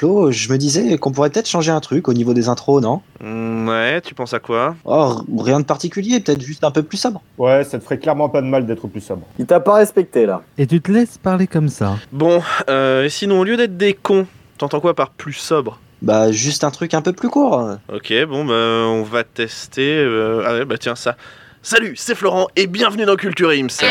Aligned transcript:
Flo, 0.00 0.30
je 0.32 0.50
me 0.50 0.56
disais 0.56 0.96
qu'on 0.96 1.12
pourrait 1.12 1.28
peut-être 1.28 1.46
changer 1.46 1.70
un 1.72 1.80
truc 1.80 2.08
au 2.08 2.14
niveau 2.14 2.32
des 2.32 2.48
intros, 2.48 2.80
non? 2.80 3.02
Mm, 3.22 3.68
Ouais, 3.68 4.00
tu 4.00 4.14
penses 4.14 4.32
à 4.32 4.38
quoi? 4.38 4.74
Oh, 4.86 5.20
rien 5.38 5.60
de 5.60 5.66
particulier, 5.66 6.20
peut-être 6.20 6.40
juste 6.40 6.64
un 6.64 6.70
peu 6.70 6.82
plus 6.82 6.96
sobre. 6.96 7.20
Ouais, 7.36 7.64
ça 7.64 7.78
te 7.78 7.84
ferait 7.84 7.98
clairement 7.98 8.30
pas 8.30 8.40
de 8.40 8.46
mal 8.46 8.64
d'être 8.64 8.88
plus 8.88 9.02
sobre. 9.02 9.26
Il 9.38 9.44
t'a 9.44 9.60
pas 9.60 9.74
respecté 9.74 10.24
là. 10.24 10.40
Et 10.56 10.66
tu 10.66 10.80
te 10.80 10.90
laisses 10.90 11.18
parler 11.18 11.46
comme 11.46 11.68
ça. 11.68 11.98
Bon, 12.12 12.40
euh, 12.70 13.04
et 13.04 13.08
sinon, 13.10 13.40
au 13.40 13.44
lieu 13.44 13.58
d'être 13.58 13.76
des 13.76 13.92
cons, 13.92 14.26
t'entends 14.56 14.80
quoi 14.80 14.94
par 14.94 15.10
plus 15.10 15.34
sobre? 15.34 15.78
Bah, 16.00 16.32
juste 16.32 16.64
un 16.64 16.70
truc 16.70 16.94
un 16.94 17.02
peu 17.02 17.12
plus 17.12 17.28
court. 17.28 17.62
Ok, 17.92 18.10
bon, 18.26 18.46
bah, 18.46 18.54
on 18.54 19.02
va 19.02 19.22
tester. 19.22 19.98
euh, 19.98 20.42
Ah 20.46 20.54
ouais, 20.54 20.64
bah 20.64 20.78
tiens, 20.78 20.96
ça. 20.96 21.14
Salut, 21.60 21.92
c'est 21.98 22.14
Florent 22.14 22.46
et 22.56 22.66
bienvenue 22.66 23.04
dans 23.04 23.16
Culture 23.16 23.50
Ims. 23.50 23.82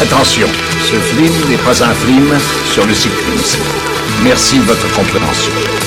Attention, 0.00 0.46
ce 0.84 0.94
film 0.94 1.50
n'est 1.50 1.56
pas 1.56 1.82
un 1.82 1.92
film 1.92 2.32
sur 2.72 2.86
le 2.86 2.94
cyclisme. 2.94 3.62
Merci 4.22 4.58
de 4.58 4.64
votre 4.64 4.88
compréhension. 4.94 5.77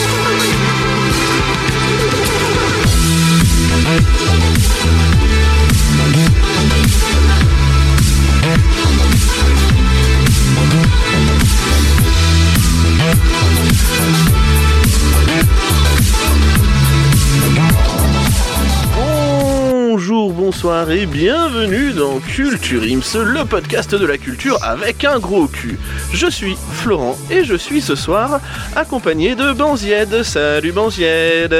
Bonsoir 20.61 20.91
et 20.91 21.07
bienvenue 21.07 21.91
dans 21.91 22.19
Culture 22.19 22.83
Ims, 22.83 23.19
le 23.23 23.45
podcast 23.45 23.95
de 23.95 24.05
la 24.05 24.19
culture 24.19 24.59
avec 24.61 25.03
un 25.05 25.17
gros 25.17 25.47
cul. 25.47 25.79
Je 26.13 26.27
suis 26.27 26.55
Florent 26.73 27.17
et 27.31 27.43
je 27.43 27.55
suis 27.55 27.81
ce 27.81 27.95
soir 27.95 28.39
accompagné 28.75 29.33
de 29.33 29.53
Banzied. 29.53 30.21
Salut 30.21 30.71
Banzied. 30.71 31.55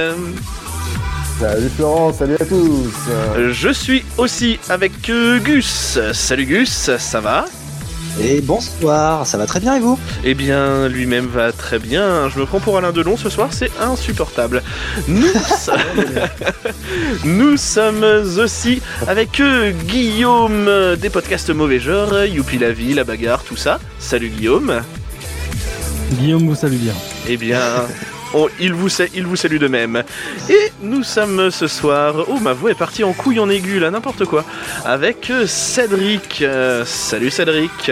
Salut 1.39 1.69
Florent, 1.75 2.13
salut 2.13 2.35
à 2.39 2.45
tous. 2.45 2.93
Je 3.51 3.69
suis 3.69 4.05
aussi 4.19 4.59
avec 4.69 4.91
Gus. 5.01 5.97
Salut 6.13 6.45
Gus, 6.45 6.91
ça 6.99 7.21
va? 7.21 7.45
Et 8.19 8.41
bonsoir, 8.41 9.25
ça 9.25 9.37
va 9.37 9.45
très 9.45 9.59
bien 9.59 9.75
et 9.75 9.79
vous 9.79 9.97
Eh 10.23 10.33
bien, 10.33 10.87
lui-même 10.87 11.27
va 11.27 11.51
très 11.51 11.79
bien. 11.79 12.29
Je 12.29 12.39
me 12.39 12.45
prends 12.45 12.59
pour 12.59 12.77
Alain 12.77 12.91
Delon 12.91 13.17
ce 13.17 13.29
soir, 13.29 13.49
c'est 13.51 13.71
insupportable. 13.79 14.61
Nous, 15.07 15.27
Nous 17.23 17.57
sommes 17.57 18.03
aussi 18.37 18.81
avec 19.07 19.41
Guillaume 19.87 20.69
des 20.97 21.09
podcasts 21.09 21.49
mauvais 21.51 21.79
genre, 21.79 22.25
Youpi 22.25 22.57
la 22.57 22.71
vie, 22.71 22.93
la 22.93 23.03
bagarre, 23.03 23.43
tout 23.43 23.57
ça. 23.57 23.79
Salut 23.99 24.29
Guillaume. 24.29 24.81
Guillaume 26.13 26.45
vous 26.47 26.55
salue 26.55 26.75
bien. 26.75 26.93
Eh 27.27 27.37
bien, 27.37 27.59
on- 28.33 28.47
il, 28.59 28.73
vous 28.73 28.89
sa- 28.89 29.05
il 29.13 29.25
vous 29.25 29.35
salue 29.35 29.57
de 29.57 29.67
même. 29.67 30.03
Et 30.49 30.71
nous 30.81 31.03
sommes 31.03 31.51
ce 31.51 31.67
soir. 31.67 32.15
Oh, 32.27 32.39
ma 32.39 32.53
voix 32.53 32.71
est 32.71 32.75
partie 32.75 33.03
en 33.03 33.13
couille 33.13 33.39
en 33.39 33.49
aigu, 33.49 33.79
là, 33.79 33.91
n'importe 33.91 34.25
quoi. 34.25 34.43
Avec 34.85 35.29
euh, 35.29 35.45
Cédric. 35.47 36.41
Euh, 36.41 36.83
salut 36.85 37.29
Cédric. 37.31 37.89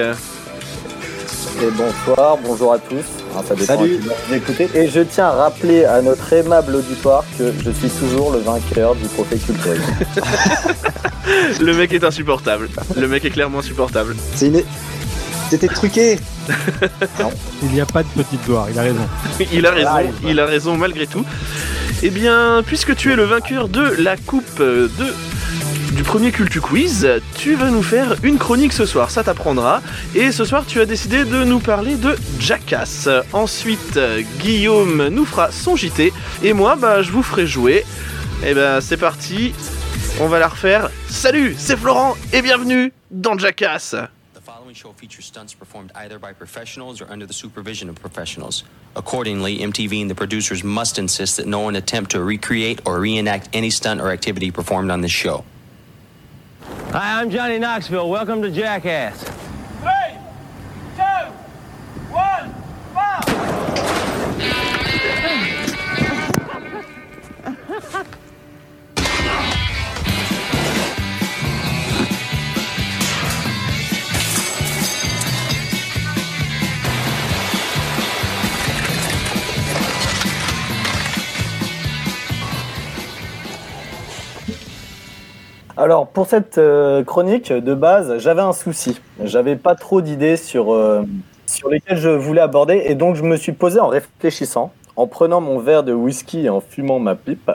Et 1.61 1.71
bonsoir, 1.71 2.37
bonjour 2.43 2.73
à 2.73 2.79
tous. 2.79 3.03
Ça 3.47 3.53
dépend 3.55 3.77
Salut. 3.77 3.99
à 4.31 4.39
qui. 4.39 4.63
Et 4.77 4.87
je 4.89 5.01
tiens 5.01 5.27
à 5.27 5.31
rappeler 5.31 5.83
à 5.85 6.01
notre 6.01 6.31
aimable 6.33 6.75
auditoire 6.75 7.23
que 7.37 7.51
je 7.63 7.69
suis 7.71 7.89
toujours 7.89 8.31
le 8.31 8.39
vainqueur 8.39 8.95
du 8.95 9.07
trophée 9.07 9.37
culturel. 9.37 9.79
Le 11.61 11.73
mec 11.73 11.93
est 11.93 12.03
insupportable. 12.03 12.69
Le 12.97 13.07
mec 13.07 13.23
est 13.25 13.29
clairement 13.29 13.59
insupportable. 13.59 14.15
C'est 14.35 14.47
une... 14.47 14.63
C'était 15.49 15.67
truqué 15.67 16.19
Il 17.63 17.69
n'y 17.69 17.81
a 17.81 17.85
pas 17.85 18.03
de 18.03 18.09
petite 18.09 18.45
gloire, 18.45 18.67
il 18.69 18.77
a 18.77 18.83
raison. 18.83 19.07
il 19.51 19.65
a 19.65 19.71
raison, 19.71 19.97
Live. 19.97 20.13
il 20.27 20.39
a 20.39 20.45
raison 20.45 20.77
malgré 20.77 21.07
tout. 21.07 21.25
Eh 22.03 22.11
bien, 22.11 22.63
puisque 22.65 22.95
tu 22.95 23.11
es 23.11 23.15
le 23.15 23.23
vainqueur 23.23 23.67
de 23.67 23.81
la 23.99 24.15
coupe 24.15 24.59
euh, 24.59 24.87
de 24.99 25.13
du 25.95 26.03
premier 26.03 26.31
Cultu 26.31 26.61
Quiz, 26.61 27.07
tu 27.35 27.55
vas 27.55 27.71
nous 27.71 27.81
faire 27.81 28.15
une 28.21 28.37
chronique 28.37 28.73
ce 28.73 28.85
soir, 28.85 29.09
ça 29.09 29.23
t'apprendra. 29.23 29.81
Et 30.15 30.31
ce 30.31 30.45
soir, 30.45 30.63
tu 30.65 30.79
as 30.79 30.85
décidé 30.85 31.25
de 31.25 31.43
nous 31.43 31.59
parler 31.59 31.95
de 31.95 32.15
Jackass. 32.39 33.09
Ensuite, 33.33 33.99
Guillaume 34.39 35.07
nous 35.09 35.25
fera 35.25 35.51
son 35.51 35.75
JT 35.75 36.13
et 36.43 36.53
moi, 36.53 36.75
bah, 36.75 37.01
je 37.01 37.11
vous 37.11 37.23
ferai 37.23 37.47
jouer. 37.47 37.85
Eh 38.45 38.53
ben, 38.53 38.79
c'est 38.81 38.97
parti. 38.97 39.53
On 40.21 40.27
va 40.27 40.39
la 40.39 40.47
refaire. 40.47 40.89
Salut, 41.09 41.55
c'est 41.57 41.77
Florent 41.77 42.15
et 42.33 42.41
bienvenue 42.41 42.93
dans 43.11 43.37
Jackass. 43.37 43.95
Following 44.69 44.75
show 44.75 44.93
features 44.93 45.25
stunts 45.25 45.51
performed 45.51 45.91
either 45.95 46.19
by 46.19 46.31
professionals 46.31 47.01
or 47.01 47.09
under 47.09 47.25
the 47.25 47.33
supervision 47.33 47.89
of 47.89 47.95
professionals. 47.95 48.63
Accordingly, 48.95 49.57
MTV 49.57 49.99
and 49.99 50.11
the 50.11 50.13
producers 50.13 50.63
must 50.63 50.99
insist 50.99 51.37
that 51.37 51.47
no 51.47 51.61
one 51.61 51.75
attempt 51.75 52.11
to 52.11 52.21
recreate 52.21 52.79
or 52.85 52.99
reenact 52.99 53.49
any 53.51 53.71
stunt 53.71 53.99
or 53.99 54.11
activity 54.11 54.51
performed 54.51 54.91
on 54.91 55.01
this 55.01 55.09
show. 55.09 55.43
Hi, 56.91 57.19
I'm 57.19 57.31
Johnny 57.31 57.57
Knoxville. 57.57 58.11
Welcome 58.11 58.43
to 58.43 58.51
Jackass. 58.51 59.48
Alors, 85.79 86.07
pour 86.07 86.27
cette 86.27 86.57
euh, 86.57 87.05
chronique, 87.05 87.53
de 87.53 87.73
base, 87.73 88.17
j'avais 88.17 88.41
un 88.41 88.51
souci. 88.51 88.99
J'avais 89.23 89.55
pas 89.55 89.75
trop 89.75 90.01
d'idées 90.01 90.35
sur, 90.35 90.73
euh, 90.73 91.03
sur 91.45 91.69
lesquelles 91.69 91.99
je 91.99 92.09
voulais 92.09 92.41
aborder. 92.41 92.81
Et 92.87 92.95
donc, 92.95 93.15
je 93.15 93.23
me 93.23 93.37
suis 93.37 93.53
posé 93.53 93.79
en 93.79 93.87
réfléchissant, 93.87 94.73
en 94.97 95.07
prenant 95.07 95.39
mon 95.39 95.57
verre 95.57 95.83
de 95.83 95.93
whisky 95.93 96.47
et 96.47 96.49
en 96.49 96.59
fumant 96.59 96.99
ma 96.99 97.15
pipe. 97.15 97.49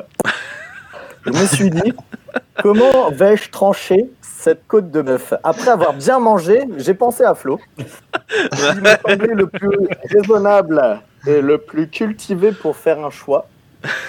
Je 1.26 1.32
me 1.32 1.46
suis 1.46 1.68
dit, 1.68 1.92
comment 2.62 3.10
vais-je 3.10 3.50
trancher 3.50 4.08
cette 4.22 4.66
côte 4.68 4.90
de 4.90 5.02
bœuf? 5.02 5.34
Après 5.42 5.68
avoir 5.68 5.92
bien 5.92 6.18
mangé, 6.18 6.62
j'ai 6.78 6.94
pensé 6.94 7.24
à 7.24 7.34
Flo. 7.34 7.60
Il 8.74 8.80
m'a 8.80 8.96
semblé 9.06 9.34
le 9.34 9.48
plus 9.48 9.68
raisonnable 10.10 10.98
et 11.26 11.42
le 11.42 11.58
plus 11.58 11.90
cultivé 11.90 12.52
pour 12.52 12.74
faire 12.74 13.04
un 13.04 13.10
choix. 13.10 13.48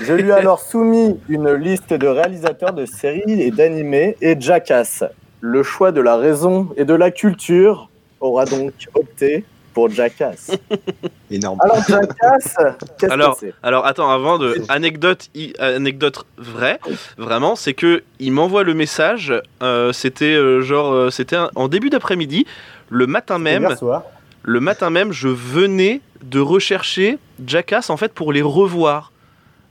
Je 0.02 0.14
lui 0.14 0.30
ai 0.30 0.34
alors 0.34 0.60
soumis 0.60 1.20
une 1.30 1.52
liste 1.54 1.94
de 1.94 2.08
réalisateurs 2.08 2.74
de 2.74 2.86
séries 2.86 3.42
et 3.42 3.52
d'animés 3.52 4.16
et 4.22 4.40
Jackass. 4.40 5.04
Le 5.42 5.64
choix 5.64 5.92
de 5.92 6.02
la 6.02 6.16
raison 6.18 6.70
et 6.78 6.86
de 6.86 6.94
la 6.94 7.12
culture 7.12 7.90
aura 8.20 8.46
donc 8.46 8.72
opté 8.94 9.44
pour 9.74 9.90
Jackass. 9.90 10.52
Énorme. 11.30 11.60
Alors 11.62 11.78
Jackass, 11.88 12.56
qu'est-ce 12.98 13.12
Alors, 13.12 13.34
que 13.34 13.48
c'est? 13.48 13.54
alors 13.62 13.86
attends, 13.86 14.10
avant 14.10 14.38
de 14.40 14.56
anecdote, 14.70 15.28
i- 15.36 15.54
anecdote 15.60 16.26
vraie, 16.38 16.80
vraiment, 17.18 17.56
c'est 17.56 17.74
que 17.74 18.04
il 18.20 18.32
m'envoie 18.32 18.64
le 18.64 18.74
message. 18.74 19.34
euh, 19.62 19.92
c'était 19.92 20.34
euh, 20.36 20.62
genre, 20.62 20.94
euh, 20.94 21.10
c'était 21.10 21.36
un- 21.36 21.50
en 21.56 21.68
début 21.68 21.90
d'après-midi, 21.90 22.46
le 22.90 23.06
matin 23.08 23.38
même. 23.38 23.64
hier 23.64 23.78
soir. 23.78 24.04
Le 24.44 24.60
matin 24.60 24.90
même, 24.92 25.12
je 25.12 25.28
venais 25.28 26.02
de 26.24 26.40
rechercher 26.40 27.18
Jackass 27.46 27.90
en 27.90 27.98
fait 27.98 28.14
pour 28.14 28.32
les 28.32 28.42
revoir. 28.44 29.12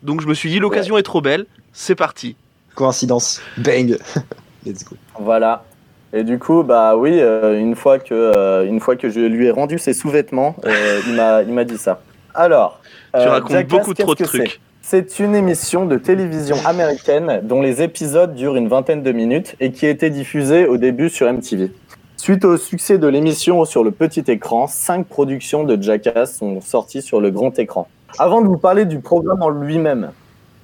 Donc 0.04 0.20
je 0.20 0.26
me 0.26 0.34
suis 0.34 0.50
dit 0.50 0.58
l'occasion 0.58 0.98
est 0.98 1.02
trop 1.02 1.22
belle, 1.22 1.46
c'est 1.72 1.94
parti. 1.94 2.36
Coïncidence. 2.74 3.40
Bang 3.56 3.96
Let's 4.66 4.84
go. 4.84 4.96
Voilà. 5.18 5.64
Et 6.12 6.24
du 6.24 6.38
coup, 6.38 6.62
bah 6.62 6.96
oui, 6.96 7.18
euh, 7.18 7.58
une 7.58 7.74
fois 7.74 7.98
que 7.98 8.14
euh, 8.14 8.66
une 8.66 8.80
fois 8.80 8.96
que 8.96 9.08
je 9.08 9.20
lui 9.20 9.46
ai 9.46 9.50
rendu 9.50 9.78
ses 9.78 9.94
sous-vêtements, 9.94 10.56
euh, 10.66 11.00
il 11.08 11.14
m'a 11.14 11.42
il 11.42 11.52
m'a 11.52 11.64
dit 11.64 11.78
ça. 11.78 12.02
Alors, 12.34 12.80
Tu 13.18 13.26
racontes 13.26 13.50
Jackass, 13.50 13.78
beaucoup 13.78 13.94
trop 13.94 14.14
de 14.14 14.24
trucs. 14.24 14.60
c'est 14.82 15.10
C'est 15.10 15.24
une 15.24 15.34
émission 15.34 15.86
de 15.86 15.96
télévision 15.96 16.56
américaine 16.66 17.40
dont 17.42 17.62
les 17.62 17.82
épisodes 17.82 18.34
durent 18.34 18.56
une 18.56 18.68
vingtaine 18.68 19.02
de 19.02 19.12
minutes 19.12 19.56
et 19.58 19.72
qui 19.72 19.86
a 19.86 19.90
été 19.90 20.10
diffusée 20.10 20.66
au 20.66 20.76
début 20.76 21.08
sur 21.08 21.32
MTV. 21.32 21.72
Suite 22.16 22.44
au 22.44 22.56
succès 22.58 22.98
de 22.98 23.06
l'émission 23.06 23.64
sur 23.64 23.82
le 23.82 23.90
petit 23.90 24.24
écran, 24.28 24.66
cinq 24.66 25.06
productions 25.06 25.64
de 25.64 25.80
Jackass 25.80 26.36
sont 26.36 26.60
sorties 26.60 27.02
sur 27.02 27.20
le 27.20 27.30
grand 27.30 27.58
écran. 27.58 27.88
Avant 28.18 28.40
de 28.42 28.46
vous 28.48 28.58
parler 28.58 28.84
du 28.84 29.00
programme 29.00 29.42
en 29.42 29.48
lui-même, 29.50 30.10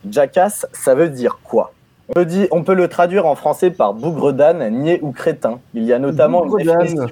Jackass, 0.08 0.66
ça 0.72 0.94
veut 0.94 1.08
dire 1.08 1.38
quoi? 1.42 1.72
On 2.08 2.12
peut, 2.14 2.24
dire- 2.24 2.48
on 2.50 2.62
peut 2.62 2.74
le 2.74 2.88
traduire 2.88 3.26
en 3.26 3.34
français 3.36 3.70
par 3.70 3.94
bougre 3.94 4.32
d'âne, 4.32 4.68
niais 4.82 4.98
ou 5.02 5.12
crétin. 5.12 5.60
Il 5.74 5.84
y 5.84 5.92
a 5.92 5.98
notamment 5.98 6.44
une 6.44 6.56
définition 6.56 7.06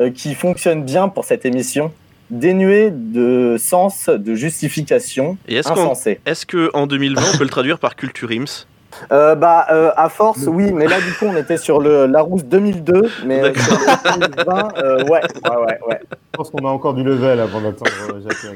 euh, 0.00 0.10
qui 0.10 0.34
fonctionne 0.34 0.82
bien 0.84 1.08
pour 1.08 1.24
cette 1.24 1.44
émission, 1.44 1.92
dénuée 2.30 2.90
de 2.92 3.56
sens, 3.58 4.08
de 4.08 4.34
justification, 4.34 5.36
Et 5.48 5.56
est-ce 5.56 5.70
insensée. 5.70 6.20
est-ce 6.26 6.46
que 6.46 6.70
en 6.74 6.86
2020 6.86 7.22
on 7.34 7.38
peut 7.38 7.44
le 7.44 7.50
traduire 7.50 7.78
par 7.78 7.96
Culture 7.96 8.30
Ims? 8.30 8.66
Euh, 9.12 9.34
bah, 9.34 9.66
euh, 9.70 9.90
à 9.96 10.08
force, 10.08 10.46
oui, 10.46 10.72
mais 10.72 10.86
là, 10.86 11.00
du 11.00 11.12
coup, 11.14 11.26
on 11.26 11.36
était 11.36 11.56
sur 11.56 11.80
le 11.80 12.06
Larousse 12.06 12.44
2002, 12.44 13.10
mais 13.26 13.40
euh, 13.42 13.52
sur 13.54 13.72
le 13.78 14.44
2020, 14.44 14.68
euh, 14.78 15.04
ouais, 15.04 15.10
ouais, 15.10 15.20
ouais, 15.66 15.78
ouais. 15.88 16.00
Je 16.32 16.36
pense 16.38 16.50
qu'on 16.50 16.66
a 16.66 16.70
encore 16.70 16.94
du 16.94 17.04
level 17.04 17.38
avant 17.38 17.60
d'attendre 17.60 17.90
Jacques. 18.22 18.52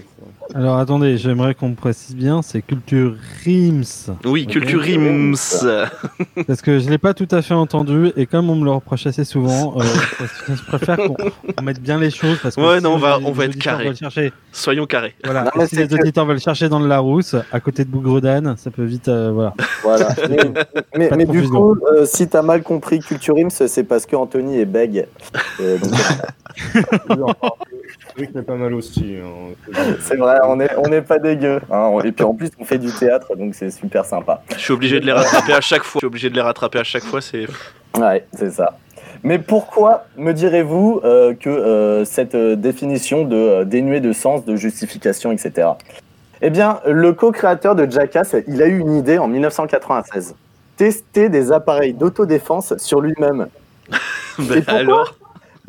Alors 0.54 0.78
attendez, 0.78 1.16
j'aimerais 1.18 1.54
qu'on 1.54 1.68
me 1.68 1.74
précise 1.74 2.16
bien, 2.16 2.42
c'est 2.42 2.60
Culture 2.62 3.14
Rims. 3.44 4.10
Oui, 4.24 4.46
Culture 4.46 4.80
Rims. 4.80 5.34
Parce 6.46 6.60
que 6.62 6.78
je 6.80 6.88
l'ai 6.90 6.98
pas 6.98 7.14
tout 7.14 7.28
à 7.30 7.40
fait 7.42 7.54
entendu 7.54 8.10
et 8.16 8.26
comme 8.26 8.50
on 8.50 8.56
me 8.56 8.64
le 8.64 8.70
reproche 8.72 9.06
assez 9.06 9.24
souvent, 9.24 9.74
euh, 9.78 9.82
je 10.48 10.62
préfère 10.64 10.96
qu'on 10.96 11.62
mette 11.62 11.80
bien 11.80 11.98
les 11.98 12.10
choses 12.10 12.38
parce 12.42 12.56
que 12.56 12.60
Ouais, 12.60 12.78
si 12.78 12.84
non, 12.84 12.94
on 12.94 12.98
va, 12.98 13.18
on 13.24 13.30
va 13.30 13.44
être 13.44 13.58
carré. 13.58 13.94
chercher, 13.94 14.32
Soyons 14.50 14.86
carrés. 14.86 15.14
voilà, 15.22 15.44
Non, 15.54 15.66
si 15.66 15.76
les 15.76 15.86
que- 15.86 15.94
auditeurs 15.94 16.24
veulent 16.26 16.40
chercher 16.40 16.68
dans 16.68 16.80
le 16.80 16.88
Larousse, 16.88 17.36
à 17.52 17.60
côté 17.60 17.84
de 17.84 17.90
Bougredane, 17.90 18.54
ça 18.56 18.70
peut 18.72 18.84
vite, 18.84 19.08
euh, 19.08 19.30
voilà. 19.32 19.54
Voilà. 19.84 20.08
Mais, 20.96 21.26
du 21.26 21.48
coup, 21.48 21.76
euh, 21.92 22.06
si 22.06 22.28
t'as 22.28 22.42
mal 22.42 22.62
compris 22.62 23.00
Culture 23.00 23.36
c'est 23.50 23.84
parce 23.84 24.06
que 24.06 24.16
Anthony 24.16 24.60
est 24.60 24.64
bègue. 24.64 25.06
Euh, 25.60 25.78
pas 28.46 28.56
mal 28.56 28.74
aussi. 28.74 29.16
hein. 29.22 29.54
c'est 30.00 30.16
vrai, 30.16 30.38
on 30.44 30.58
est, 30.60 30.70
on 30.76 30.88
n'est 30.88 31.02
pas 31.02 31.18
dégueu. 31.18 31.60
hein. 31.70 31.98
Et 32.04 32.12
puis 32.12 32.24
en 32.24 32.34
plus, 32.34 32.50
on 32.58 32.64
fait 32.64 32.78
du 32.78 32.90
théâtre, 32.92 33.36
donc 33.36 33.54
c'est 33.54 33.70
super 33.70 34.04
sympa. 34.04 34.42
Je 34.56 34.60
suis 34.60 34.72
obligé 34.72 35.00
de 35.00 35.06
les 35.06 35.12
rattraper 35.12 35.52
à 35.52 35.60
chaque 35.60 35.84
fois. 35.84 35.98
Je 35.98 36.00
suis 36.00 36.06
obligé 36.06 36.30
de 36.30 36.34
les 36.34 36.40
rattraper 36.40 36.80
à 36.80 36.84
chaque 36.84 37.04
fois. 37.04 37.20
C'est 37.20 37.46
Ouais, 37.98 38.24
c'est 38.32 38.50
ça. 38.50 38.78
Mais 39.22 39.38
pourquoi 39.38 40.06
me 40.16 40.32
direz-vous 40.32 41.00
euh, 41.02 41.34
que 41.34 41.50
euh, 41.50 42.04
cette 42.04 42.36
euh, 42.36 42.54
définition 42.54 43.24
de 43.24 43.36
euh, 43.36 43.64
dénuée 43.64 44.00
de 44.00 44.12
sens, 44.12 44.44
de 44.44 44.54
justification, 44.54 45.32
etc. 45.32 45.68
Eh 46.40 46.50
bien, 46.50 46.80
le 46.86 47.12
co-créateur 47.12 47.74
de 47.74 47.90
Jackass, 47.90 48.36
il 48.46 48.62
a 48.62 48.66
eu 48.66 48.78
une 48.78 48.94
idée 48.94 49.18
en 49.18 49.28
1996. 49.28 50.34
Tester 50.76 51.28
des 51.28 51.50
appareils 51.52 51.94
d'autodéfense 51.94 52.76
sur 52.78 53.00
lui-même. 53.00 53.48
Ben, 54.38 54.62
pourquoi 54.62 54.74
alors. 54.74 55.14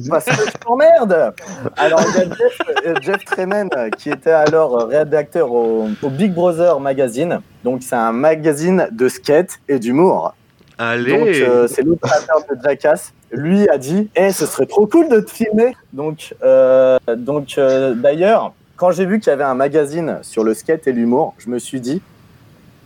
Parce 0.09 0.25
que 0.25 0.31
je 0.31 0.57
t'emmerde 0.59 1.33
Alors, 1.75 2.01
il 2.07 2.19
y 2.19 2.21
a 2.21 2.35
Jeff, 2.35 2.59
euh, 2.85 2.93
Jeff 3.01 3.25
Tremen, 3.25 3.67
euh, 3.75 3.89
qui 3.89 4.11
était 4.11 4.29
alors 4.29 4.79
euh, 4.79 4.85
rédacteur 4.85 5.51
au, 5.51 5.89
au 6.03 6.09
Big 6.09 6.31
Brother 6.31 6.79
Magazine. 6.79 7.41
Donc, 7.63 7.81
c'est 7.81 7.95
un 7.95 8.11
magazine 8.11 8.87
de 8.91 9.09
skate 9.09 9.59
et 9.67 9.79
d'humour. 9.79 10.35
Allez. 10.81 11.17
Donc, 11.17 11.27
euh, 11.27 11.67
c'est 11.67 11.81
le 11.81 11.95
créateur 11.95 12.39
de 12.49 12.57
Jackass. 12.63 13.13
Lui 13.31 13.67
a 13.69 13.77
dit 13.77 14.09
Eh, 14.15 14.31
ce 14.31 14.45
serait 14.45 14.65
trop 14.65 14.87
cool 14.87 15.09
de 15.09 15.19
te 15.19 15.29
filmer 15.29 15.75
Donc, 15.91 16.33
euh, 16.41 16.97
donc 17.17 17.57
euh, 17.57 17.93
d'ailleurs, 17.93 18.53
quand 18.79 18.91
j'ai 18.91 19.05
vu 19.05 19.19
qu'il 19.19 19.29
y 19.29 19.33
avait 19.33 19.43
un 19.43 19.55
magazine 19.55 20.19
sur 20.21 20.45
le 20.45 20.53
skate 20.53 20.87
et 20.87 20.93
l'humour, 20.93 21.33
je 21.37 21.49
me 21.49 21.59
suis 21.59 21.81
dit 21.81 22.01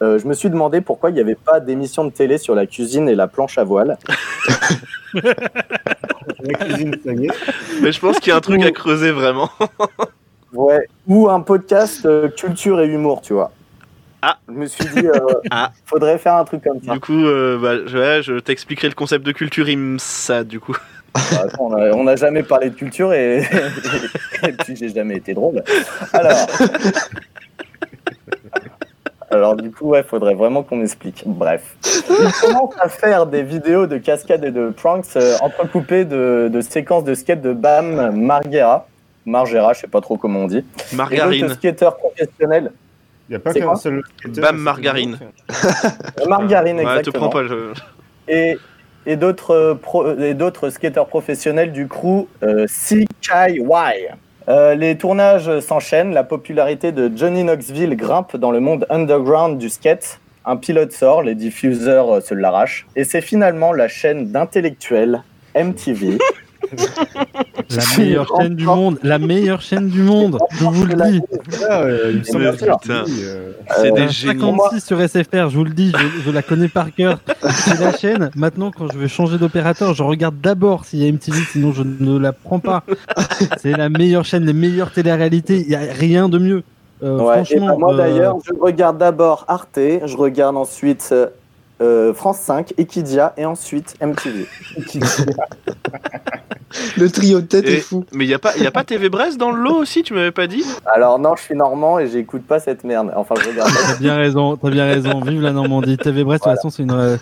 euh, 0.01 0.17
je 0.17 0.27
me 0.27 0.33
suis 0.33 0.49
demandé 0.49 0.81
pourquoi 0.81 1.11
il 1.11 1.13
n'y 1.13 1.19
avait 1.19 1.35
pas 1.35 1.59
d'émission 1.59 2.03
de 2.03 2.09
télé 2.09 2.39
sur 2.39 2.55
la 2.55 2.65
cuisine 2.65 3.07
et 3.07 3.15
la 3.15 3.27
planche 3.27 3.57
à 3.59 3.63
voile. 3.63 3.97
La 6.45 6.53
cuisine, 6.55 6.95
ça 7.05 7.13
y 7.13 7.25
est. 7.25 7.31
Mais 7.81 7.91
je 7.91 7.99
pense 7.99 8.19
qu'il 8.19 8.29
y 8.29 8.31
a 8.33 8.35
un 8.35 8.41
truc 8.41 8.63
à 8.63 8.71
creuser 8.71 9.11
vraiment. 9.11 9.49
Ouais. 10.53 10.87
Ou 11.07 11.29
un 11.29 11.41
podcast 11.41 12.05
euh, 12.05 12.29
culture 12.29 12.79
et 12.79 12.85
humour, 12.85 13.21
tu 13.21 13.33
vois. 13.33 13.51
Ah. 14.21 14.37
Je 14.47 14.53
me 14.53 14.67
suis 14.67 14.85
dit, 14.85 15.07
euh, 15.07 15.19
Ah. 15.51 15.71
faudrait 15.85 16.19
faire 16.19 16.35
un 16.35 16.45
truc 16.45 16.63
comme 16.63 16.79
ça. 16.79 16.93
Du 16.93 16.99
coup, 16.99 17.25
euh, 17.25 17.57
bah, 17.57 17.87
je, 17.87 17.97
ouais, 17.97 18.21
je 18.21 18.37
t'expliquerai 18.37 18.87
le 18.87 18.93
concept 18.93 19.25
de 19.25 19.31
Culture 19.31 19.65
Rims, 19.65 19.97
ça, 19.97 20.43
du 20.43 20.59
coup. 20.59 20.77
Bah, 21.13 21.45
on 21.59 21.73
a- 21.73 21.91
on 21.91 22.03
n'a 22.05 22.15
jamais 22.15 22.43
parlé 22.43 22.69
de 22.69 22.75
culture 22.75 23.13
et, 23.21 23.39
et 24.47 24.51
puis 24.63 24.75
j'ai 24.75 24.89
jamais 24.89 25.15
été 25.17 25.33
drôle. 25.33 25.61
Alors, 26.11 26.47
alors 29.31 29.55
du 29.55 29.71
coup, 29.71 29.89
ouais, 29.89 30.03
faudrait 30.03 30.35
vraiment 30.35 30.61
qu'on 30.63 30.81
explique. 30.81 31.23
Bref, 31.25 31.75
il 32.09 32.31
commence 32.41 32.73
à 32.79 32.87
faire 32.89 33.25
des 33.25 33.41
vidéos 33.41 33.87
de 33.87 33.97
cascades 33.97 34.43
et 34.43 34.51
de 34.51 34.69
pranks 34.69 35.05
euh, 35.15 35.37
entrecoupées 35.41 36.05
de, 36.05 36.49
de 36.53 36.61
séquences 36.61 37.03
de 37.03 37.13
skate 37.15 37.41
de 37.41 37.53
Bam 37.53 38.11
Margera. 38.15 38.87
Margera, 39.25 39.73
je 39.73 39.79
sais 39.81 39.87
pas 39.87 40.01
trop 40.01 40.17
comment 40.17 40.41
on 40.41 40.47
dit. 40.47 40.63
Margarine. 40.93 41.41
d'autres 41.41 41.55
skateurs 41.55 41.97
professionnels. 41.97 42.71
Il 43.29 43.31
n'y 43.31 43.35
a 43.37 43.39
pas 43.39 43.53
qu'un 43.53 43.75
seul. 43.75 44.03
Bam 44.27 44.57
Margarine. 44.57 45.17
Margarine, 46.27 46.77
Ouais, 46.77 46.83
te 46.83 46.89
exactement. 46.99 47.29
prends 47.29 47.39
pas. 47.41 47.47
Je... 47.47 47.73
et, 48.27 48.57
et 49.05 49.15
d'autres 49.15 49.51
euh, 49.51 49.75
pro- 49.75 50.17
et 50.17 50.33
d'autres 50.33 50.69
skateurs 50.69 51.07
professionnels 51.07 51.71
du 51.71 51.87
crew 51.87 52.27
euh, 52.43 52.65
CKY. 52.67 53.61
Euh, 54.49 54.75
les 54.75 54.97
tournages 54.97 55.59
s'enchaînent, 55.61 56.13
la 56.13 56.23
popularité 56.23 56.91
de 56.91 57.09
Johnny 57.15 57.43
Knoxville 57.43 57.95
grimpe 57.95 58.35
dans 58.35 58.51
le 58.51 58.59
monde 58.59 58.85
underground 58.89 59.57
du 59.57 59.69
skate. 59.69 60.19
Un 60.45 60.57
pilote 60.57 60.91
sort, 60.91 61.23
les 61.23 61.35
diffuseurs 61.35 62.15
euh, 62.15 62.19
se 62.19 62.33
l'arrachent, 62.33 62.85
et 62.97 63.05
c'est 63.05 63.21
finalement 63.21 63.71
la 63.71 63.87
chaîne 63.87 64.27
d'intellectuels 64.31 65.23
MTV. 65.55 66.17
La 67.69 67.97
meilleure 67.97 68.27
chaîne 68.37 68.55
du 68.55 68.65
monde, 68.65 68.99
la 69.03 69.19
meilleure 69.19 69.61
chaîne 69.61 69.89
du 69.89 70.01
monde, 70.01 70.37
je 70.51 70.63
vous 70.65 70.85
le 70.85 70.95
dis. 71.11 71.21
Ah, 71.69 71.81
euh, 71.81 72.13
me 72.13 72.23
semble 72.23 72.43
Bien 72.43 72.51
que 72.51 72.57
sûr. 72.57 72.77
c'est 72.83 72.91
euh, 72.91 73.51
Euh, 73.79 73.91
des 73.91 74.01
Un 74.01 74.07
génies. 74.07 74.39
56 74.39 74.81
sur 74.85 74.99
SFR, 75.01 75.49
je 75.49 75.57
vous 75.57 75.63
le 75.63 75.71
dis, 75.71 75.91
je, 75.97 76.21
je 76.25 76.31
la 76.31 76.41
connais 76.41 76.67
par 76.67 76.93
cœur. 76.93 77.19
C'est 77.49 77.79
la 77.79 77.93
chaîne. 77.97 78.29
Maintenant, 78.35 78.71
quand 78.71 78.91
je 78.91 78.97
veux 78.97 79.07
changer 79.07 79.37
d'opérateur, 79.37 79.93
je 79.93 80.03
regarde 80.03 80.35
d'abord 80.41 80.85
s'il 80.85 81.03
y 81.03 81.07
a 81.07 81.11
MTV, 81.11 81.37
sinon 81.51 81.71
je 81.71 81.83
ne 81.83 82.17
la 82.19 82.33
prends 82.33 82.59
pas. 82.59 82.83
C'est 83.57 83.75
la 83.75 83.89
meilleure 83.89 84.25
chaîne, 84.25 84.45
les 84.45 84.53
meilleures 84.53 84.91
téléréalités. 84.91 85.61
Il 85.61 85.67
n'y 85.69 85.75
a 85.75 85.79
rien 85.79 86.29
de 86.29 86.37
mieux. 86.37 86.63
Euh, 87.03 87.17
Ouais, 87.17 87.41
et 87.41 87.45
franchement, 87.45 87.67
ben 87.67 87.77
moi 87.79 87.93
euh, 87.93 87.97
d'ailleurs, 87.97 88.37
je 88.45 88.53
regarde 88.59 88.97
d'abord 88.97 89.45
Arte, 89.47 89.77
je 90.05 90.15
regarde 90.17 90.55
ensuite 90.55 91.13
euh, 91.81 92.13
France 92.13 92.39
5, 92.39 92.73
Equidia, 92.77 93.33
et 93.37 93.45
ensuite 93.45 93.95
MTV. 94.01 94.45
Le 96.97 97.09
trio 97.09 97.41
de 97.41 97.45
tête 97.45 97.65
Et- 97.67 97.73
est 97.75 97.79
fou. 97.79 98.03
Mais 98.13 98.25
il 98.25 98.27
n'y 98.27 98.33
a, 98.33 98.39
pas- 98.39 98.55
y 98.57 98.65
a 98.65 98.71
pas 98.71 98.83
TV 98.83 99.09
Brest 99.09 99.37
dans 99.37 99.51
le 99.51 99.61
lot 99.61 99.75
aussi, 99.75 100.01
tu 100.01 100.13
m'avais 100.13 100.31
pas 100.31 100.47
dit? 100.47 100.63
Alors 100.85 101.19
non, 101.19 101.35
je 101.35 101.43
suis 101.43 101.55
normand 101.55 101.99
et 101.99 102.07
j'écoute 102.07 102.43
pas 102.47 102.59
cette 102.59 102.83
merde. 102.83 103.11
Enfin, 103.15 103.35
je 103.43 103.49
regarde. 103.49 103.69
T'as 103.87 103.97
bien 103.99 104.15
raison, 104.15 104.55
t'as 104.57 104.69
bien 104.71 104.85
raison. 104.85 105.21
Vive 105.21 105.41
la 105.41 105.51
Normandie. 105.51 105.97
TV 105.97 106.23
Brest, 106.23 106.43
de 106.45 106.49
toute 106.49 106.55
façon, 106.57 106.69
c'est 106.71 106.81
une, 106.83 106.91
euh, 106.91 107.17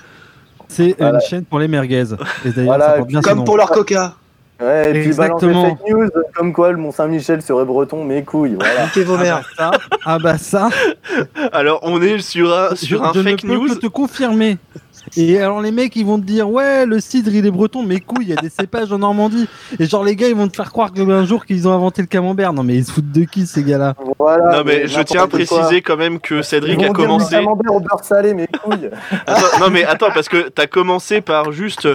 c'est 0.69 0.95
Voilà. 0.98 1.15
une 1.15 1.21
chaîne 1.21 1.44
pour 1.45 1.59
les 1.59 1.68
merguez. 1.68 2.03
Et 2.45 2.50
d'ailleurs, 2.51 2.65
Voilà, 2.65 2.86
ça 2.86 2.94
porte 2.98 3.07
bien 3.09 3.21
son 3.21 3.30
Comme 3.30 3.44
pour 3.44 3.57
leur 3.57 3.69
coca. 3.71 4.15
Ouais, 4.62 4.90
et 4.92 5.02
puis 5.02 5.13
balance 5.13 5.42
des 5.42 5.48
Exactement. 5.48 5.75
fake 5.78 5.90
news 5.90 6.10
comme 6.36 6.54
quoi 6.54 6.72
le 6.72 6.78
Mont-Saint-Michel 6.78 7.42
serait 7.42 7.66
breton, 7.66 8.04
mes 8.04 8.24
couilles, 8.24 8.56
voilà. 8.60 8.86
Vos 9.06 9.16
Ah 9.18 9.24
mères. 9.24 9.42
bah 9.42 9.48
ça, 9.58 9.72
ah 10.06 10.19
bah 10.19 10.38
ça, 10.38 10.69
Alors, 11.52 11.80
on 11.84 12.02
est 12.02 12.19
sur 12.19 12.54
un, 12.56 12.75
sur 12.75 13.04
je, 13.04 13.10
un 13.10 13.13
je 13.13 13.19
ne 13.19 13.24
fake 13.31 13.42
peux 13.42 13.48
news. 13.56 13.68
que 13.69 13.80
te 13.80 13.88
confirmer. 13.88 14.58
Et 15.18 15.39
alors 15.39 15.62
les 15.62 15.71
mecs 15.71 15.95
ils 15.95 16.06
vont 16.06 16.19
te 16.19 16.25
dire 16.25 16.50
ouais 16.50 16.86
le 16.86 17.00
cidre 17.00 17.31
il 17.33 17.45
est 17.45 17.51
breton 17.51 17.83
mais 17.83 18.00
couilles 18.00 18.25
il 18.25 18.30
y 18.30 18.33
a 18.38 18.42
des 18.42 18.50
cépages 18.50 18.92
en 18.92 19.00
Normandie 19.00 19.48
et 19.80 19.86
genre 19.86 20.03
les 20.03 20.15
gars 20.15 20.27
ils 20.27 20.36
vont 20.36 20.48
te 20.48 20.55
faire 20.55 20.72
croire 20.72 20.93
que 20.93 21.01
un 21.01 21.25
jour 21.25 21.46
qu'ils 21.46 21.67
ont 21.67 21.74
inventé 21.74 22.01
le 22.01 22.08
camembert 22.08 22.53
non 22.53 22.63
mais 22.63 22.75
ils 22.75 22.86
se 22.86 22.91
foutent 22.91 23.12
de 23.12 23.24
qui 23.24 23.46
ces 23.48 23.63
gars 23.63 23.77
là 23.77 23.96
voilà 24.20 24.58
Non, 24.58 24.63
mais 24.65 24.88
je 24.88 25.01
tiens 25.01 25.24
à 25.24 25.27
quoi. 25.27 25.39
préciser 25.39 25.81
quand 25.81 25.98
même 25.98 26.20
que 26.20 26.36
Ils 26.36 26.43
Cédric 26.43 26.75
vont 26.77 26.81
a 26.84 26.86
dire 26.88 26.93
commencé. 26.93 27.36
camembert 27.36 27.74
au 27.75 27.79
beurre 27.79 28.03
salé, 28.03 28.34
mes 28.34 28.48
couilles. 28.48 28.89
Attends, 29.27 29.60
non, 29.60 29.70
mais 29.72 29.84
attends, 29.84 30.10
parce 30.13 30.29
que 30.29 30.50
t'as 30.50 30.67
commencé 30.67 31.22
par 31.22 31.51
juste 31.51 31.88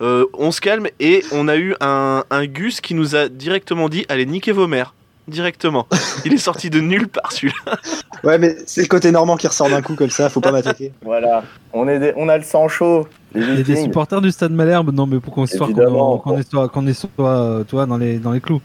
euh, 0.00 0.24
on 0.34 0.50
se 0.52 0.60
calme 0.60 0.86
et 1.00 1.24
on 1.32 1.48
a 1.48 1.56
eu 1.56 1.74
un, 1.80 2.22
un 2.30 2.46
Gus 2.46 2.80
qui 2.80 2.94
nous 2.94 3.16
a 3.16 3.28
directement 3.28 3.88
dit 3.88 4.06
allez, 4.08 4.26
niquez 4.26 4.52
vos 4.52 4.66
mères. 4.68 4.94
Directement. 5.28 5.86
Il 6.24 6.32
est 6.32 6.38
sorti 6.38 6.68
de 6.68 6.80
nulle 6.80 7.06
part 7.08 7.30
celui-là. 7.32 7.76
Ouais, 8.24 8.38
mais 8.38 8.56
c'est 8.66 8.82
le 8.82 8.88
côté 8.88 9.10
normand 9.12 9.36
qui 9.36 9.46
ressort 9.46 9.70
d'un 9.70 9.80
coup 9.82 9.94
comme 9.94 10.10
ça, 10.10 10.28
faut 10.28 10.40
pas 10.40 10.50
m'attaquer. 10.52 10.92
Voilà, 11.02 11.44
on, 11.72 11.86
est 11.88 11.98
des- 12.00 12.12
on 12.16 12.28
a 12.28 12.36
le 12.38 12.42
sang 12.44 12.66
chaud. 12.68 13.06
Les 13.34 13.42
il 13.42 13.56
y 13.58 13.60
a 13.60 13.62
des 13.62 13.76
supporters 13.76 14.20
du 14.20 14.30
Stade 14.32 14.52
Malherbe 14.52 14.92
non 14.92 15.06
mais 15.06 15.20
pour 15.20 15.32
qu'on 15.32 15.46
soit 15.46 15.58
qu'on 15.60 15.66
Évidemment. 15.72 16.18
qu'on 16.18 16.38
est 16.38 16.48
soit 16.50 16.68
qu'on 16.68 16.86
est 16.86 16.92
soit 16.92 17.08
euh, 17.18 17.64
toi 17.64 17.86
dans 17.86 17.96
les 17.96 18.18
dans 18.18 18.32
les 18.32 18.40
clous 18.40 18.60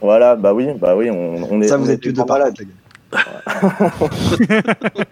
Voilà, 0.00 0.36
bah 0.36 0.52
oui, 0.52 0.68
bah 0.78 0.94
oui, 0.96 1.10
on, 1.10 1.46
on 1.50 1.60
est. 1.62 1.68
Ça, 1.68 1.76
on 1.76 1.82
vous 1.82 1.90
est 1.90 1.94
êtes 1.94 2.02
deux 2.04 2.12
grands 2.12 2.26
malades, 2.26 2.54
les 2.58 2.66
gars. 2.66 2.70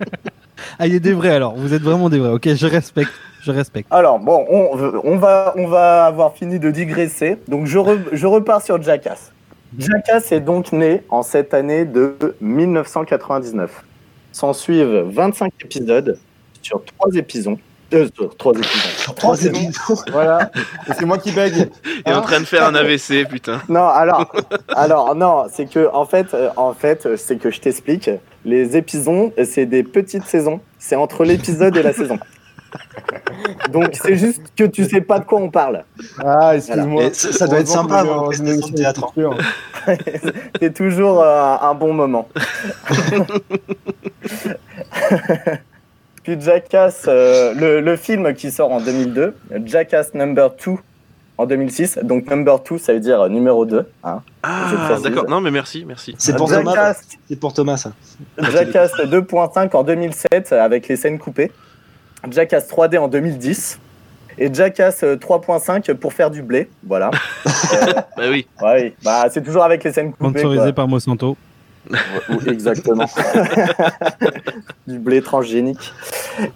ah 0.78 0.86
il 0.86 0.92
y 0.92 0.96
a 0.96 1.00
des 1.00 1.12
vrais 1.12 1.30
alors 1.34 1.54
vous 1.56 1.74
êtes 1.74 1.82
vraiment 1.82 2.08
des 2.10 2.18
vrais 2.18 2.30
ok 2.30 2.54
je 2.54 2.66
respecte 2.66 3.10
je 3.40 3.52
respecte 3.52 3.86
Alors 3.92 4.18
bon, 4.18 4.44
on, 4.50 4.70
on 5.04 5.16
va, 5.16 5.54
on 5.56 5.68
va 5.68 6.04
avoir 6.06 6.34
fini 6.34 6.58
de 6.58 6.70
digresser. 6.72 7.38
Donc 7.46 7.66
je, 7.66 7.78
re- 7.78 7.98
je 8.12 8.26
repars 8.26 8.60
sur 8.62 8.82
Jackass. 8.82 9.30
Jackass 9.76 10.32
est 10.32 10.40
donc 10.40 10.72
né 10.72 11.02
en 11.10 11.22
cette 11.22 11.52
année 11.52 11.84
de 11.84 12.16
1999. 12.40 13.84
S'en 14.32 14.52
suivent 14.52 15.04
25 15.10 15.52
épisodes 15.64 16.18
sur 16.62 16.82
trois 16.84 17.10
épisodes. 17.14 17.58
Euh, 17.94 18.06
sur 18.14 18.36
trois 18.36 18.52
épisodes. 18.52 18.72
Sur 18.98 19.14
trois 19.14 19.34
Trois 19.34 19.36
saisons. 19.36 19.54
épisodes. 19.54 20.10
Voilà, 20.12 20.50
et 20.88 20.92
c'est 20.92 21.06
moi 21.06 21.16
qui 21.18 21.32
bègue. 21.32 21.70
Il 22.06 22.12
est 22.12 22.14
en 22.14 22.20
train 22.20 22.40
de 22.40 22.44
faire 22.44 22.66
un 22.66 22.74
AVC, 22.74 23.26
putain. 23.28 23.62
Non, 23.68 23.86
alors, 23.88 24.30
alors 24.76 25.14
non, 25.14 25.46
c'est 25.50 25.68
que 25.70 25.88
en 25.92 26.04
fait, 26.04 26.34
euh, 26.34 26.50
en 26.56 26.74
fait, 26.74 27.06
euh, 27.06 27.16
c'est 27.16 27.36
que 27.38 27.50
je 27.50 27.60
t'explique. 27.60 28.10
Les 28.44 28.76
épisodes, 28.76 29.32
c'est 29.44 29.66
des 29.66 29.82
petites 29.82 30.24
saisons. 30.26 30.60
C'est 30.78 30.96
entre 30.96 31.24
l'épisode 31.24 31.76
et 31.76 31.82
la 31.82 31.92
saison. 31.92 32.18
Donc 33.72 33.90
c'est 34.02 34.16
juste 34.16 34.42
que 34.56 34.64
tu 34.64 34.84
sais 34.84 35.00
pas 35.00 35.18
de 35.20 35.24
quoi 35.24 35.40
on 35.40 35.50
parle. 35.50 35.84
Ah, 36.24 36.56
excuse-moi. 36.56 37.04
Et 37.04 37.14
ça- 37.14 37.32
ça 37.32 37.46
doit 37.46 37.60
être 37.60 37.68
sympa, 37.68 38.04
une 38.04 38.46
émission 38.48 38.68
de 38.68 38.74
théâtre. 38.76 39.12
culture. 39.12 39.36
C'est 40.60 40.74
toujours 40.74 41.22
euh, 41.22 41.56
un 41.60 41.74
bon 41.74 41.92
moment. 41.94 42.28
puis 46.22 46.40
Jackass, 46.40 47.04
euh, 47.08 47.54
le, 47.54 47.80
le 47.80 47.96
film 47.96 48.34
qui 48.34 48.50
sort 48.50 48.70
en 48.72 48.80
2002, 48.80 49.34
Jackass 49.64 50.14
Number 50.14 50.50
2 50.64 50.72
en 51.38 51.46
2006. 51.46 52.00
Donc 52.02 52.28
Number 52.28 52.58
2, 52.68 52.78
ça 52.78 52.92
veut 52.92 53.00
dire 53.00 53.22
euh, 53.22 53.28
numéro 53.28 53.64
2. 53.64 53.86
Hein. 54.04 54.20
Je 54.44 54.48
Ah, 54.48 54.98
d'accord. 55.02 55.28
Non, 55.28 55.40
mais 55.40 55.50
merci, 55.50 55.84
merci. 55.86 56.14
C'est 56.18 56.36
pour 56.36 56.50
Thomas. 56.50 56.74
Jackass, 56.74 57.02
C'est 57.28 57.40
pour 57.40 57.52
Thomas, 57.54 57.76
ça. 57.78 57.92
Jackass 58.38 58.92
2.5 58.94 59.74
en 59.76 59.84
2007 59.84 60.52
avec 60.52 60.88
les 60.88 60.96
scènes 60.96 61.18
coupées. 61.18 61.50
Jackass 62.32 62.68
3D 62.68 62.98
en 62.98 63.08
2010. 63.08 63.78
Et 64.40 64.52
Jackass 64.54 65.02
euh, 65.02 65.16
3.5 65.16 65.94
pour 65.94 66.12
faire 66.12 66.30
du 66.30 66.42
blé. 66.42 66.70
Voilà. 66.86 67.10
Bah 68.16 68.24
oui. 68.30 68.46
Ouais, 68.60 68.94
bah, 69.04 69.26
c'est 69.30 69.42
toujours 69.42 69.62
avec 69.62 69.84
les 69.84 69.92
scènes 69.92 70.12
coupées. 70.12 70.40
Sponsorisé 70.40 70.72
par 70.72 70.88
Monsanto. 70.88 71.36
Exactement. 72.46 73.06
du 74.86 74.98
blé 74.98 75.22
transgénique. 75.22 75.92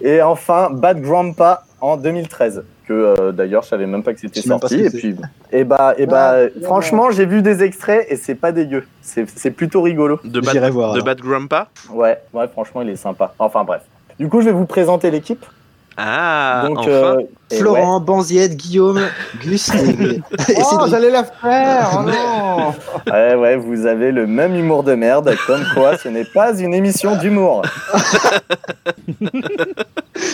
Et 0.00 0.20
enfin, 0.22 0.70
Bad 0.70 1.00
Grandpa 1.00 1.64
en 1.80 1.96
2013. 1.96 2.64
Que 2.86 2.92
euh, 2.92 3.32
d'ailleurs, 3.32 3.62
je 3.62 3.68
savais 3.68 3.86
même 3.86 4.02
pas 4.02 4.12
que 4.12 4.20
c'était 4.20 4.40
sorti. 4.42 4.80
Et 4.80 4.90
puis, 4.90 5.16
et 5.52 5.62
bah, 5.64 5.94
et 5.96 6.06
bah, 6.06 6.34
Ouais, 6.34 6.52
franchement, 6.62 7.10
j'ai 7.12 7.26
vu 7.26 7.42
des 7.42 7.62
extraits 7.62 8.06
et 8.08 8.16
c'est 8.16 8.34
pas 8.34 8.50
dégueu. 8.50 8.84
C'est 9.00 9.28
c'est 9.30 9.52
plutôt 9.52 9.82
rigolo. 9.82 10.18
De 10.24 10.42
J'irai 10.42 10.60
Bad, 10.60 10.72
voir. 10.72 10.94
de. 10.94 11.00
Bad 11.00 11.20
Grandpa? 11.20 11.68
Ouais, 11.90 12.18
ouais, 12.32 12.48
franchement, 12.48 12.82
il 12.82 12.88
est 12.90 12.96
sympa. 12.96 13.34
Enfin, 13.38 13.62
bref. 13.64 13.82
Du 14.18 14.28
coup, 14.28 14.40
je 14.40 14.46
vais 14.46 14.52
vous 14.52 14.66
présenter 14.66 15.10
l'équipe. 15.10 15.44
Ah, 15.96 16.64
Donc, 16.66 16.78
enfin. 16.78 16.88
euh, 16.88 17.22
Florent, 17.52 18.00
Banziette, 18.00 18.56
Guillaume, 18.56 19.02
Gus 19.42 19.68
et, 19.74 20.20
Oh, 20.58 20.86
j'allais 20.88 21.10
la 21.10 21.24
faire 21.24 21.90
Oh 21.98 22.02
non 22.02 23.12
ouais, 23.12 23.12
ouais, 23.12 23.34
ouais, 23.34 23.56
vous 23.56 23.84
avez 23.86 24.10
le 24.10 24.26
même 24.26 24.54
humour 24.54 24.84
de 24.84 24.94
merde, 24.94 25.34
comme 25.46 25.62
quoi 25.74 25.98
ce 25.98 26.08
n'est 26.08 26.24
pas 26.24 26.58
une 26.58 26.72
émission 26.72 27.16
d'humour. 27.16 27.62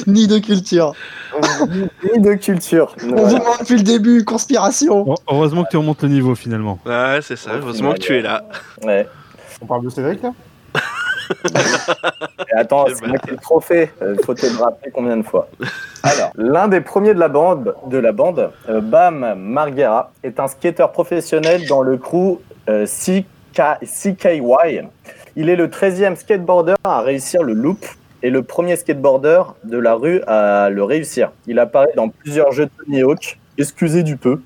Ni 0.07 0.27
de 0.27 0.39
culture. 0.39 0.93
Ni 2.15 2.21
de 2.21 2.35
culture. 2.35 2.95
On 3.05 3.09
Voilà. 3.09 3.29
vous 3.29 3.37
ment 3.39 3.57
depuis 3.61 3.77
le 3.77 3.83
début, 3.83 4.25
conspiration. 4.25 5.03
Bon, 5.03 5.15
heureusement 5.31 5.65
que 5.65 5.71
tu 5.71 5.77
remontes 5.77 6.03
le 6.03 6.09
niveau 6.09 6.35
finalement. 6.35 6.79
Ouais, 6.87 7.19
c'est 7.23 7.37
ça. 7.37 7.51
Heureusement 7.61 7.93
que 7.95 7.99
tu 7.99 8.17
es 8.17 8.23
là. 8.23 8.45
Ouais. 8.85 9.09
On 9.61 9.67
parle 9.67 9.85
de 9.85 9.91
Cédric 9.91 10.23
là? 10.23 10.33
Et 12.51 12.57
attends, 12.57 12.87
c'est 12.87 13.07
moi 13.07 13.19
qui 13.19 13.31
ai 13.31 13.33
le 13.33 13.39
trophée. 13.39 13.91
Euh, 14.03 14.17
faut 14.25 14.35
te 14.35 14.47
le 14.47 14.57
rappeler 14.57 14.91
combien 14.91 15.17
de 15.17 15.23
fois. 15.23 15.49
Alors, 16.03 16.31
l'un 16.37 16.69
des 16.69 16.81
premiers 16.81 17.15
de 17.15 17.21
la 17.21 17.29
bande, 17.29 17.75
de 17.87 17.99
la 17.99 18.13
bande 18.13 18.51
euh, 18.69 18.81
Bam 18.81 19.35
Margera, 19.37 20.13
est 20.23 20.41
un 20.41 20.49
skateur 20.49 20.93
professionnel 20.93 21.67
dans 21.67 21.83
le 21.83 21.97
crew 21.97 22.39
euh, 22.69 22.87
CK 22.87 23.27
CKY. 23.83 24.83
Il 25.37 25.49
est 25.49 25.57
le 25.57 25.69
13e 25.69 26.17
skateboarder 26.17 26.75
à 26.85 27.01
réussir 27.01 27.43
le 27.43 27.53
loop 27.53 27.85
et 28.23 28.31
le 28.31 28.43
premier 28.43 28.77
skateboarder 28.77 29.43
de 29.65 29.79
la 29.79 29.95
rue 29.95 30.23
à 30.27 30.71
le 30.71 30.83
réussir. 30.83 31.31
Il 31.47 31.59
apparaît 31.59 31.93
dans 31.97 32.09
plusieurs 32.09 32.53
jeux 32.53 32.67
de 32.67 32.71
Tony 32.85 33.03
Hawk. 33.03 33.39
Excusez 33.57 34.03
du 34.03 34.17
peu. 34.17 34.41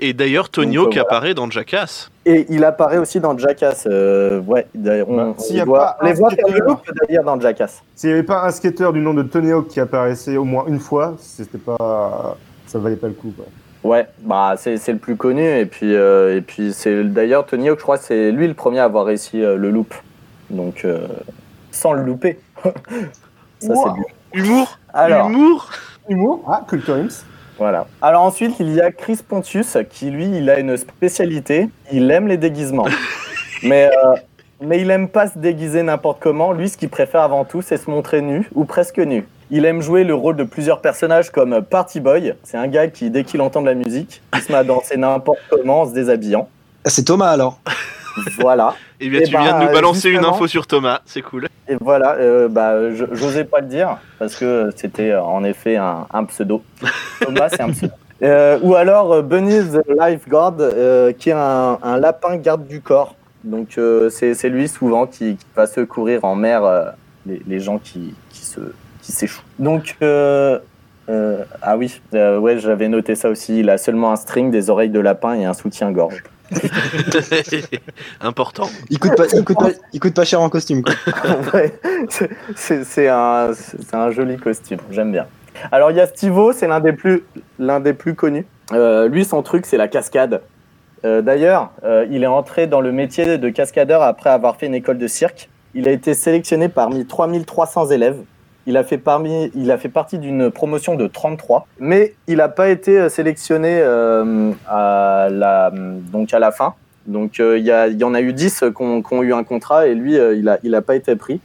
Et 0.00 0.12
d'ailleurs, 0.12 0.50
Tony 0.50 0.76
Donc, 0.76 0.86
Hawk 0.86 0.96
euh, 0.96 1.00
voilà. 1.00 1.06
apparaît 1.08 1.34
dans 1.34 1.50
Jackass. 1.50 2.10
Et 2.26 2.46
il 2.50 2.64
apparaît 2.64 2.98
aussi 2.98 3.20
dans 3.20 3.36
Jackass. 3.38 3.86
euh, 3.86 4.40
ouais, 4.40 4.66
d'ailleurs, 4.74 5.08
on, 5.08 5.16
Bah, 5.16 5.34
on 5.38 5.54
y 5.54 5.60
a 5.60 5.64
voit, 5.64 5.96
pas 5.98 6.06
les 6.06 6.12
voit 6.14 6.30
faire 6.30 6.44
le 6.48 7.06
d'ailleurs 7.06 7.24
dans 7.24 7.40
Jackass. 7.40 7.82
S'il 7.94 8.10
n'y 8.10 8.14
avait 8.14 8.22
pas 8.22 8.44
un 8.44 8.50
skateur 8.50 8.92
du 8.92 9.00
nom 9.00 9.14
de 9.14 9.22
Tony 9.22 9.52
Hawk 9.52 9.68
qui 9.68 9.80
apparaissait 9.80 10.36
au 10.36 10.44
moins 10.44 10.64
une 10.66 10.80
fois, 10.80 11.14
c'était 11.18 11.58
pas. 11.58 12.36
Ça 12.66 12.78
valait 12.78 12.96
pas 12.96 13.06
le 13.06 13.14
coup. 13.14 13.32
Quoi. 13.36 13.46
Ouais, 13.84 14.06
bah 14.22 14.54
c'est 14.58 14.78
c'est 14.78 14.92
le 14.92 14.98
plus 14.98 15.14
connu 15.14 15.44
et 15.46 15.64
puis 15.66 15.94
euh, 15.94 16.36
et 16.36 16.40
puis 16.40 16.72
c'est 16.72 17.04
d'ailleurs 17.04 17.46
Tony 17.46 17.68
Hawk, 17.68 17.78
je 17.78 17.82
crois, 17.84 17.98
que 17.98 18.04
c'est 18.04 18.32
lui 18.32 18.48
le 18.48 18.54
premier 18.54 18.80
à 18.80 18.84
avoir 18.84 19.04
réussi 19.04 19.40
euh, 19.40 19.56
le 19.56 19.70
loop, 19.70 19.94
donc 20.50 20.84
euh, 20.84 21.06
sans 21.70 21.92
le 21.92 22.02
louper. 22.02 22.40
Ça 22.64 22.72
c'est 23.60 23.72
bien. 23.72 24.02
Humour 24.34 24.78
Alors 24.92 25.30
Humour 25.30 25.70
Humour 26.08 26.44
Ah, 26.48 26.64
Culture. 26.68 26.96
Voilà. 27.58 27.86
Alors 28.02 28.22
ensuite 28.22 28.56
il 28.60 28.72
y 28.74 28.80
a 28.80 28.90
Chris 28.92 29.20
Pontius 29.26 29.78
qui 29.90 30.10
lui 30.10 30.26
il 30.26 30.50
a 30.50 30.58
une 30.58 30.76
spécialité, 30.76 31.68
il 31.92 32.10
aime 32.10 32.28
les 32.28 32.36
déguisements, 32.36 32.86
mais 33.62 33.86
euh, 33.86 34.14
mais 34.60 34.80
il 34.80 34.90
aime 34.90 35.08
pas 35.08 35.28
se 35.28 35.38
déguiser 35.38 35.82
n'importe 35.82 36.18
comment. 36.20 36.52
Lui 36.52 36.68
ce 36.68 36.76
qu'il 36.76 36.88
préfère 36.88 37.22
avant 37.22 37.44
tout 37.44 37.62
c'est 37.62 37.76
se 37.76 37.90
montrer 37.90 38.20
nu 38.22 38.48
ou 38.54 38.64
presque 38.64 38.98
nu. 38.98 39.26
Il 39.50 39.64
aime 39.64 39.80
jouer 39.80 40.02
le 40.02 40.14
rôle 40.14 40.36
de 40.36 40.44
plusieurs 40.44 40.80
personnages 40.80 41.30
comme 41.30 41.62
Party 41.62 42.00
Boy. 42.00 42.34
C'est 42.42 42.56
un 42.56 42.66
gars 42.66 42.88
qui, 42.88 43.10
dès 43.10 43.22
qu'il 43.22 43.40
entend 43.40 43.60
de 43.60 43.66
la 43.66 43.74
musique, 43.74 44.20
il 44.34 44.42
se 44.42 44.50
met 44.50 44.58
à 44.58 44.64
danser 44.64 44.96
n'importe 44.96 45.38
comment 45.48 45.82
en 45.82 45.88
se 45.88 45.94
déshabillant. 45.94 46.48
C'est 46.84 47.04
Thomas 47.04 47.30
alors. 47.30 47.60
Voilà. 48.38 48.74
Eh 48.98 49.10
bien, 49.10 49.20
Eh 49.22 49.26
tu 49.26 49.32
ben, 49.34 49.42
viens 49.42 49.58
de 49.58 49.66
nous 49.66 49.72
balancer 49.72 50.08
une 50.08 50.24
info 50.24 50.46
sur 50.46 50.66
Thomas. 50.66 51.00
C'est 51.04 51.20
cool. 51.20 51.48
Et 51.68 51.76
voilà, 51.80 52.14
euh, 52.14 52.48
bah, 52.48 52.94
j'osais 53.12 53.44
pas 53.44 53.60
le 53.60 53.66
dire 53.66 53.98
parce 54.18 54.34
que 54.36 54.70
c'était 54.74 55.10
euh, 55.10 55.22
en 55.22 55.44
effet 55.44 55.76
un, 55.76 56.06
un 56.10 56.24
pseudo. 56.24 56.62
Thomas, 57.20 57.50
c'est 57.50 57.60
un 57.60 57.70
pseudo. 57.72 57.92
Euh, 58.22 58.58
ou 58.62 58.74
alors 58.74 59.22
Bunny 59.22 59.58
the 59.60 59.82
Lifeguard, 59.86 60.54
euh, 60.60 61.12
qui 61.12 61.28
est 61.28 61.34
un, 61.34 61.78
un 61.82 61.98
lapin 61.98 62.36
garde 62.36 62.66
du 62.66 62.80
corps. 62.80 63.16
Donc 63.44 63.78
c'est 64.08 64.48
lui 64.48 64.66
souvent 64.66 65.06
qui, 65.06 65.36
qui 65.36 65.46
va 65.54 65.66
secourir 65.66 66.24
en 66.24 66.34
mer 66.34 66.94
les, 67.26 67.42
les 67.46 67.60
gens 67.60 67.78
qui, 67.78 68.14
qui 68.30 68.44
se 68.44 68.60
qui 69.02 69.12
s'échouent. 69.12 69.44
Donc 69.58 69.96
ah 70.00 71.76
oui, 71.76 72.00
ouais, 72.12 72.58
j'avais 72.58 72.88
noté 72.88 73.14
ça 73.14 73.28
aussi. 73.28 73.60
Il 73.60 73.68
a 73.68 73.76
seulement 73.76 74.10
un 74.10 74.16
string, 74.16 74.50
des 74.50 74.70
oreilles 74.70 74.90
de 74.90 75.00
lapin 75.00 75.34
et 75.34 75.44
un 75.44 75.52
soutien-gorge. 75.54 76.24
Important. 78.20 78.68
Il 78.90 78.98
coûte 78.98 79.16
pas, 79.16 79.26
il 79.34 79.44
coûte 79.44 79.58
pas, 79.58 79.70
il 79.92 80.00
coûte 80.00 80.14
pas 80.14 80.24
cher 80.24 80.40
en 80.40 80.48
costume. 80.48 80.82
Ouais, 81.54 81.72
c'est- 82.56 83.08
un, 83.08 84.10
joli 84.10 84.36
costume, 84.36 84.78
j'aime 84.90 85.12
bien. 85.12 85.26
Alors 85.72 85.90
il 85.90 85.96
y 85.96 86.00
a 86.00 86.06
Stivo, 86.06 86.52
c'est 86.52 86.68
l'un 86.68 86.80
des 86.80 86.92
plus, 86.92 87.24
l'un 87.58 87.80
des 87.80 87.92
plus 87.94 88.14
connus. 88.14 88.46
Euh, 88.72 89.08
lui, 89.08 89.24
son 89.24 89.42
truc, 89.42 89.64
c'est 89.66 89.76
la 89.76 89.88
cascade. 89.88 90.42
Euh, 91.04 91.22
D'ailleurs, 91.22 91.70
euh, 91.84 92.06
il 92.10 92.22
est 92.22 92.28
entré 92.28 92.66
dans 92.66 92.80
le 92.80 92.92
métier 92.92 93.38
de 93.38 93.48
cascadeur 93.48 94.02
après 94.02 94.30
avoir 94.30 94.56
fait 94.56 94.66
une 94.66 94.74
école 94.74 94.98
de 94.98 95.06
cirque. 95.06 95.48
Il 95.74 95.88
a 95.88 95.92
été 95.92 96.14
sélectionné 96.14 96.68
parmi 96.68 97.06
3300 97.06 97.90
élèves. 97.90 98.18
Il 98.66 98.76
a 98.76 98.82
fait, 98.82 98.98
parmi, 98.98 99.50
il 99.54 99.70
a 99.70 99.78
fait 99.78 99.88
partie 99.88 100.18
d'une 100.18 100.50
promotion 100.50 100.96
de 100.96 101.06
33, 101.06 101.66
mais 101.78 102.14
il 102.26 102.38
n'a 102.38 102.48
pas 102.48 102.68
été 102.68 102.98
euh, 102.98 103.08
sélectionné 103.08 103.78
euh, 103.80 104.50
à, 104.68 105.28
la, 105.30 105.70
donc 105.70 106.34
à 106.34 106.38
la 106.38 106.50
fin. 106.50 106.74
Donc 107.06 107.40
euh, 107.40 107.58
il 107.58 107.64
y, 107.64 107.98
y 107.98 108.04
en 108.04 108.14
a 108.14 108.20
eu 108.20 108.32
10 108.32 108.64
qui 108.74 108.82
ont, 108.82 109.22
eu 109.22 109.32
un 109.32 109.44
contrat 109.44 109.86
et 109.86 109.94
lui, 109.94 110.18
euh, 110.18 110.34
il 110.34 110.44
n'a 110.44 110.58
il 110.62 110.74
a 110.74 110.82
pas 110.82 110.96
été 110.96 111.14
pris. 111.16 111.40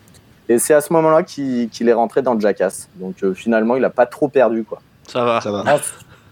Et 0.49 0.59
c'est 0.59 0.73
à 0.73 0.81
ce 0.81 0.91
moment-là 0.93 1.23
qu'il 1.23 1.69
qu'il 1.69 1.87
est 1.87 1.93
rentré 1.93 2.21
dans 2.21 2.39
Jackass. 2.39 2.89
Donc 2.95 3.23
euh, 3.23 3.33
finalement, 3.33 3.75
il 3.75 3.81
n'a 3.81 3.89
pas 3.89 4.05
trop 4.05 4.27
perdu. 4.27 4.63
Quoi. 4.63 4.81
Ça 5.07 5.23
va. 5.23 5.41
Ça 5.41 5.51
va. 5.51 5.63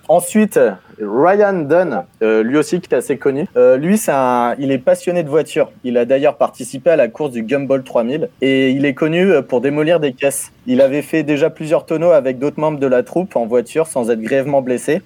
En- 0.09 0.19
Ensuite, 0.19 0.59
Ryan 1.01 1.53
Dunn, 1.61 2.03
euh, 2.21 2.43
lui 2.43 2.57
aussi 2.57 2.81
qui 2.81 2.93
est 2.93 2.97
assez 2.97 3.17
connu. 3.17 3.47
Euh, 3.55 3.77
lui, 3.77 3.97
c'est 3.97 4.11
un, 4.11 4.53
il 4.59 4.69
est 4.71 4.77
passionné 4.77 5.23
de 5.23 5.29
voitures. 5.29 5.71
Il 5.85 5.97
a 5.97 6.03
d'ailleurs 6.05 6.35
participé 6.35 6.89
à 6.89 6.95
la 6.97 7.07
course 7.07 7.31
du 7.31 7.41
Gumball 7.43 7.83
3000 7.83 8.29
et 8.41 8.71
il 8.71 8.85
est 8.85 8.93
connu 8.93 9.31
euh, 9.31 9.41
pour 9.41 9.61
démolir 9.61 9.99
des 10.01 10.11
caisses. 10.13 10.51
Il 10.67 10.81
avait 10.81 11.01
fait 11.01 11.23
déjà 11.23 11.49
plusieurs 11.49 11.85
tonneaux 11.85 12.11
avec 12.11 12.37
d'autres 12.37 12.59
membres 12.59 12.79
de 12.79 12.85
la 12.85 13.01
troupe 13.01 13.35
en 13.37 13.45
voiture 13.45 13.87
sans 13.87 14.11
être 14.11 14.19
grièvement 14.21 14.61
blessé 14.61 15.01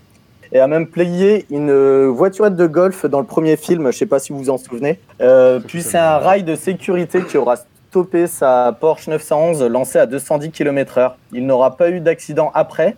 et 0.51 0.59
a 0.59 0.67
même 0.67 0.87
playé 0.87 1.45
une 1.51 2.05
voiturette 2.07 2.55
de 2.55 2.65
golf 2.67 3.05
dans 3.05 3.19
le 3.19 3.25
premier 3.27 3.55
film. 3.55 3.91
Je 3.91 3.97
sais 3.97 4.05
pas 4.07 4.19
si 4.19 4.33
vous 4.33 4.39
vous 4.39 4.49
en 4.49 4.57
souvenez. 4.57 4.99
Euh, 5.21 5.59
puis 5.59 5.81
c'est 5.83 5.97
un 5.99 6.17
rail 6.17 6.43
de 6.43 6.55
sécurité 6.55 7.21
qui 7.21 7.37
aura 7.37 7.55
stoppé 7.89 8.25
sa 8.27 8.75
Porsche 8.79 9.07
911 9.07 9.63
lancée 9.67 9.99
à 9.99 10.05
210 10.07 10.49
km/h. 10.51 11.11
Il 11.31 11.45
n'aura 11.45 11.77
pas 11.77 11.89
eu 11.91 11.99
d'accident 11.99 12.51
après 12.55 12.95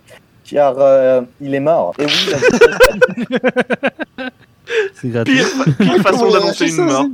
car 0.50 0.76
euh, 0.78 1.22
il 1.42 1.54
est 1.56 1.60
mort. 1.60 1.94
Et 2.00 2.06
oui, 2.06 2.30
la- 4.18 4.30
C'est 4.94 5.10
gratuit. 5.10 5.36
Pire, 5.36 5.76
pire 5.78 5.98
façon 6.02 6.30
d'annoncer 6.32 6.70
une 6.76 6.86
mort. 6.86 7.06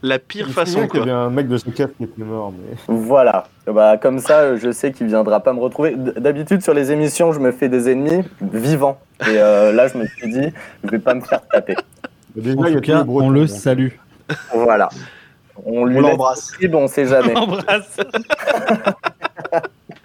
La 0.00 0.20
pire 0.20 0.48
façon, 0.50 0.86
qu'il 0.86 1.00
y 1.00 1.02
avait 1.02 1.10
un 1.10 1.28
mec 1.30 1.48
de 1.48 1.56
ce 1.56 1.68
caf 1.70 1.90
qui 1.96 2.04
était 2.04 2.22
mort, 2.22 2.52
mais. 2.52 2.76
voilà. 2.86 3.46
Bah, 3.66 3.96
comme 3.96 4.20
ça, 4.20 4.56
je 4.56 4.70
sais 4.70 4.92
qu'il 4.92 5.08
viendra 5.08 5.40
pas 5.40 5.52
me 5.52 5.58
retrouver. 5.58 5.96
D'habitude, 5.96 6.62
sur 6.62 6.72
les 6.72 6.92
émissions, 6.92 7.32
je 7.32 7.40
me 7.40 7.50
fais 7.50 7.68
des 7.68 7.90
ennemis 7.90 8.22
vivants. 8.40 9.00
Et 9.22 9.24
euh, 9.38 9.72
là, 9.72 9.88
je 9.88 9.98
me 9.98 10.06
suis 10.06 10.30
dit, 10.30 10.52
je 10.84 10.90
vais 10.90 11.00
pas 11.00 11.14
me 11.14 11.20
faire 11.20 11.40
taper. 11.48 11.74
Déjà, 12.36 12.56
En 12.60 12.64
tout 12.72 12.80
cas, 12.80 13.02
Bretons, 13.02 13.26
on 13.26 13.30
le 13.30 13.48
salue. 13.48 13.88
Voilà. 14.54 14.88
On 15.64 15.80
On 15.82 15.84
l'embrasse. 15.86 16.52
on 16.72 16.86
sait 16.86 17.06
jamais. 17.06 17.34
Embrasse. 17.36 17.96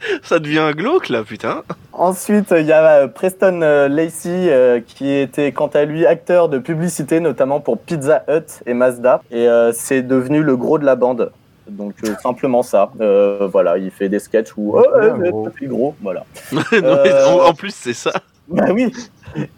Ça 0.24 0.39
devient 0.39 0.72
glauque, 0.75 1.10
là, 1.10 1.24
putain. 1.24 1.63
Ensuite, 1.93 2.53
il 2.57 2.65
y 2.65 2.72
a 2.72 3.03
euh, 3.03 3.07
Preston 3.07 3.62
euh, 3.62 3.88
Lacey 3.88 4.29
euh, 4.50 4.79
qui 4.86 5.12
était 5.12 5.51
quant 5.51 5.67
à 5.67 5.86
lui 5.86 6.05
acteur 6.05 6.50
de 6.50 6.57
publicité, 6.57 7.19
notamment 7.19 7.60
pour 7.60 7.77
Pizza 7.79 8.24
Hut 8.27 8.62
et 8.65 8.74
Mazda. 8.74 9.22
Et 9.31 9.48
euh, 9.48 9.72
c'est 9.74 10.01
devenu 10.01 10.41
le 10.43 10.57
gros 10.57 10.77
de 10.77 10.86
la 10.86 10.95
bande. 10.95 11.31
Donc 11.67 11.93
euh, 12.03 12.10
simplement 12.22 12.62
ça. 12.63 12.91
Euh, 13.00 13.48
voilà, 13.51 13.77
il 13.77 13.89
fait 13.91 14.10
des 14.10 14.19
sketchs 14.19 14.51
où 14.57 14.75
oh, 14.77 14.83
Ouais, 14.98 15.29
gros. 15.29 15.50
gros, 15.63 15.95
voilà. 16.01 16.25
Non, 16.51 16.62
Euh, 16.74 17.25
en, 17.27 17.50
en 17.50 17.53
plus, 17.53 17.74
c'est 17.74 17.93
ça. 17.93 18.12
Bah 18.50 18.65
oui. 18.74 18.91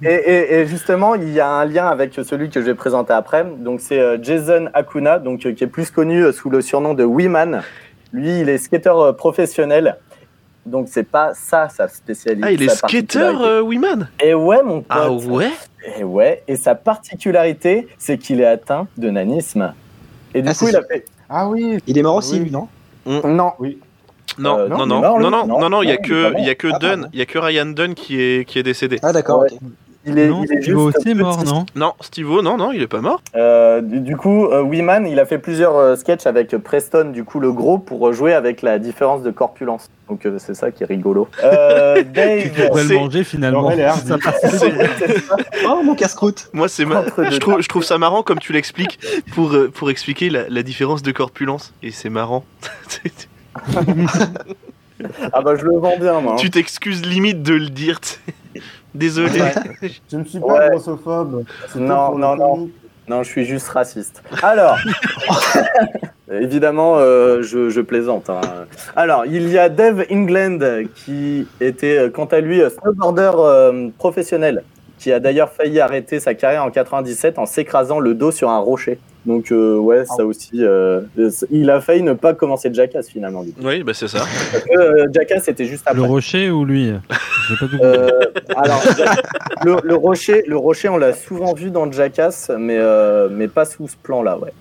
Et, 0.03 0.13
et- 0.13 0.53
et 0.59 0.67
justement, 0.67 1.15
il 1.15 1.31
y 1.33 1.39
a 1.39 1.49
un 1.49 1.65
lien 1.65 1.87
avec 1.87 2.13
celui 2.23 2.49
que 2.49 2.61
je 2.61 2.65
vais 2.67 2.75
présenter 2.75 3.13
après. 3.13 3.43
Donc 3.57 3.81
c'est 3.81 4.23
Jason 4.23 4.69
Akuna, 4.75 5.17
donc 5.19 5.39
qui 5.39 5.63
est 5.63 5.67
plus 5.67 5.89
connu 5.89 6.31
sous 6.31 6.49
le 6.51 6.61
surnom 6.61 6.93
de 6.93 7.03
Weeman. 7.03 7.61
Lui, 8.13 8.39
il 8.41 8.47
est 8.49 8.59
skateur 8.59 8.99
euh, 9.01 9.11
professionnel 9.13 9.97
Donc 10.65 10.87
c'est 10.89 11.03
pas 11.03 11.33
ça 11.33 11.69
sa 11.69 11.87
spécialité. 11.87 12.41
Ah, 12.47 12.51
il 12.51 12.61
est 12.63 12.69
skater, 12.69 13.19
euh, 13.41 13.61
Wiman? 13.61 14.09
Et 14.23 14.33
ouais, 14.33 14.63
mon 14.63 14.81
pote. 14.81 14.85
Ah 14.89 15.11
ouais? 15.11 15.51
Et 15.97 16.03
ouais. 16.03 16.43
Et 16.47 16.55
sa 16.55 16.73
particularité, 16.75 17.87
c'est 17.97 18.17
qu'il 18.17 18.41
est 18.41 18.45
atteint 18.45 18.87
de 18.97 19.09
nanisme. 19.09 19.73
Et 20.33 20.41
du 20.41 20.49
Ah, 20.49 20.53
coup, 20.53 20.67
il 20.67 20.75
a 20.75 20.81
fait. 20.83 21.05
Ah 21.29 21.47
oui. 21.47 21.77
Il 21.85 21.97
est 21.97 22.01
mort 22.03 22.15
aussi, 22.15 22.33
Oui. 22.39 22.45
lui, 22.45 22.51
non? 22.51 22.67
Non. 23.05 23.53
Non, 24.37 24.57
Euh, 24.59 24.67
non, 24.67 24.85
non, 24.85 24.85
non, 24.87 25.19
non, 25.19 25.29
non, 25.29 25.47
Non, 25.47 25.59
non, 25.59 25.69
non, 25.69 25.83
il 25.83 25.89
y 25.89 25.91
a 25.93 25.97
que, 25.97 26.33
il 26.39 26.45
y 26.45 26.49
a 26.49 26.55
que 26.55 26.67
Ah, 26.73 26.79
Dunn, 26.79 27.01
pardon. 27.01 27.09
il 27.13 27.19
y 27.19 27.21
a 27.21 27.25
que 27.25 27.37
Ryan 27.37 27.67
Dunn 27.67 27.93
qui 27.93 28.19
est, 28.19 28.45
qui 28.45 28.59
est 28.59 28.63
décédé. 28.63 28.99
Ah, 29.03 29.13
d'accord, 29.13 29.41
Ouais. 29.41 29.47
ok. 29.51 29.59
Il 30.07 30.19
est, 30.19 30.27
non, 30.27 30.43
il 30.43 30.53
est 30.57 30.61
Steve 30.61 30.77
aussi 30.77 30.95
juste 31.03 31.17
mort, 31.17 31.43
non 31.45 31.65
Non, 31.75 31.93
Steve-O, 31.99 32.41
non, 32.43 32.57
non, 32.57 32.71
il 32.71 32.81
est 32.81 32.87
pas 32.87 33.01
mort. 33.01 33.21
Euh, 33.35 33.81
du, 33.81 33.99
du 34.01 34.15
coup, 34.15 34.45
euh, 34.45 34.61
Weeman, 34.61 35.07
il 35.07 35.19
a 35.19 35.25
fait 35.25 35.39
plusieurs 35.39 35.75
euh, 35.77 35.95
sketchs 35.95 36.27
avec 36.27 36.55
Preston, 36.57 37.09
du 37.11 37.23
coup 37.23 37.39
le 37.39 37.51
gros, 37.51 37.79
pour 37.79 38.13
jouer 38.13 38.33
avec 38.33 38.61
la 38.61 38.77
différence 38.77 39.23
de 39.23 39.31
corpulence. 39.31 39.89
Donc 40.07 40.25
euh, 40.27 40.37
c'est 40.37 40.53
ça 40.53 40.69
qui 40.69 40.83
est 40.83 40.85
rigolo. 40.85 41.27
Euh, 41.43 41.95
Tu 42.03 42.03
Dave, 42.03 42.67
pourrais 42.67 42.83
c'est- 42.83 42.93
le 42.93 42.99
manger 42.99 43.23
finalement. 43.23 43.71
Oh, 45.67 45.81
mon 45.83 45.95
casse-croûte 45.95 46.49
Moi, 46.53 46.67
c'est 46.67 46.85
ma... 46.85 47.03
Je, 47.31 47.37
trouve, 47.37 47.61
je 47.61 47.67
trouve 47.67 47.83
ça 47.83 47.97
marrant 47.97 48.21
comme 48.21 48.39
tu 48.39 48.53
l'expliques 48.53 48.99
pour, 49.33 49.53
euh, 49.53 49.71
pour 49.73 49.89
expliquer 49.89 50.29
la, 50.29 50.47
la 50.49 50.61
différence 50.63 51.01
de 51.01 51.11
corpulence. 51.11 51.73
Et 51.81 51.89
c'est 51.91 52.09
marrant. 52.09 52.45
ah 55.33 55.41
bah 55.41 55.55
je 55.55 55.63
le 55.65 55.77
vends 55.77 55.97
bien 55.97 56.19
moi. 56.21 56.33
hein. 56.33 56.37
tu 56.37 56.49
t'excuses 56.49 57.05
limite 57.05 57.41
de 57.43 57.53
le 57.53 57.69
dire. 57.69 57.99
tu 58.01 58.17
Désolé. 58.95 59.39
Je 60.11 60.17
ne 60.17 60.23
suis 60.23 60.39
pas 60.39 60.45
Ouais. 60.47 60.69
grossophobe. 60.71 61.43
Non, 61.75 62.17
non, 62.17 62.35
non. 62.35 62.69
Non, 63.07 63.21
je 63.21 63.29
suis 63.29 63.45
juste 63.45 63.67
raciste. 63.67 64.23
Alors, 64.41 64.79
évidemment, 66.31 66.95
euh, 66.97 67.43
je, 67.43 67.69
je 67.69 67.81
plaisante. 67.81 68.29
hein. 68.31 68.41
Alors, 68.95 69.25
il 69.27 69.47
y 69.49 69.59
a 69.59 69.69
Dave 69.69 70.05
England 70.11 70.57
qui 70.95 71.47
était, 71.61 71.97
euh, 71.99 72.09
quant 72.09 72.25
à 72.25 72.39
lui, 72.39 72.61
euh, 72.63 72.69
snowboarder 72.71 73.31
euh, 73.35 73.89
professionnel, 73.99 74.63
qui 74.97 75.11
a 75.11 75.19
d'ailleurs 75.19 75.51
failli 75.51 75.79
arrêter 75.79 76.19
sa 76.19 76.33
carrière 76.33 76.63
en 76.63 76.71
97 76.71 77.37
en 77.37 77.45
s'écrasant 77.45 77.99
le 77.99 78.15
dos 78.15 78.31
sur 78.31 78.49
un 78.49 78.57
rocher. 78.57 78.97
Donc, 79.25 79.51
euh, 79.51 79.77
ouais, 79.77 80.05
ça 80.05 80.23
aussi, 80.23 80.51
euh, 80.63 81.01
il 81.49 81.69
a 81.71 81.81
failli 81.81 82.03
ne 82.03 82.13
pas 82.13 82.33
commencer 82.35 82.69
Jackass 82.71 83.09
finalement. 83.09 83.43
du 83.43 83.53
coup. 83.53 83.61
Oui, 83.63 83.81
bah 83.83 83.93
c'est 83.95 84.07
ça. 84.07 84.19
Parce 84.19 84.63
que, 84.63 84.77
euh, 84.77 85.07
Jackass, 85.11 85.43
c'était 85.45 85.65
juste 85.65 85.83
après. 85.87 85.99
Le 85.99 86.07
rocher 86.07 86.51
ou 86.51 86.63
lui? 86.63 86.91
J'ai 87.49 87.55
pas 87.55 87.65
tout 87.65 87.77
compris. 87.77 87.79
Euh, 87.83 88.09
alors, 88.55 88.81
le, 89.65 89.75
le 89.83 89.95
rocher, 89.95 90.43
le 90.47 90.57
rocher, 90.57 90.89
on 90.89 90.97
l'a 90.97 91.13
souvent 91.13 91.53
vu 91.53 91.71
dans 91.71 91.91
Jackass, 91.91 92.51
mais, 92.57 92.77
euh, 92.77 93.27
mais 93.31 93.47
pas 93.47 93.65
sous 93.65 93.87
ce 93.87 93.95
plan-là, 94.03 94.37
ouais. 94.37 94.53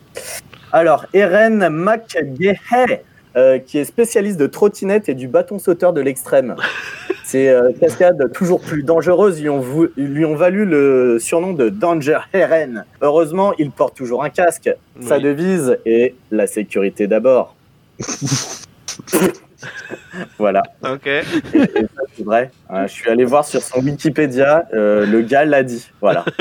Alors, 0.72 1.04
Eren 1.12 1.68
McGahey, 1.68 3.02
euh, 3.36 3.58
qui 3.58 3.78
est 3.78 3.84
spécialiste 3.84 4.38
de 4.38 4.46
trottinette 4.46 5.08
et 5.08 5.14
du 5.14 5.28
bâton 5.28 5.58
sauteur 5.58 5.92
de 5.92 6.00
l'extrême. 6.00 6.56
Ces 7.24 7.48
euh, 7.48 7.72
cascades 7.80 8.30
toujours 8.32 8.60
plus 8.60 8.82
dangereuses 8.82 9.40
lui 9.40 9.48
ont, 9.48 9.58
vou- 9.60 9.88
lui 9.96 10.24
ont 10.24 10.36
valu 10.36 10.64
le 10.66 11.18
surnom 11.18 11.52
de 11.54 11.68
Danger 11.70 12.18
Eren. 12.32 12.84
Heureusement, 13.00 13.54
il 13.58 13.70
porte 13.70 13.96
toujours 13.96 14.22
un 14.22 14.30
casque. 14.30 14.70
Sa 15.00 15.18
devise 15.18 15.78
est 15.86 16.14
la 16.30 16.46
sécurité 16.46 17.06
d'abord. 17.06 17.56
voilà. 20.38 20.62
Ok. 20.82 21.06
Et, 21.06 21.22
et 21.54 21.62
ça, 21.64 22.02
c'est 22.14 22.24
vrai. 22.24 22.50
Euh, 22.70 22.86
je 22.86 22.92
suis 22.92 23.08
allé 23.10 23.24
voir 23.24 23.44
sur 23.46 23.62
son 23.62 23.80
Wikipédia, 23.80 24.66
euh, 24.74 25.06
le 25.06 25.22
gars 25.22 25.44
l'a 25.46 25.62
dit. 25.62 25.90
Voilà. 26.00 26.24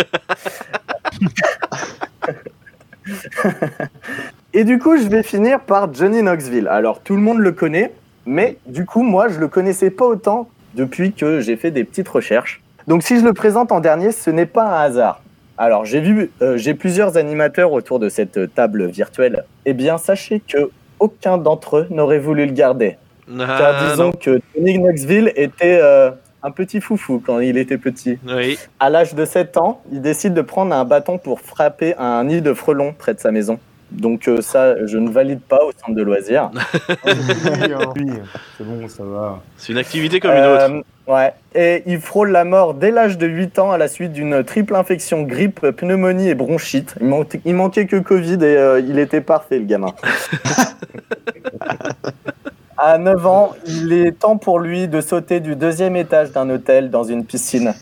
et 4.54 4.64
du 4.64 4.80
coup, 4.80 4.98
je 4.98 5.08
vais 5.08 5.24
finir 5.24 5.60
par 5.62 5.94
Johnny 5.94 6.22
Knoxville. 6.22 6.68
Alors, 6.68 7.00
tout 7.02 7.16
le 7.16 7.22
monde 7.22 7.40
le 7.40 7.52
connaît, 7.52 7.92
mais 8.26 8.58
du 8.68 8.86
coup, 8.86 9.04
moi, 9.04 9.28
je 9.28 9.40
le 9.40 9.48
connaissais 9.48 9.90
pas 9.90 10.06
autant 10.06 10.50
depuis 10.76 11.14
que 11.14 11.40
j'ai 11.40 11.56
fait 11.56 11.72
des 11.72 11.84
petites 11.84 12.08
recherches. 12.10 12.62
Donc, 12.88 13.04
si 13.04 13.20
je 13.20 13.24
le 13.24 13.34
présente 13.34 13.72
en 13.72 13.80
dernier, 13.80 14.12
ce 14.12 14.30
n'est 14.30 14.46
pas 14.46 14.64
un 14.66 14.82
hasard. 14.82 15.22
Alors, 15.58 15.86
j'ai 15.86 16.02
vu, 16.02 16.32
euh, 16.42 16.58
j'ai 16.58 16.74
plusieurs 16.74 17.16
animateurs 17.18 17.72
autour 17.72 18.00
de 18.00 18.10
cette 18.10 18.54
table 18.56 18.86
virtuelle. 18.88 19.46
Eh 19.66 19.74
bien, 19.74 19.98
sachez 19.98 20.42
que 20.48 20.70
aucun 21.00 21.38
d'entre 21.38 21.78
eux 21.78 21.88
n'aurait 21.90 22.20
voulu 22.20 22.46
le 22.46 22.52
garder. 22.54 22.98
Car 23.28 23.50
Ah, 23.50 23.90
disons 23.90 24.06
non. 24.06 24.12
que 24.12 24.42
Tony 24.54 24.80
Knoxville 24.80 25.32
était 25.36 25.80
euh, 25.82 26.12
un 26.42 26.52
petit 26.52 26.82
foufou 26.82 27.22
quand 27.26 27.40
il 27.40 27.58
était 27.58 27.78
petit. 27.78 28.18
Oui. 28.28 28.58
À 28.80 28.90
l'âge 28.90 29.14
de 29.16 29.24
7 29.26 29.58
ans, 29.58 29.82
il 29.92 30.02
décide 30.02 30.34
de 30.34 30.42
prendre 30.42 30.76
un 30.76 30.84
bâton 30.86 31.18
pour 31.18 31.40
frapper 31.40 31.96
un 31.98 32.24
nid 32.26 32.42
de 32.42 32.54
frelons 32.54 32.94
près 32.98 33.14
de 33.14 33.20
sa 33.20 33.32
maison. 33.32 33.60
Donc 33.94 34.28
euh, 34.28 34.42
ça, 34.42 34.86
je 34.86 34.98
ne 34.98 35.10
valide 35.10 35.42
pas 35.42 35.64
au 35.64 35.72
centre 35.72 35.96
de 35.96 36.02
loisirs. 36.04 36.52
Oui, 37.06 37.74
hein. 37.74 38.24
C'est 38.58 38.64
bon, 38.66 38.88
ça 38.88 39.04
va. 39.04 39.40
C'est 39.58 39.72
une 39.72 39.78
activité 39.78 40.20
comme 40.20 40.32
une 40.32 40.44
autre. 40.44 40.70
Euh, 40.72 40.82
Ouais. 41.06 41.34
Et 41.54 41.84
il 41.86 42.00
frôle 42.00 42.32
la 42.32 42.46
mort 42.46 42.76
dès 42.76 42.90
l'âge 42.90 43.18
de 43.18 43.28
8 43.28 43.60
ans 43.60 43.72
à 43.74 43.78
la 43.78 43.90
suite 43.90 44.14
d'une 44.14 44.42
triple 44.46 44.74
infection, 44.74 45.24
grippe, 45.24 45.60
pneumonie 45.72 46.30
et 46.30 46.34
bronchite. 46.34 46.96
Il, 47.02 47.08
manquait- 47.08 47.42
il 47.44 47.56
manquait 47.56 47.88
que 47.88 47.98
Covid 47.98 48.36
et 48.36 48.56
euh, 48.56 48.80
il 48.80 48.98
était 48.98 49.20
parfait, 49.20 49.60
le 49.60 49.66
gamin. 49.66 49.90
à 52.78 52.98
9 52.98 53.28
ans, 53.28 53.52
il 53.68 53.92
est 53.92 54.14
temps 54.18 54.38
pour 54.38 54.60
lui 54.60 54.88
de 54.88 55.02
sauter 55.02 55.42
du 55.42 55.58
deuxième 55.58 55.98
étage 55.98 56.32
d'un 56.32 56.50
hôtel 56.50 56.90
dans 56.90 57.04
une 57.04 57.26
piscine. 57.26 57.74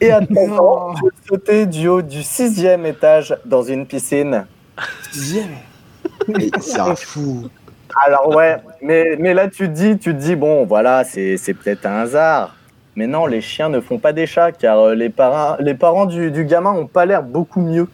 Et 0.00 0.10
à 0.10 0.20
13 0.24 0.50
ans, 0.58 0.94
de 0.94 1.10
sauter 1.28 1.66
du 1.66 1.88
haut 1.88 2.02
du 2.02 2.22
sixième 2.22 2.86
étage 2.86 3.36
dans 3.44 3.62
une 3.62 3.84
piscine. 3.86 4.46
Mais 6.28 6.48
C'est 6.60 6.80
un 6.80 6.94
fou. 6.94 7.48
Alors 8.04 8.34
ouais, 8.34 8.56
mais, 8.82 9.16
mais 9.20 9.34
là 9.34 9.48
tu 9.48 9.68
te 9.68 9.72
dis, 9.72 9.98
tu 9.98 10.12
te 10.14 10.18
dis 10.20 10.34
bon 10.36 10.64
voilà, 10.66 11.04
c'est 11.04 11.36
c'est 11.36 11.54
peut-être 11.54 11.86
un 11.86 12.00
hasard. 12.00 12.56
Mais 12.96 13.06
non, 13.06 13.26
les 13.26 13.40
chiens 13.40 13.68
ne 13.68 13.80
font 13.80 13.98
pas 13.98 14.12
des 14.12 14.26
chats 14.26 14.52
car 14.52 14.78
euh, 14.78 14.94
les 14.94 15.10
parents, 15.10 15.56
les 15.60 15.74
parents 15.74 16.06
du, 16.06 16.30
du 16.30 16.44
gamin 16.44 16.70
ont 16.72 16.86
pas 16.86 17.06
l'air 17.06 17.22
beaucoup 17.22 17.60
mieux. 17.60 17.88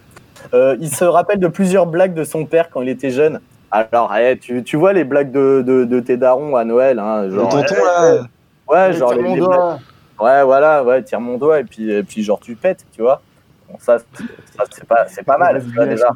Euh, 0.55 0.77
il 0.81 0.95
se 0.95 1.05
rappelle 1.05 1.39
de 1.39 1.49
plusieurs 1.49 1.87
blagues 1.87 2.15
de 2.15 2.25
son 2.25 2.45
père 2.47 2.71
quand 2.71 2.81
il 2.83 2.89
était 2.89 3.11
jeune. 3.11 3.41
Alors, 3.71 4.15
eh, 4.17 4.37
tu, 4.39 4.63
tu 4.63 4.77
vois 4.77 4.93
les 4.93 5.05
blagues 5.05 5.31
de, 5.33 5.63
de, 5.67 5.85
de 5.85 6.01
tes 6.01 6.17
darons 6.17 6.57
à 6.57 6.65
Noël, 6.65 6.99
hein, 6.99 7.23
Le 7.23 7.31
genre, 7.31 7.49
tonton, 7.51 7.75
eh, 7.79 7.85
là. 7.85 8.23
ouais, 8.69 8.93
genre 8.95 9.15
les, 9.15 9.23
mon 9.23 9.35
les 9.35 9.41
doigt. 9.41 9.57
blagues- 10.19 10.27
ouais, 10.29 10.45
voilà, 10.45 10.83
ouais, 10.85 11.03
tire 11.03 11.21
mon 11.21 11.39
doigt 11.39 11.61
et 11.61 11.65
puis, 11.65 11.91
et 11.91 12.03
puis 12.03 12.23
genre 12.23 12.41
tu 12.41 12.55
pètes, 12.57 12.85
tu 12.95 13.01
vois. 13.03 13.23
Bon, 13.71 13.79
ça, 13.79 13.99
c'est- 13.99 14.25
ça, 14.57 14.65
c'est 14.71 14.85
pas, 14.87 15.07
c'est 15.09 15.23
pas 15.25 15.39
mal, 15.39 15.59
vois, 15.61 15.87
déjà. 15.87 16.09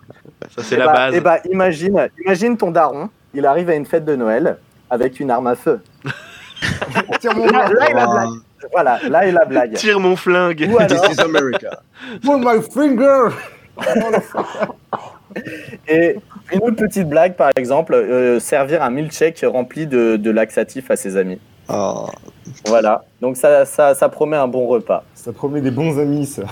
Ça, 0.57 0.63
c'est 0.63 0.75
Eh 0.75 0.79
la 0.79 0.87
bah- 0.87 0.93
base. 0.93 1.15
Eh 1.17 1.21
bah, 1.21 1.39
imagine, 1.51 2.09
imagine 2.25 2.57
ton 2.57 2.71
daron, 2.71 3.09
il 3.33 3.47
arrive 3.47 3.71
à 3.71 3.75
une 3.75 3.87
fête 3.87 4.05
de 4.05 4.17
Noël 4.17 4.57
avec 4.91 5.21
une 5.21 5.31
arme 5.31 5.47
à 5.47 5.55
feu. 5.55 5.81
Tire 7.21 7.35
mon 7.37 7.47
Là, 7.47 7.69
là 7.69 7.91
est 7.91 7.95
la 7.95 8.07
blague. 8.07 8.29
Voilà, 8.73 8.99
là 9.09 9.27
est 9.27 9.33
la 9.33 9.45
blague. 9.45 9.75
Tire 9.75 10.01
mon 10.01 10.17
flingue. 10.17 10.69
Ou 10.73 10.79
alors, 10.79 10.89
This 11.03 11.17
is 11.17 11.21
America. 11.21 11.81
Pull 12.23 12.39
my 12.41 12.61
finger. 12.63 13.29
et 15.89 16.17
une 16.53 16.61
autre 16.63 16.77
petite 16.77 17.09
blague, 17.09 17.35
par 17.35 17.51
exemple, 17.57 17.95
euh, 17.95 18.41
servir 18.41 18.83
un 18.83 18.91
milkshake 18.91 19.45
rempli 19.47 19.87
de, 19.87 20.17
de 20.17 20.31
laxatifs 20.31 20.91
à 20.91 20.97
ses 20.97 21.17
amis. 21.17 21.41
Oh. 21.69 22.07
Voilà, 22.67 23.05
donc 23.21 23.37
ça, 23.37 23.65
ça, 23.65 23.95
ça 23.95 24.09
promet 24.09 24.37
un 24.37 24.49
bon 24.49 24.67
repas. 24.67 25.03
Ça 25.15 25.33
promet 25.33 25.61
des 25.61 25.71
bons 25.71 25.99
amis, 25.99 26.27
ça. 26.27 26.43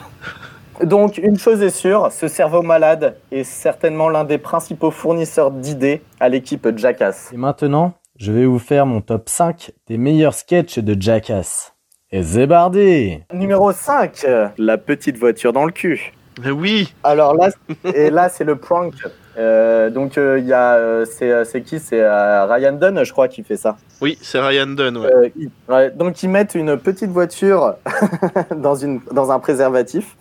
Donc, 0.83 1.19
une 1.19 1.39
chose 1.39 1.63
est 1.63 1.71
sûre, 1.71 2.11
ce 2.11 2.29
cerveau 2.29 2.63
malade 2.63 3.17
est 3.31 3.45
certainement 3.45 4.09
l'un 4.09 4.25
des 4.25 4.39
principaux 4.39 4.91
fournisseurs 4.91 5.51
d'idées 5.51 6.03
à 6.19 6.29
l'équipe 6.29 6.67
Jackass. 6.77 7.31
Et 7.33 7.37
maintenant, 7.37 7.93
je 8.19 8.33
vais 8.33 8.47
vous 8.47 8.59
faire 8.59 8.87
mon 8.87 9.01
top 9.01 9.29
5 9.29 9.73
des 9.89 9.99
meilleurs 9.99 10.35
sketchs 10.35 10.79
de 10.79 11.01
Jackass. 11.01 11.75
Et 12.11 12.23
Zébardi 12.23 13.21
Numéro 13.33 13.73
5, 13.73 14.27
la 14.59 14.77
petite 14.79 15.17
voiture 15.19 15.53
dans 15.53 15.65
le 15.65 15.73
cul. 15.73 16.13
Oui. 16.51 16.93
Alors 17.05 17.35
là, 17.35 17.51
et 17.95 18.11
là 18.11 18.29
c'est 18.29 18.45
le 18.45 18.57
prank. 18.57 18.95
Euh, 19.39 19.89
donc 19.91 20.19
euh, 20.19 20.39
il 20.39 20.47
y 20.47 20.53
a, 20.53 20.75
euh, 20.75 21.05
c'est, 21.07 21.31
euh, 21.31 21.45
qui? 21.65 21.79
C'est 21.79 22.01
euh, 22.03 22.45
Ryan 22.47 22.73
Dunn, 22.73 23.03
je 23.05 23.13
crois, 23.13 23.29
qui 23.29 23.43
fait 23.43 23.57
ça. 23.57 23.77
Oui, 24.03 24.19
c'est 24.21 24.41
Ryan 24.41 24.67
Dunn. 24.67 24.97
Ouais. 24.99 25.07
Euh, 25.15 25.29
il- 25.37 25.51
ouais, 25.69 25.91
donc 25.91 26.23
ils 26.23 26.29
mettent 26.29 26.55
une 26.55 26.77
petite 26.77 27.11
voiture 27.11 27.75
dans, 28.57 28.75
une, 28.75 29.01
dans 29.11 29.31
un 29.31 29.39
préservatif 29.39 30.17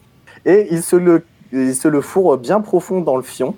et 0.45 0.67
ils 0.71 0.81
se, 0.83 0.95
le, 0.95 1.23
ils 1.51 1.75
se 1.75 1.87
le 1.87 2.01
fourrent 2.01 2.37
bien 2.37 2.61
profond 2.61 3.01
dans 3.01 3.15
le 3.15 3.23
fion. 3.23 3.55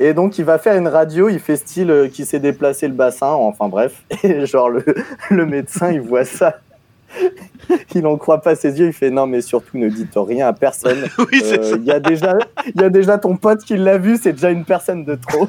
Et 0.00 0.12
donc 0.12 0.38
il 0.38 0.44
va 0.44 0.58
faire 0.58 0.76
une 0.76 0.88
radio, 0.88 1.28
il 1.28 1.38
fait 1.40 1.56
style 1.56 1.90
euh, 1.90 2.08
qui 2.08 2.24
s'est 2.26 2.38
déplacé 2.40 2.86
le 2.88 2.94
bassin, 2.94 3.28
enfin 3.30 3.68
bref. 3.68 4.02
Et 4.22 4.44
genre 4.46 4.68
le, 4.68 4.84
le 5.30 5.46
médecin 5.46 5.90
il 5.92 6.00
voit 6.00 6.24
ça. 6.24 6.56
Il 7.94 8.02
n'en 8.02 8.16
croit 8.18 8.42
pas 8.42 8.54
ses 8.56 8.78
yeux, 8.78 8.88
il 8.88 8.92
fait 8.92 9.10
non 9.10 9.26
mais 9.26 9.40
surtout 9.40 9.78
ne 9.78 9.88
dites 9.88 10.12
rien 10.16 10.48
à 10.48 10.52
personne. 10.52 11.04
Oui, 11.18 11.40
c'est 11.42 11.60
Euh, 11.60 11.70
ça. 11.70 11.76
Il 11.76 11.84
y, 11.84 11.90
a 11.90 11.98
déjà- 12.00 12.36
il 12.74 12.80
y 12.80 12.84
a 12.84 12.90
déjà 12.90 13.16
ton 13.16 13.36
pote 13.36 13.62
qui 13.64 13.76
l'a 13.78 13.96
vu, 13.96 14.18
c'est 14.22 14.32
déjà 14.32 14.50
une 14.50 14.64
personne 14.66 15.04
de 15.04 15.14
trop. 15.14 15.48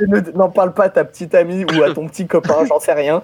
Il 0.00 0.32
N'en 0.34 0.50
parle 0.50 0.74
pas 0.74 0.84
à 0.84 0.88
ta 0.90 1.04
petite 1.04 1.34
amie 1.34 1.64
ou 1.64 1.82
à 1.82 1.94
ton 1.94 2.06
petit 2.08 2.26
copain, 2.26 2.56
j'en 2.68 2.78
sais 2.80 2.92
rien. 2.92 3.22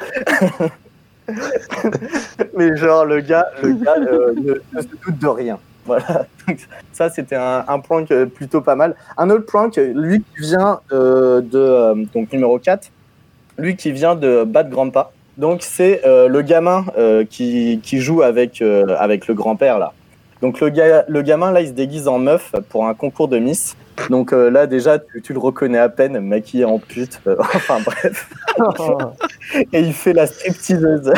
Mais 2.56 2.76
genre, 2.76 3.04
le 3.04 3.20
gars, 3.20 3.46
le 3.62 3.72
gars 3.74 3.96
euh, 3.98 4.34
ne, 4.34 4.80
se 4.80 4.86
doute 4.86 5.18
de 5.18 5.26
rien. 5.26 5.58
Voilà. 5.84 6.26
Donc, 6.46 6.58
ça, 6.92 7.10
c'était 7.10 7.36
un, 7.36 7.78
prank 7.78 8.10
euh, 8.10 8.26
plutôt 8.26 8.60
pas 8.60 8.74
mal. 8.74 8.96
Un 9.16 9.30
autre 9.30 9.46
prank, 9.46 9.76
lui 9.76 10.20
qui 10.22 10.42
vient 10.42 10.80
euh, 10.92 11.40
de. 11.40 12.06
donc, 12.12 12.32
numéro 12.32 12.58
4, 12.58 12.90
lui 13.58 13.76
qui 13.76 13.92
vient 13.92 14.14
de 14.14 14.44
Bad 14.44 14.70
Grandpa. 14.70 15.12
Donc, 15.36 15.62
c'est 15.62 16.00
le 16.04 16.40
gamin 16.40 16.86
qui, 17.28 17.80
qui 17.82 18.00
joue 18.00 18.22
avec, 18.22 18.62
avec 18.62 19.26
le 19.28 19.34
grand-père, 19.34 19.78
là. 19.78 19.92
Donc, 20.40 20.60
le, 20.60 20.70
le 21.06 21.22
gamin, 21.22 21.52
là, 21.52 21.60
il 21.60 21.68
se 21.68 21.72
déguise 21.72 22.08
en 22.08 22.18
meuf 22.18 22.54
pour 22.70 22.86
un 22.86 22.94
concours 22.94 23.28
de 23.28 23.38
Miss. 23.38 23.76
Donc, 24.10 24.32
euh, 24.32 24.50
là, 24.50 24.66
déjà, 24.66 24.98
tu, 24.98 25.22
tu 25.22 25.32
le 25.32 25.38
reconnais 25.38 25.78
à 25.78 25.88
peine, 25.88 26.20
maquillé 26.20 26.64
en 26.64 26.78
pute. 26.78 27.20
Euh, 27.26 27.36
enfin, 27.40 27.78
bref. 27.84 28.28
Et 29.72 29.80
il 29.80 29.92
fait 29.92 30.12
la 30.12 30.26
stripteaseuse. 30.26 31.12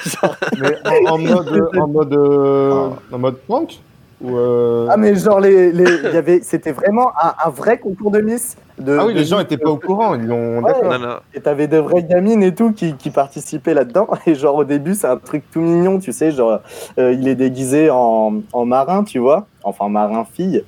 Mais 0.60 0.76
en, 1.08 1.14
en 1.14 1.18
mode, 1.18 1.68
en 1.78 1.88
mode, 1.88 2.14
euh, 2.14 2.88
en 3.12 3.18
mode 3.18 3.36
prank 3.46 3.80
ou 4.22 4.36
euh, 4.38 4.86
Ah 4.88 4.96
mais 4.96 5.16
genre 5.16 5.40
les, 5.40 5.72
les 5.72 5.84
il 6.04 6.14
y 6.14 6.16
avait 6.16 6.40
c'était 6.42 6.70
vraiment 6.70 7.10
un, 7.20 7.34
un 7.44 7.50
vrai 7.50 7.78
concours 7.78 8.12
de 8.12 8.20
Miss. 8.20 8.56
De, 8.78 8.96
Ah 8.96 9.04
oui, 9.04 9.14
de 9.14 9.18
les 9.18 9.24
gens 9.24 9.38
Miss, 9.38 9.46
étaient 9.46 9.58
pas 9.58 9.70
au 9.70 9.78
courant, 9.78 10.14
ils. 10.14 10.30
Ouais. 10.30 10.72
Non, 10.84 10.98
non. 10.98 11.16
Et 11.34 11.40
t'avais 11.40 11.66
de 11.66 11.78
vraies 11.78 12.04
gamines 12.04 12.42
et 12.44 12.54
tout 12.54 12.70
qui, 12.72 12.94
qui 12.94 13.10
participaient 13.10 13.74
là-dedans. 13.74 14.08
Et 14.26 14.36
genre 14.36 14.54
au 14.54 14.64
début 14.64 14.94
c'est 14.94 15.08
un 15.08 15.16
truc 15.16 15.42
tout 15.52 15.60
mignon, 15.60 15.98
tu 15.98 16.12
sais, 16.12 16.30
genre 16.30 16.60
euh, 16.98 17.12
il 17.12 17.26
est 17.26 17.34
déguisé 17.34 17.90
en, 17.90 18.34
en 18.52 18.64
marin, 18.64 19.02
tu 19.02 19.18
vois, 19.18 19.46
enfin 19.64 19.88
marin 19.88 20.24
fille. 20.32 20.62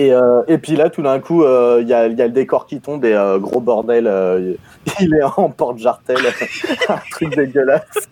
Et, 0.00 0.12
euh, 0.14 0.42
et 0.48 0.56
puis 0.58 0.76
là 0.76 0.88
tout 0.88 1.02
d'un 1.02 1.18
coup 1.20 1.44
euh, 1.44 1.80
il 1.82 1.88
y, 1.88 1.92
a, 1.92 2.06
il 2.06 2.16
y 2.18 2.22
a 2.22 2.26
le 2.26 2.32
décor 2.32 2.66
qui 2.66 2.80
tombe 2.80 3.04
et 3.04 3.12
euh, 3.12 3.38
gros 3.38 3.60
bordel, 3.60 4.06
euh, 4.06 4.54
il 5.00 5.12
est 5.14 5.22
en 5.36 5.50
porte-jartel, 5.50 6.16
un 6.88 6.98
truc 7.10 7.36
dégueulasse. 7.36 8.08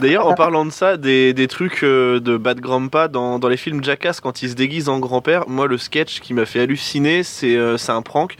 D'ailleurs, 0.00 0.26
en 0.28 0.34
parlant 0.34 0.64
de 0.64 0.70
ça, 0.70 0.96
des, 0.96 1.32
des 1.34 1.48
trucs 1.48 1.82
euh, 1.82 2.20
de 2.20 2.36
Bad 2.36 2.60
Grandpa 2.60 3.08
dans, 3.08 3.38
dans 3.40 3.48
les 3.48 3.56
films 3.56 3.82
Jackass, 3.82 4.20
quand 4.20 4.40
il 4.42 4.48
se 4.50 4.54
déguise 4.54 4.88
en 4.88 4.98
grand-père, 5.00 5.48
moi, 5.48 5.66
le 5.66 5.78
sketch 5.78 6.20
qui 6.20 6.32
m'a 6.32 6.46
fait 6.46 6.60
halluciner, 6.60 7.22
c'est 7.24 7.56
euh, 7.56 7.76
un 7.88 8.02
prank 8.02 8.36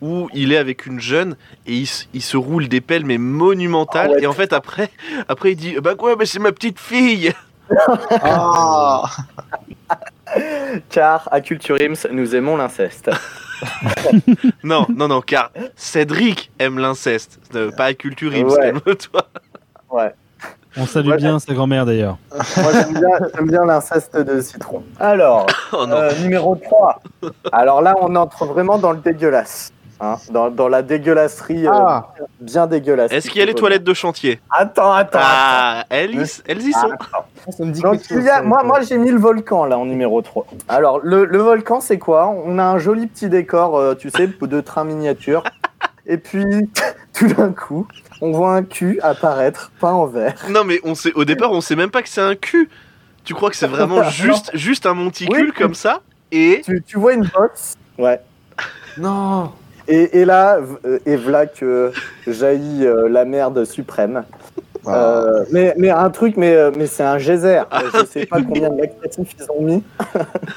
où 0.00 0.28
il 0.32 0.52
est 0.52 0.56
avec 0.56 0.86
une 0.86 1.00
jeune 1.00 1.36
et 1.66 1.74
il, 1.74 1.86
se- 1.86 2.04
il 2.14 2.22
se 2.22 2.36
roule 2.36 2.68
des 2.68 2.80
pelles, 2.80 3.04
mais 3.04 3.18
monumentales. 3.18 4.10
Ah 4.12 4.14
ouais. 4.14 4.22
Et 4.22 4.26
en 4.28 4.32
fait, 4.32 4.52
après, 4.52 4.90
après 5.28 5.52
il 5.52 5.56
dit 5.56 5.76
Bah 5.82 5.96
quoi, 5.96 6.14
mais 6.16 6.24
c'est 6.26 6.38
ma 6.38 6.52
petite 6.52 6.78
fille 6.78 7.32
Ah 8.10 9.02
Car 10.90 11.28
à 11.32 11.40
Culture 11.40 11.76
Ims 11.80 12.06
nous 12.10 12.34
aimons 12.34 12.56
l'inceste. 12.56 13.10
Non, 14.62 14.86
non, 14.94 15.08
non, 15.08 15.20
car 15.22 15.50
Cédric 15.76 16.50
aime 16.58 16.78
l'inceste, 16.78 17.38
euh, 17.54 17.70
pas 17.70 17.86
à 17.86 17.94
Culture 17.94 18.32
Ims, 18.34 18.48
Ouais. 18.50 18.56
calme-toi. 18.84 19.22
Ouais. 19.90 20.12
On 20.76 20.86
salue 20.86 21.10
Ouais. 21.10 21.16
bien 21.16 21.38
sa 21.38 21.54
grand-mère 21.54 21.86
d'ailleurs. 21.86 22.18
Moi, 22.32 22.72
j'aime 22.72 23.46
bien, 23.46 23.64
l'inceste 23.64 24.16
de 24.16 24.40
citron. 24.40 24.82
Alors, 24.98 25.46
Oh 25.72 25.86
euh, 25.88 26.12
numéro 26.20 26.56
3. 26.56 27.00
Alors 27.52 27.80
là, 27.80 27.94
on 28.00 28.14
entre 28.16 28.44
vraiment 28.44 28.76
dans 28.78 28.90
le 28.92 28.98
dégueulasse. 28.98 29.72
Hein, 30.00 30.16
dans, 30.30 30.50
dans 30.50 30.68
la 30.68 30.82
dégueulasserie 30.82 31.66
euh, 31.66 31.70
Ah, 31.72 32.12
bien 32.40 32.66
dégueulasse. 32.66 33.12
Est-ce 33.12 33.28
qu'il 33.30 33.40
y 33.40 33.42
a 33.42 33.46
les 33.46 33.54
toilettes 33.54 33.84
de 33.84 33.94
chantier? 33.94 34.40
Attends, 34.50 34.92
attends. 34.92 35.18
Ah, 35.22 35.84
elles, 35.90 36.14
y- 36.14 36.42
elles 36.46 36.62
y 36.62 36.72
sont. 36.72 36.90
attends. 36.90 37.26
ça 37.50 37.64
me 37.64 37.72
dit 37.72 37.80
Donc, 37.80 37.92
quelque 37.94 38.08
chose, 38.08 38.18
il 38.18 38.24
y 38.24 38.28
a- 38.28 38.36
ça, 38.36 38.42
moi, 38.42 38.62
moi 38.64 38.80
j'ai 38.82 38.98
mis 38.98 39.10
le 39.10 39.18
volcan 39.18 39.64
là 39.64 39.78
en 39.78 39.84
numéro 39.86 40.20
3. 40.22 40.46
Alors, 40.68 41.00
le, 41.02 41.24
le 41.24 41.38
volcan, 41.38 41.80
c'est 41.80 41.98
quoi? 41.98 42.28
On 42.28 42.58
a 42.58 42.64
un 42.64 42.78
joli 42.78 43.06
petit 43.06 43.28
décor, 43.28 43.76
euh, 43.76 43.94
tu 43.94 44.10
sais, 44.10 44.26
de 44.26 44.60
train 44.60 44.84
miniature. 44.84 45.42
Et 46.06 46.18
puis, 46.18 46.44
tout 47.14 47.28
d'un 47.28 47.52
coup, 47.52 47.86
on 48.20 48.30
voit 48.32 48.54
un 48.54 48.62
cul 48.62 49.00
apparaître, 49.02 49.70
peint 49.80 49.92
en 49.92 50.06
vert. 50.06 50.34
Non, 50.50 50.62
mais 50.64 50.78
on 50.84 50.94
sait, 50.94 51.12
au 51.14 51.24
départ, 51.24 51.50
on 51.52 51.60
sait 51.62 51.76
même 51.76 51.90
pas 51.90 52.02
que 52.02 52.08
c'est 52.10 52.20
un 52.20 52.34
cul. 52.34 52.68
Tu 53.24 53.32
crois 53.32 53.48
que 53.48 53.56
c'est 53.56 53.66
vraiment 53.68 54.02
juste, 54.10 54.50
juste 54.54 54.84
un 54.84 54.92
monticule 54.92 55.46
Oui. 55.46 55.52
comme 55.56 55.74
ça? 55.74 56.00
Et 56.30 56.60
Tu, 56.64 56.82
tu 56.86 56.98
vois 56.98 57.14
une 57.14 57.24
box 57.34 57.74
Ouais. 57.96 58.20
Non 58.98 59.50
Et, 59.88 60.20
et 60.20 60.24
là, 60.24 60.58
euh, 60.86 60.98
et 61.06 61.16
voilà 61.16 61.46
que 61.46 61.92
jaillit 62.26 62.86
euh, 62.86 63.08
la 63.08 63.24
merde 63.24 63.64
suprême. 63.64 64.24
Euh, 64.86 65.44
mais, 65.50 65.74
mais 65.78 65.90
un 65.90 66.10
truc, 66.10 66.36
mais, 66.36 66.54
euh, 66.54 66.70
mais 66.76 66.86
c'est 66.86 67.02
un 67.02 67.18
geyser. 67.18 67.58
Euh, 67.72 67.90
Je 68.00 68.06
sais 68.06 68.26
pas 68.26 68.42
combien 68.42 68.70
de 68.70 68.80
laxatifs 68.80 69.34
ils 69.38 69.46
ont 69.50 69.62
mis. 69.62 69.82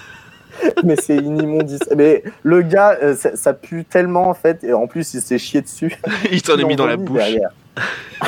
mais 0.84 0.96
c'est 0.96 1.16
une 1.16 1.42
immondice. 1.42 1.82
Mais 1.96 2.24
le 2.44 2.62
gars, 2.62 2.98
euh, 3.02 3.16
ça, 3.16 3.36
ça 3.36 3.54
pue 3.54 3.86
tellement 3.86 4.30
en 4.30 4.34
fait. 4.34 4.64
Et 4.64 4.74
en 4.74 4.88
plus, 4.88 5.14
il 5.14 5.22
s'est 5.22 5.38
chié 5.38 5.62
dessus. 5.62 5.98
il 6.32 6.42
t'en 6.42 6.58
est 6.58 6.66
mis 6.66 6.76
dans 6.76 6.88
la 6.88 6.98
bouche. 6.98 7.18
derrière. 7.18 7.50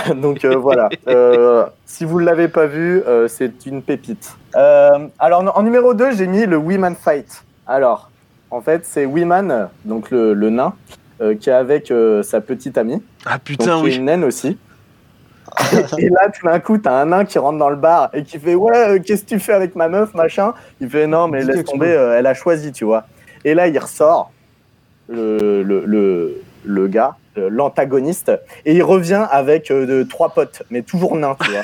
Donc 0.15 0.45
euh, 0.45 0.55
voilà. 0.55 0.89
Euh, 1.07 1.65
si 1.85 2.05
vous 2.05 2.19
ne 2.19 2.25
l'avez 2.25 2.47
pas 2.47 2.67
vu, 2.67 3.01
euh, 3.07 3.27
c'est 3.27 3.65
une 3.65 3.81
pépite. 3.81 4.31
Euh, 4.55 5.07
alors 5.17 5.57
en 5.57 5.63
numéro 5.63 5.93
2, 5.93 6.11
j'ai 6.11 6.27
mis 6.27 6.45
le 6.45 6.57
Women 6.57 6.95
Fight. 6.95 7.43
Alors, 7.67 8.08
en 8.51 8.61
fait, 8.61 8.85
c'est 8.85 9.05
Wiman, 9.05 9.69
donc 9.85 10.11
le, 10.11 10.33
le 10.33 10.49
nain, 10.49 10.73
euh, 11.21 11.35
qui 11.35 11.49
est 11.49 11.53
avec 11.53 11.91
euh, 11.91 12.23
sa 12.23 12.41
petite 12.41 12.77
amie. 12.77 13.01
Ah 13.25 13.33
Donc, 13.33 13.43
putain, 13.43 13.79
qui 13.79 13.87
est 13.87 13.89
oui. 13.89 13.95
une 13.97 14.05
naine 14.05 14.23
aussi. 14.23 14.57
et, 15.97 16.09
là, 16.09 16.29
tout 16.29 16.45
d'un 16.45 16.59
coup, 16.59 16.77
t'as 16.77 17.01
un 17.01 17.07
nain 17.07 17.25
qui 17.25 17.39
rentre 17.39 17.57
dans 17.57 17.69
le 17.69 17.75
bar 17.75 18.09
et 18.13 18.23
qui 18.23 18.39
fait 18.39 18.55
Ouais, 18.55 18.77
euh, 18.77 18.99
qu'est-ce 19.03 19.23
que 19.23 19.29
tu 19.29 19.39
fais 19.39 19.53
avec 19.53 19.75
ma 19.75 19.87
meuf, 19.89 20.13
machin? 20.13 20.53
Il 20.79 20.89
fait 20.89 21.07
Non, 21.07 21.27
mais 21.27 21.43
laisse 21.43 21.65
tomber, 21.65 21.91
euh, 21.91 22.17
elle 22.17 22.27
a 22.27 22.33
choisi, 22.33 22.71
tu 22.71 22.85
vois. 22.85 23.05
Et 23.43 23.53
là, 23.53 23.67
il 23.67 23.77
ressort, 23.77 24.31
le, 25.09 25.63
le, 25.63 25.85
le, 25.85 26.41
le 26.65 26.87
gars, 26.87 27.15
l'antagoniste, 27.35 28.31
et 28.65 28.75
il 28.75 28.83
revient 28.83 29.25
avec 29.31 29.71
euh, 29.71 29.85
de, 29.85 30.03
trois 30.03 30.29
potes, 30.29 30.63
mais 30.69 30.81
toujours 30.81 31.15
nains, 31.15 31.35
tu 31.41 31.51
vois. 31.51 31.61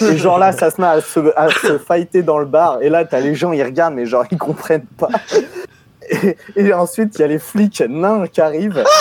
Et 0.00 0.16
genre 0.16 0.38
là, 0.38 0.52
ça 0.52 0.70
se 0.70 0.80
met 0.80 0.86
à 0.86 1.02
se, 1.02 1.20
à 1.36 1.50
se 1.50 1.76
fighter 1.76 2.22
dans 2.22 2.38
le 2.38 2.46
bar. 2.46 2.80
Et 2.80 2.88
là, 2.88 3.04
t'as 3.04 3.20
les 3.20 3.34
gens, 3.34 3.52
ils 3.52 3.62
regardent, 3.62 3.92
mais 3.92 4.06
genre, 4.06 4.24
ils 4.30 4.38
comprennent 4.38 4.86
pas. 4.86 5.10
Et, 6.10 6.36
et 6.56 6.72
ensuite, 6.72 7.14
il 7.16 7.20
y 7.20 7.24
a 7.24 7.28
les 7.28 7.38
flics 7.38 7.82
nains 7.88 8.26
qui 8.26 8.40
arrivent. 8.40 8.84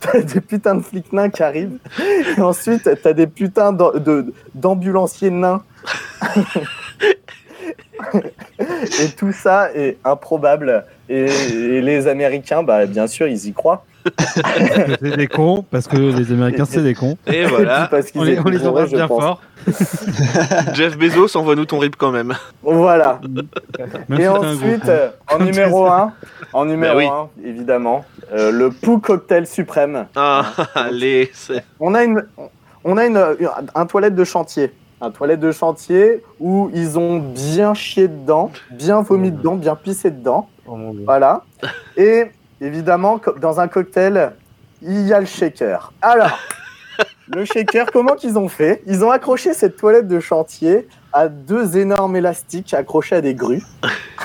t'as 0.00 0.20
des 0.20 0.40
putains 0.40 0.74
de 0.76 0.82
flics 0.82 1.12
nains 1.12 1.30
qui 1.30 1.42
arrivent. 1.42 1.78
Et 2.36 2.40
ensuite, 2.40 2.88
t'as 3.02 3.12
des 3.12 3.26
putains 3.26 3.72
de- 3.72 4.32
d'ambulanciers 4.54 5.30
nains. 5.30 5.62
et 8.14 9.08
tout 9.16 9.32
ça 9.32 9.70
est 9.74 9.98
improbable. 10.04 10.84
Et, 11.08 11.26
et 11.26 11.80
les 11.82 12.06
Américains, 12.06 12.62
bah, 12.62 12.86
bien 12.86 13.06
sûr, 13.06 13.26
ils 13.26 13.46
y 13.46 13.52
croient. 13.52 13.84
C'est 15.00 15.16
des 15.16 15.26
cons, 15.26 15.64
parce 15.70 15.86
que 15.86 15.96
les 15.96 16.32
Américains, 16.32 16.64
c'est 16.64 16.82
des 16.82 16.94
cons. 16.94 17.16
Et 17.26 17.44
voilà. 17.44 17.88
parce 17.90 18.10
qu'ils 18.10 18.20
On 18.20 18.24
les, 18.24 18.38
on 18.38 18.68
embrasse 18.68 18.90
bien 18.90 19.08
pense. 19.08 19.22
fort. 19.22 19.40
Jeff 20.74 20.98
Bezos, 20.98 21.36
envoie-nous 21.36 21.66
ton 21.66 21.78
rip 21.78 21.96
quand 21.96 22.10
même. 22.10 22.34
Voilà. 22.62 23.20
Même 24.08 24.20
Et 24.20 24.22
si 24.22 24.28
ensuite, 24.28 24.88
euh, 24.88 25.10
en 25.30 25.38
numéro 25.44 25.86
tu 25.86 25.92
1, 25.92 26.12
en 26.52 26.64
numéro 26.64 26.98
oui. 26.98 27.06
1, 27.06 27.28
évidemment, 27.44 28.04
euh, 28.32 28.50
le 28.50 28.70
Pou 28.70 28.98
Cocktail 28.98 29.46
Suprême. 29.46 30.06
Ah, 30.16 30.46
allez, 30.74 31.30
c'est. 31.32 31.64
On 31.78 31.94
a 31.94 32.02
une, 32.02 32.24
on 32.84 32.96
a 32.96 33.06
une, 33.06 33.24
un 33.74 33.86
toilette 33.86 34.14
de 34.14 34.24
chantier. 34.24 34.72
Un 35.00 35.10
toilette 35.10 35.40
de 35.40 35.50
chantier 35.50 36.22
où 36.38 36.70
ils 36.74 36.96
ont 36.98 37.18
bien 37.18 37.74
chié 37.74 38.06
dedans, 38.06 38.52
bien 38.70 39.02
vomi 39.02 39.32
dedans, 39.32 39.56
bien 39.56 39.74
pissé 39.74 40.10
dedans. 40.10 40.48
Oh 40.66 40.76
mon 40.76 40.92
dieu. 40.92 41.02
Voilà. 41.04 41.42
Et 41.96 42.26
évidemment, 42.62 43.20
dans 43.40 43.60
un 43.60 43.68
cocktail, 43.68 44.32
il 44.82 45.06
y 45.06 45.12
a 45.12 45.20
le 45.20 45.26
shaker. 45.26 45.92
Alors, 46.00 46.38
le 47.28 47.44
shaker, 47.44 47.90
comment 47.92 48.14
qu'ils 48.14 48.38
ont 48.38 48.48
fait? 48.48 48.82
Ils 48.86 49.04
ont 49.04 49.10
accroché 49.10 49.52
cette 49.52 49.76
toilette 49.76 50.08
de 50.08 50.20
chantier 50.20 50.88
à 51.12 51.28
deux 51.28 51.76
énormes 51.76 52.16
élastiques 52.16 52.72
accrochés 52.74 53.16
à 53.16 53.20
des 53.20 53.34
grues, 53.34 53.62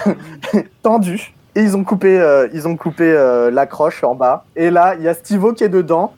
tendus. 0.84 1.34
Et 1.56 1.62
ils 1.62 1.76
ont 1.76 1.84
coupé, 1.84 2.20
euh, 2.20 2.48
ils 2.54 2.68
ont 2.68 2.78
coupé 2.78 3.04
euh, 3.04 3.50
l'accroche 3.50 4.04
en 4.04 4.14
bas. 4.14 4.46
Et 4.56 4.70
là, 4.70 4.96
il 4.96 5.04
y 5.04 5.08
a 5.08 5.14
Stivo 5.14 5.54
qui 5.54 5.64
est 5.64 5.70
dedans 5.70 6.14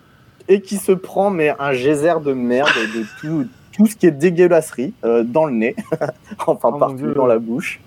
et 0.50 0.62
qui 0.62 0.78
se 0.78 0.92
prend 0.92 1.30
mais 1.30 1.56
un 1.60 1.72
geyser 1.72 2.16
de 2.24 2.34
merde 2.34 2.70
de 2.94 3.06
tout, 3.22 3.48
tout 3.72 3.88
ce 3.88 3.96
qui 3.96 4.08
est 4.08 4.12
dégueulasserie 4.12 4.94
euh, 5.06 5.24
dans 5.24 5.46
le 5.46 5.54
nez, 5.54 5.76
enfin 6.46 6.72
Oh 6.74 6.78
partout 6.78 7.14
dans 7.14 7.28
la 7.28 7.40
bouche. 7.40 7.80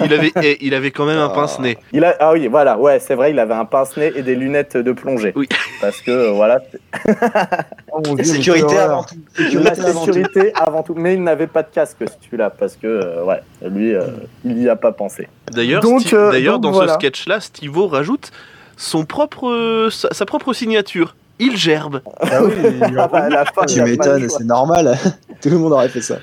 Il 0.00 0.12
avait, 0.12 0.32
eh, 0.42 0.58
il 0.66 0.74
avait 0.74 0.90
quand 0.90 1.04
même 1.06 1.18
un 1.18 1.28
pince-nez. 1.28 1.78
Il 1.92 2.04
a, 2.04 2.16
ah 2.20 2.32
oui, 2.32 2.46
voilà, 2.48 2.78
ouais, 2.78 2.98
c'est 3.00 3.14
vrai, 3.14 3.30
il 3.30 3.38
avait 3.38 3.54
un 3.54 3.64
pince-nez 3.64 4.12
et 4.16 4.22
des 4.22 4.34
lunettes 4.34 4.76
de 4.76 4.92
plongée. 4.92 5.32
Oui. 5.34 5.48
Parce 5.80 6.00
que, 6.00 6.30
voilà, 6.30 6.60
Oh 7.92 8.00
dieu, 8.00 8.24
Sécurité 8.24 8.76
avant 8.78 9.04
tout. 9.04 9.16
la 9.38 9.74
Sécurité 9.74 9.80
avant 9.86 10.04
tout. 10.06 10.12
sécurité 10.12 10.52
avant 10.54 10.82
tout. 10.82 10.94
Mais 10.96 11.14
il 11.14 11.22
n'avait 11.22 11.46
pas 11.46 11.62
de 11.62 11.68
casque, 11.72 11.98
celui-là, 12.24 12.50
parce 12.50 12.76
que, 12.76 12.86
euh, 12.86 13.24
ouais, 13.24 13.40
lui, 13.62 13.94
euh, 13.94 14.02
il 14.44 14.56
n'y 14.56 14.68
a 14.68 14.76
pas 14.76 14.92
pensé. 14.92 15.28
D'ailleurs, 15.52 15.84
euh, 15.84 16.30
d'ailleurs 16.32 16.58
dans 16.58 16.72
voilà. 16.72 16.94
ce 16.94 16.98
sketch-là, 16.98 17.40
Stivo 17.40 17.86
rajoute 17.86 18.30
son 18.76 19.04
propre, 19.04 19.48
euh, 19.50 19.90
sa, 19.90 20.12
sa 20.12 20.26
propre 20.26 20.52
signature. 20.52 21.14
Il 21.38 21.56
gerbe. 21.56 22.00
Ah 22.20 22.42
oui, 22.42 22.52
il 22.56 22.98
Ah 22.98 23.08
bah, 23.08 23.44
fin, 23.46 23.64
Tu 23.66 23.82
m'étonnes, 23.82 24.28
c'est 24.28 24.44
normal. 24.44 24.96
Tout 25.42 25.50
le 25.50 25.58
monde 25.58 25.72
aurait 25.72 25.88
fait 25.88 26.00
ça. 26.00 26.18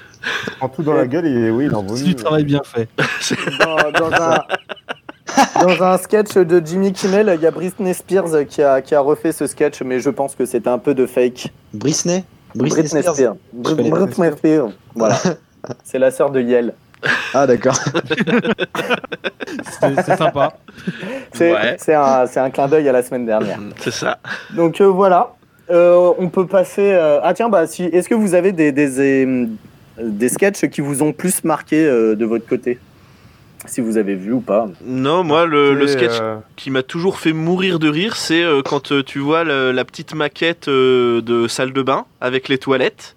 prend 0.57 0.69
tout 0.69 0.83
dans 0.83 0.93
la 0.93 1.05
gueule 1.05 1.27
et 1.27 1.51
oui, 1.51 1.65
il 1.65 1.75
en 1.75 1.85
C'est 1.95 2.03
du 2.03 2.15
travail 2.15 2.43
bien 2.43 2.61
fait. 2.63 2.87
dans, 3.59 4.09
dans 4.09 4.13
un, 4.15 4.39
dans 5.61 5.83
un 5.83 5.97
sketch 5.97 6.35
de 6.35 6.61
Jimmy 6.65 6.93
Kimmel, 6.93 7.31
il 7.35 7.41
y 7.41 7.47
a 7.47 7.51
Britney 7.51 7.93
Spears 7.93 8.45
qui 8.47 8.61
a, 8.63 8.81
qui 8.81 8.95
a 8.95 9.01
refait 9.01 9.31
ce 9.31 9.47
sketch, 9.47 9.81
mais 9.83 9.99
je 9.99 10.09
pense 10.09 10.35
que 10.35 10.45
c'était 10.45 10.69
un 10.69 10.79
peu 10.79 10.93
de 10.93 11.05
fake. 11.05 11.51
Britney? 11.73 12.23
Britney 12.55 12.87
Spears. 12.87 13.35
Britney. 13.53 14.31
Spears. 14.37 14.69
Voilà. 14.95 15.17
C'est 15.83 15.99
la 15.99 16.11
sœur 16.11 16.31
de 16.31 16.41
Yel. 16.41 16.73
Ah, 17.33 17.47
d'accord. 17.47 17.75
C'est 19.79 20.15
sympa. 20.17 20.53
C'est 21.33 21.53
Ouais. 21.53 21.75
c'est 21.79 21.93
un, 21.95 22.25
c'est 22.27 22.39
un 22.39 22.49
clin 22.49 22.67
d'œil 22.67 22.87
à 22.87 22.91
la 22.91 23.03
semaine 23.03 23.25
dernière. 23.25 23.59
C'est 23.79 23.91
ça. 23.91 24.19
Donc 24.55 24.79
euh, 24.81 24.85
voilà. 24.85 25.33
Euh, 25.69 26.11
on 26.17 26.29
peut 26.29 26.45
passer. 26.47 26.91
euh, 26.93 27.19
Ah 27.23 27.33
tiens, 27.33 27.49
bah 27.49 27.65
si. 27.67 27.83
Est-ce 27.85 28.09
que 28.09 28.15
vous 28.15 28.33
avez 28.35 28.51
des 28.51 28.71
des, 28.71 29.47
des 30.01 30.29
sketchs 30.29 30.65
qui 30.69 30.81
vous 30.81 31.01
ont 31.03 31.13
plus 31.13 31.43
marqué 31.43 31.85
euh, 31.85 32.15
de 32.15 32.25
votre 32.25 32.45
côté, 32.47 32.77
si 33.65 33.79
vous 33.81 33.97
avez 33.97 34.15
vu 34.15 34.33
ou 34.33 34.41
pas 34.41 34.67
Non, 34.85 35.23
moi, 35.23 35.45
le, 35.45 35.73
le 35.73 35.85
Et, 35.85 35.87
sketch 35.87 36.17
euh, 36.21 36.37
qui 36.55 36.71
m'a 36.71 36.83
toujours 36.83 37.19
fait 37.19 37.33
mourir 37.33 37.79
de 37.79 37.87
rire, 37.89 38.15
c'est 38.15 38.43
euh, 38.43 38.61
quand 38.63 38.91
euh, 38.91 39.03
tu 39.03 39.19
vois 39.19 39.43
le- 39.43 39.71
la 39.71 39.85
petite 39.85 40.13
maquette 40.13 40.67
euh, 40.67 41.21
de 41.21 41.47
salle 41.47 41.71
de 41.73 41.81
bain 41.81 42.05
avec 42.19 42.49
les 42.49 42.57
toilettes. 42.57 43.15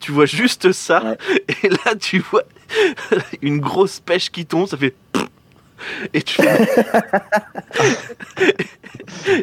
Tu 0.00 0.12
vois 0.12 0.26
juste 0.26 0.72
ça, 0.72 1.02
Ouais. 1.04 1.16
et 1.62 1.68
là 1.68 1.94
tu 1.98 2.18
vois 2.18 2.42
une 3.42 3.58
grosse 3.60 4.00
pêche 4.00 4.30
qui 4.30 4.46
tombe, 4.46 4.66
ça 4.66 4.76
fait. 4.76 4.94
Et 6.12 6.20
tu 6.22 6.42
fais- 6.42 6.66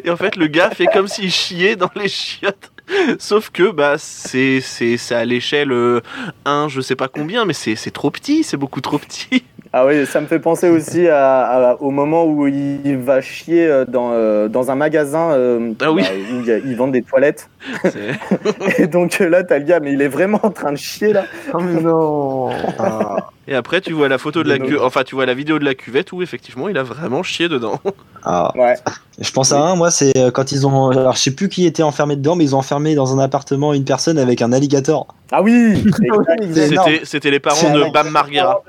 Et 0.04 0.10
en 0.10 0.16
fait, 0.16 0.36
le 0.36 0.46
gars 0.46 0.70
fait 0.70 0.86
comme 0.86 1.08
s'il 1.08 1.30
chiait 1.32 1.74
dans 1.76 1.90
les 1.96 2.08
chiottes. 2.08 2.70
Sauf 3.18 3.50
que 3.50 3.70
bah 3.70 3.96
c'est 3.98 4.62
à 5.10 5.24
l'échelle 5.24 5.72
euh, 5.72 6.00
1, 6.46 6.68
je 6.68 6.80
sais 6.80 6.96
pas 6.96 7.08
combien, 7.08 7.44
mais 7.44 7.52
c'est 7.52 7.74
c'est 7.76 7.90
trop 7.90 8.10
petit, 8.10 8.44
c'est 8.44 8.56
beaucoup 8.56 8.80
trop 8.80 8.98
petit. 8.98 9.44
Ah 9.72 9.84
oui, 9.84 10.06
ça 10.06 10.20
me 10.20 10.26
fait 10.26 10.38
penser 10.38 10.68
aussi 10.70 11.08
à, 11.08 11.70
à- 11.72 11.74
au 11.80 11.90
moment 11.90 12.24
où 12.24 12.46
il 12.46 12.96
va 12.98 13.20
chier 13.20 13.66
euh, 13.66 13.84
dans, 13.86 14.12
euh, 14.12 14.48
dans 14.48 14.70
un 14.70 14.74
magasin 14.74 15.30
euh, 15.32 15.72
Ah 15.80 15.92
oui. 15.92 16.02
bah, 16.02 16.08
où 16.32 16.40
il 16.40 16.46
y 16.46 16.52
a- 16.52 16.58
ils 16.58 16.74
vendent 16.76 16.92
des 16.92 17.02
toilettes. 17.02 17.50
Et 18.78 18.86
donc 18.86 19.18
là, 19.18 19.44
t'as 19.44 19.58
le 19.58 19.64
gars, 19.64 19.80
mais 19.80 19.92
il 19.92 20.00
est 20.02 20.08
vraiment 20.08 20.40
en 20.42 20.50
train 20.50 20.72
de 20.72 20.76
chier 20.78 21.12
là. 21.12 21.24
Oh 21.52 21.58
mais 21.60 21.80
non 21.82 22.48
Ah, 22.78 23.16
Et 23.46 23.54
après, 23.54 23.80
tu 23.80 23.92
vois 23.92 24.08
la 24.08 24.18
photo 24.18 24.42
de 24.42 24.48
la 24.48 24.58
cuvette, 24.58 24.80
enfin, 24.80 25.02
tu 25.04 25.14
vois 25.14 25.26
la 25.26 25.34
vidéo 25.34 25.58
de 25.58 25.64
la 25.64 25.74
cuvette 25.74 26.12
où 26.12 26.22
effectivement 26.22 26.68
il 26.68 26.78
a 26.78 26.82
vraiment 26.82 27.22
chié 27.22 27.48
dedans. 27.48 27.78
ah. 28.24 28.52
Ouais. 28.56 28.74
Je 29.20 29.30
pense 29.32 29.52
à 29.52 29.60
un, 29.60 29.74
moi, 29.76 29.90
c'est 29.90 30.12
quand 30.32 30.52
ils 30.52 30.66
ont. 30.66 30.90
Alors, 30.90 31.14
je 31.16 31.18
sais 31.20 31.34
plus 31.34 31.48
qui 31.48 31.66
était 31.66 31.82
enfermé 31.82 32.16
dedans, 32.16 32.36
mais 32.36 32.44
ils 32.44 32.54
ont 32.54 32.58
enfermé 32.60 32.94
dans 32.94 33.14
un 33.14 33.18
appartement 33.22 33.74
une 33.74 33.84
personne 33.84 34.16
avec 34.18 34.40
un 34.42 34.52
alligator. 34.52 35.08
Ah 35.30 35.42
oui. 35.42 35.84
C'était, 36.52 37.00
c'était 37.04 37.30
les 37.30 37.40
parents 37.40 37.70
de 37.72 37.92
Bam 37.92 38.08
Margera. 38.10 38.62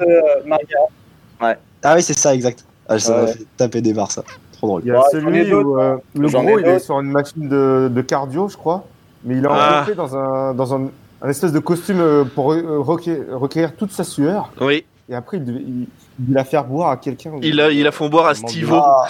Margera. 0.46 1.56
Ah 1.84 1.96
oui, 1.96 2.02
c'est 2.04 2.18
ça, 2.18 2.36
exact. 2.36 2.66
Ah, 2.88 3.00
ça 3.00 3.14
m'a 3.16 3.24
Ouais. 3.24 3.34
fait 3.34 3.46
taper 3.56 3.82
des 3.82 3.94
barres, 3.94 4.12
ça. 4.12 4.24
Trop 4.54 4.68
drôle. 4.68 4.82
Il 4.84 4.88
y 4.90 4.92
a 4.92 5.00
Ouais, 5.00 5.06
celui 5.12 5.54
où 5.54 5.80
euh, 5.80 5.96
le 6.16 6.28
gros 6.28 6.60
il 6.60 6.66
est 6.68 6.80
sur 6.80 7.00
une 7.00 7.12
machine 7.12 7.48
de, 7.48 7.90
de 7.90 8.02
cardio, 8.02 8.50
je 8.50 8.58
crois, 8.58 8.84
mais 9.24 9.36
il 9.38 9.46
est 9.46 9.48
Ah. 9.50 9.82
enveloppé 9.84 9.96
dans 9.96 10.18
un 10.18 10.54
dans 10.54 10.74
un, 10.76 10.90
un 11.22 11.30
espèce 11.30 11.54
de 11.54 11.60
costume 11.60 12.02
euh, 12.02 12.24
pour 12.26 12.52
euh, 12.54 12.80
recueillir, 12.80 13.76
toute 13.78 13.92
sa 13.94 14.04
sueur, 14.04 14.52
Oui, 14.60 14.84
et 15.08 15.16
après 15.16 15.38
il, 15.38 15.48
il, 15.50 15.88
il 16.28 16.34
la 16.34 16.44
faire 16.44 16.66
boire 16.66 16.90
à 16.90 16.98
quelqu'un. 16.98 17.32
il 17.42 17.62
a, 17.62 17.70
il 17.72 17.90
fait 17.92 18.10
boire 18.10 18.26
à 18.28 18.36
Stivo. 18.36 18.76
Ah, 18.84 19.08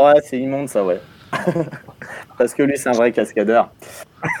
Ouais, 0.00 0.14
c'est 0.24 0.38
immonde 0.38 0.68
ça, 0.68 0.82
ouais. 0.84 1.00
Parce 2.38 2.54
que 2.54 2.62
lui, 2.62 2.78
c'est 2.78 2.88
un 2.88 2.92
vrai 2.92 3.10
cascadeur. 3.12 3.70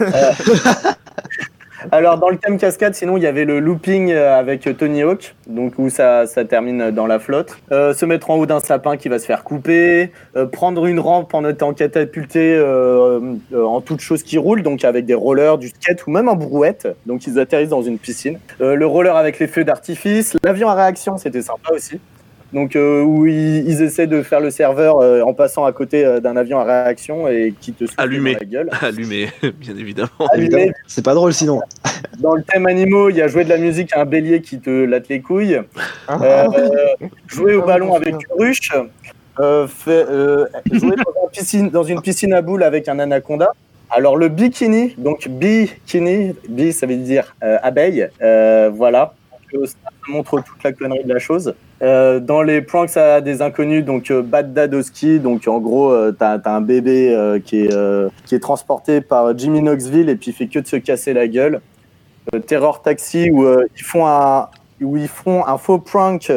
Alors, 1.92 2.18
dans 2.18 2.28
le 2.28 2.36
thème 2.36 2.58
cascade, 2.58 2.94
sinon, 2.94 3.16
il 3.16 3.22
y 3.22 3.26
avait 3.26 3.44
le 3.44 3.60
looping 3.60 4.10
euh, 4.10 4.36
avec 4.36 4.68
Tony 4.76 5.02
Hawk, 5.02 5.34
donc 5.46 5.74
où 5.78 5.90
ça, 5.90 6.26
ça 6.26 6.44
termine 6.44 6.90
dans 6.90 7.06
la 7.06 7.18
flotte. 7.18 7.56
Euh, 7.70 7.94
se 7.94 8.04
mettre 8.04 8.30
en 8.30 8.36
haut 8.36 8.46
d'un 8.46 8.60
sapin 8.60 8.96
qui 8.96 9.08
va 9.08 9.18
se 9.18 9.26
faire 9.26 9.44
couper. 9.44 10.12
euh, 10.36 10.46
prendre 10.46 10.86
une 10.86 11.00
rampe 11.00 11.34
en 11.34 11.46
étant 11.48 11.72
catapulté 11.72 12.58
en 13.54 13.80
toute 13.80 14.00
chose 14.00 14.22
qui 14.22 14.38
roule, 14.38 14.62
donc 14.62 14.84
avec 14.84 15.04
des 15.04 15.14
rollers, 15.14 15.58
du 15.58 15.68
skate 15.68 16.06
ou 16.06 16.10
même 16.10 16.28
en 16.28 16.36
brouette. 16.36 16.88
Donc, 17.06 17.26
ils 17.26 17.38
atterrissent 17.38 17.68
dans 17.68 17.82
une 17.82 17.98
piscine. 17.98 18.38
Le 18.60 18.86
roller 18.86 19.16
avec 19.16 19.38
les 19.38 19.46
feux 19.46 19.64
d'artifice. 19.64 20.36
L'avion 20.42 20.68
à 20.68 20.74
réaction, 20.74 21.16
c'était 21.18 21.42
sympa 21.42 21.72
aussi. 21.72 22.00
Donc 22.52 22.76
euh, 22.76 23.02
où 23.02 23.26
ils, 23.26 23.68
ils 23.68 23.82
essaient 23.82 24.06
de 24.06 24.22
faire 24.22 24.40
le 24.40 24.50
serveur 24.50 25.00
euh, 25.00 25.20
en 25.22 25.34
passant 25.34 25.64
à 25.66 25.72
côté 25.72 26.04
euh, 26.04 26.18
d'un 26.20 26.36
avion 26.36 26.58
à 26.58 26.64
réaction 26.64 27.28
et 27.28 27.52
qui 27.60 27.72
te 27.74 27.84
Allumé. 27.98 28.32
dans 28.34 28.38
la 28.40 28.44
gueule. 28.46 28.70
Allumé, 28.80 29.28
bien 29.42 29.76
évidemment. 29.76 30.08
Allumé. 30.32 30.72
C'est 30.86 31.04
pas 31.04 31.14
drôle 31.14 31.32
sinon. 31.34 31.60
Dans 32.20 32.34
le 32.34 32.42
thème 32.42 32.66
animaux, 32.66 33.10
il 33.10 33.16
y 33.16 33.22
a 33.22 33.28
jouer 33.28 33.44
de 33.44 33.48
la 33.48 33.58
musique 33.58 33.94
à 33.94 34.00
un 34.00 34.04
bélier 34.04 34.40
qui 34.40 34.60
te 34.60 34.70
latte 34.70 35.08
les 35.08 35.20
couilles. 35.20 35.60
Ah, 36.06 36.46
Euh, 36.56 37.06
jouer 37.26 37.54
au 37.54 37.62
ballon 37.62 37.94
avec 37.94 38.14
une 38.14 38.18
ruche. 38.38 38.70
Euh, 39.40 39.66
fait- 39.68 40.06
euh, 40.08 40.46
jouer 40.72 40.96
dans, 40.96 41.12
une 41.24 41.30
piscine, 41.32 41.70
dans 41.70 41.82
une 41.84 42.00
piscine 42.00 42.32
à 42.32 42.40
boules 42.42 42.62
avec 42.62 42.88
un 42.88 42.98
anaconda. 42.98 43.52
Alors 43.90 44.16
le 44.16 44.28
bikini, 44.28 44.94
donc 44.98 45.28
bikini, 45.28 46.34
bi 46.48 46.72
ça 46.72 46.86
veut 46.86 46.96
dire 46.96 47.34
euh, 47.42 47.58
abeille, 47.62 48.08
euh, 48.22 48.70
voilà. 48.72 49.14
Ça 49.64 49.74
montre 50.08 50.40
toute 50.42 50.62
la 50.62 50.72
connerie 50.72 51.04
de 51.04 51.12
la 51.12 51.18
chose. 51.18 51.54
Euh, 51.80 52.18
dans 52.18 52.42
les 52.42 52.60
pranks 52.60 52.96
à 52.96 53.20
des 53.20 53.40
inconnus, 53.40 53.84
donc 53.84 54.10
euh, 54.10 54.20
Bad 54.20 54.52
Dad 54.52 54.74
au 54.74 54.82
ski, 54.82 55.20
donc 55.20 55.46
en 55.46 55.60
gros 55.60 55.92
euh, 55.92 56.10
t'as 56.10 56.36
as 56.44 56.50
un 56.50 56.60
bébé 56.60 57.14
euh, 57.14 57.38
qui, 57.38 57.60
est, 57.60 57.74
qui 58.24 58.34
est 58.34 58.40
transporté 58.40 59.00
par 59.00 59.36
Jimmy 59.38 59.62
Knoxville 59.62 60.08
et 60.08 60.16
puis 60.16 60.32
il 60.32 60.34
fait 60.34 60.48
que 60.48 60.58
de 60.58 60.66
se 60.66 60.76
casser 60.76 61.12
la 61.12 61.28
gueule. 61.28 61.60
Terror 62.46 62.82
Taxi 62.82 63.30
où 63.30 63.46
ils 63.48 63.82
font 63.82 64.06
un 64.06 64.48
où 64.80 64.96
ils 64.96 65.08
font 65.08 65.46
un 65.46 65.56
faux 65.56 65.78
prank 65.78 66.32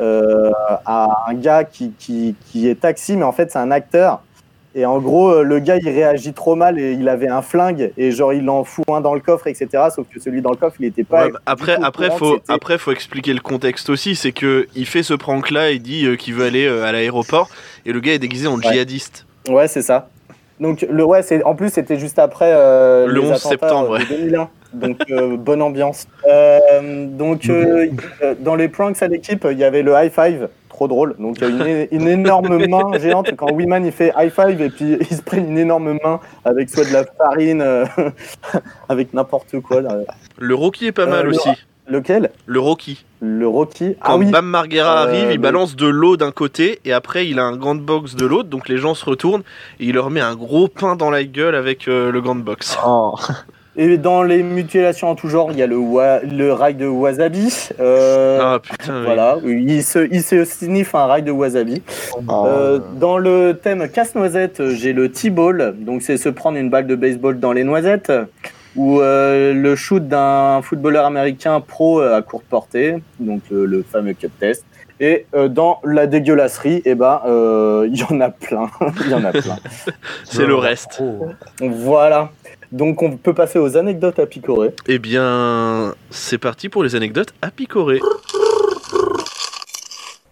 à 0.00 1.24
un 1.28 1.34
gars 1.34 1.64
qui, 1.64 1.92
qui, 1.98 2.34
qui 2.46 2.68
est 2.68 2.80
taxi, 2.80 3.16
mais 3.16 3.24
en 3.24 3.32
fait 3.32 3.52
c'est 3.52 3.58
un 3.58 3.70
acteur. 3.70 4.22
Et 4.74 4.86
en 4.86 5.00
gros, 5.00 5.30
euh, 5.30 5.42
le 5.42 5.58
gars 5.58 5.76
il 5.76 5.88
réagit 5.88 6.32
trop 6.32 6.54
mal 6.54 6.78
et 6.78 6.92
il 6.92 7.08
avait 7.08 7.28
un 7.28 7.42
flingue 7.42 7.92
et 7.96 8.12
genre 8.12 8.32
il 8.32 8.48
en 8.48 8.62
fout 8.62 8.84
un 8.88 9.00
dans 9.00 9.14
le 9.14 9.20
coffre, 9.20 9.48
etc. 9.48 9.68
Sauf 9.94 10.06
que 10.08 10.20
celui 10.20 10.42
dans 10.42 10.50
le 10.50 10.56
coffre 10.56 10.76
il 10.78 10.86
était 10.86 11.02
pas. 11.02 11.24
Ouais, 11.24 11.32
bah, 11.32 11.40
après, 11.46 11.76
après, 11.82 12.10
faut, 12.10 12.38
après, 12.48 12.78
faut 12.78 12.92
expliquer 12.92 13.34
le 13.34 13.40
contexte 13.40 13.90
aussi. 13.90 14.14
C'est 14.14 14.32
que 14.32 14.68
il 14.76 14.86
fait 14.86 15.02
ce 15.02 15.14
prank-là, 15.14 15.72
il 15.72 15.82
dit 15.82 16.06
euh, 16.06 16.16
qu'il 16.16 16.34
veut 16.34 16.44
aller 16.44 16.66
euh, 16.66 16.84
à 16.84 16.92
l'aéroport, 16.92 17.48
et 17.84 17.92
le 17.92 18.00
gars 18.00 18.12
est 18.12 18.20
déguisé 18.20 18.46
en 18.46 18.60
djihadiste. 18.60 19.26
Ouais, 19.48 19.66
c'est 19.66 19.82
ça. 19.82 20.08
Donc 20.60 20.86
le 20.88 21.04
ouais, 21.04 21.22
c'est 21.22 21.42
en 21.44 21.54
plus 21.54 21.70
c'était 21.70 21.98
juste 21.98 22.18
après 22.18 22.52
euh, 22.54 23.06
Le 23.06 23.14
les 23.14 23.20
11 23.20 23.26
attentats, 23.30 23.48
septembre, 23.48 23.94
euh, 23.94 23.98
ouais. 23.98 24.04
de 24.04 24.16
2001. 24.16 24.50
Donc 24.74 24.98
euh, 25.10 25.36
bonne 25.38 25.62
ambiance. 25.62 26.06
Euh, 26.28 27.06
donc 27.06 27.48
euh, 27.48 27.88
dans 28.40 28.56
les 28.56 28.68
pranks 28.68 29.02
à 29.02 29.08
l'équipe, 29.08 29.46
il 29.50 29.58
y 29.58 29.64
avait 29.64 29.82
le 29.82 29.92
high 29.92 30.12
five, 30.12 30.48
trop 30.80 30.88
drôle. 30.88 31.14
Donc 31.18 31.36
il 31.42 31.42
y 31.58 31.62
a 31.62 31.86
une, 31.90 32.08
énorme 32.08 32.56
main 32.68 32.98
géante 32.98 33.36
quand 33.36 33.52
Wiman 33.52 33.84
il 33.84 33.92
fait 33.92 34.12
high 34.16 34.30
five 34.32 34.60
et 34.62 34.70
puis 34.70 34.96
il 34.98 35.14
se 35.16 35.20
prend 35.22 35.36
une 35.36 35.58
énorme 35.58 35.98
main 36.02 36.20
avec 36.44 36.70
soit 36.70 36.84
de 36.84 36.92
la 36.92 37.04
farine, 37.04 37.60
euh, 37.60 37.84
avec 38.88 39.12
n'importe 39.12 39.60
quoi. 39.60 39.82
là. 39.82 39.98
Le 40.38 40.54
Rocky 40.54 40.86
est 40.86 40.92
pas 40.92 41.02
Euh, 41.02 41.06
mal 41.10 41.24
le- 41.26 41.30
aussi. 41.30 41.50
Lequel? 41.86 42.30
Le 42.46 42.60
Rocky. 42.60 43.04
Le 43.20 43.48
Rocky. 43.48 43.96
Quand 44.00 44.12
ah 44.12 44.16
oui. 44.16 44.30
Bam 44.30 44.46
Margera 44.46 45.02
Euh, 45.02 45.06
arrive, 45.08 45.32
il 45.32 45.38
balance 45.38 45.74
de 45.76 45.86
l'eau 45.86 46.16
d'un 46.16 46.30
côté 46.30 46.78
et 46.84 46.92
après 46.92 47.26
il 47.28 47.38
a 47.40 47.42
un 47.42 47.56
gant 47.56 47.74
de 47.74 47.80
boxe 47.80 48.14
de 48.14 48.24
l'autre, 48.26 48.48
donc 48.48 48.68
les 48.68 48.78
gens 48.78 48.94
se 48.94 49.04
retournent 49.04 49.42
et 49.80 49.86
il 49.86 49.94
leur 49.94 50.08
met 50.08 50.20
un 50.20 50.34
gros 50.36 50.68
pain 50.68 50.94
dans 50.96 51.10
la 51.10 51.24
gueule 51.24 51.54
avec 51.56 51.88
euh, 51.88 52.10
le 52.10 52.20
gant 52.22 52.34
de 52.36 52.42
boxe. 52.42 52.78
Oh. 52.86 53.14
Et 53.82 53.96
dans 53.96 54.22
les 54.22 54.42
mutilations 54.42 55.08
en 55.08 55.14
tout 55.14 55.28
genre, 55.30 55.52
il 55.52 55.58
y 55.58 55.62
a 55.62 55.66
le, 55.66 55.78
wa- 55.78 56.20
le 56.20 56.52
rail 56.52 56.74
de 56.74 56.86
wasabi. 56.86 57.68
Euh, 57.80 58.38
Ah 58.42 58.58
putain, 58.62 58.98
oui. 58.98 59.04
Voilà, 59.06 59.36
il 59.42 59.82
se, 59.82 60.06
il 60.12 60.22
se 60.22 60.44
sniffe 60.44 60.94
un 60.94 61.06
rail 61.06 61.22
de 61.22 61.30
wasabi. 61.30 61.82
Oh. 62.28 62.44
Euh, 62.46 62.78
dans 62.96 63.16
le 63.16 63.54
thème 63.54 63.88
casse-noisette, 63.88 64.68
j'ai 64.68 64.92
le 64.92 65.10
T-ball, 65.10 65.74
donc 65.78 66.02
c'est 66.02 66.18
se 66.18 66.28
prendre 66.28 66.58
une 66.58 66.68
balle 66.68 66.86
de 66.86 66.94
baseball 66.94 67.40
dans 67.40 67.52
les 67.54 67.64
noisettes, 67.64 68.12
ou 68.76 69.00
euh, 69.00 69.54
le 69.54 69.74
shoot 69.76 70.06
d'un 70.06 70.60
footballeur 70.62 71.06
américain 71.06 71.60
pro 71.60 72.00
à 72.02 72.20
courte 72.20 72.44
portée, 72.50 72.96
donc 73.18 73.40
euh, 73.50 73.64
le 73.64 73.82
fameux 73.82 74.12
cut 74.12 74.28
test. 74.38 74.66
Et 75.02 75.24
euh, 75.34 75.48
dans 75.48 75.80
la 75.82 76.06
dégueulasserie, 76.06 76.82
eh 76.84 76.94
ben, 76.94 77.22
euh, 77.26 77.88
il 77.90 77.98
y 77.98 78.04
en 78.04 78.20
a 78.20 78.28
plein, 78.28 78.68
il 79.06 79.10
y 79.10 79.14
en 79.14 79.24
a 79.24 79.32
plein. 79.32 79.56
c'est 80.24 80.44
le 80.44 80.54
reste. 80.56 81.02
Voilà. 81.62 82.28
Donc 82.72 83.02
on 83.02 83.16
peut 83.16 83.34
passer 83.34 83.58
aux 83.58 83.76
anecdotes 83.76 84.18
à 84.20 84.26
picorer. 84.26 84.72
Eh 84.86 84.98
bien, 84.98 85.94
c'est 86.10 86.38
parti 86.38 86.68
pour 86.68 86.84
les 86.84 86.94
anecdotes 86.94 87.34
à 87.42 87.50
picorer. 87.50 88.00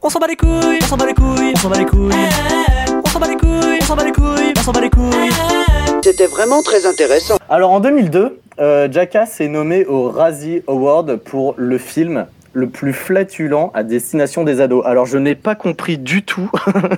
On 0.01 0.09
s'en 0.09 0.21
bat 0.21 0.29
les 0.29 0.37
couilles, 0.37 0.79
on 0.81 0.87
s'en 0.87 0.97
bat 0.97 1.07
les 1.07 1.15
couilles, 1.15 1.53
on 1.55 1.59
s'en 1.59 1.69
bat 1.69 1.79
les 1.79 1.85
couilles. 1.85 2.13
On 3.05 3.09
s'en 3.09 3.19
bat 3.19 3.27
les 3.29 3.37
couilles, 3.37 3.79
on 3.81 3.85
s'en 3.85 3.97
bat 3.97 4.05
les 4.05 4.13
couilles, 4.13 4.53
on 4.57 4.63
s'en 4.63 4.73
bat 4.73 4.81
les 4.81 4.91
couilles. 4.91 5.31
C'était 6.03 6.27
vraiment 6.27 6.63
très 6.63 6.87
intéressant. 6.87 7.39
Alors 7.49 7.73
en 7.73 7.81
2002, 7.81 8.39
euh, 8.61 8.89
Jackass 8.91 9.41
est 9.41 9.49
nommé 9.49 9.85
au 9.87 10.09
Razzie 10.09 10.63
Award 10.69 11.17
pour 11.17 11.55
le 11.57 11.77
film 11.79 12.27
le 12.55 12.69
plus 12.69 12.93
flatulent 12.93 13.71
à 13.75 13.83
destination 13.83 14.43
des 14.45 14.61
ados. 14.61 14.85
Alors 14.87 15.07
je 15.07 15.19
n'ai 15.19 15.35
pas 15.35 15.55
compris 15.55 15.99
du 15.99 16.23
tout, 16.23 16.51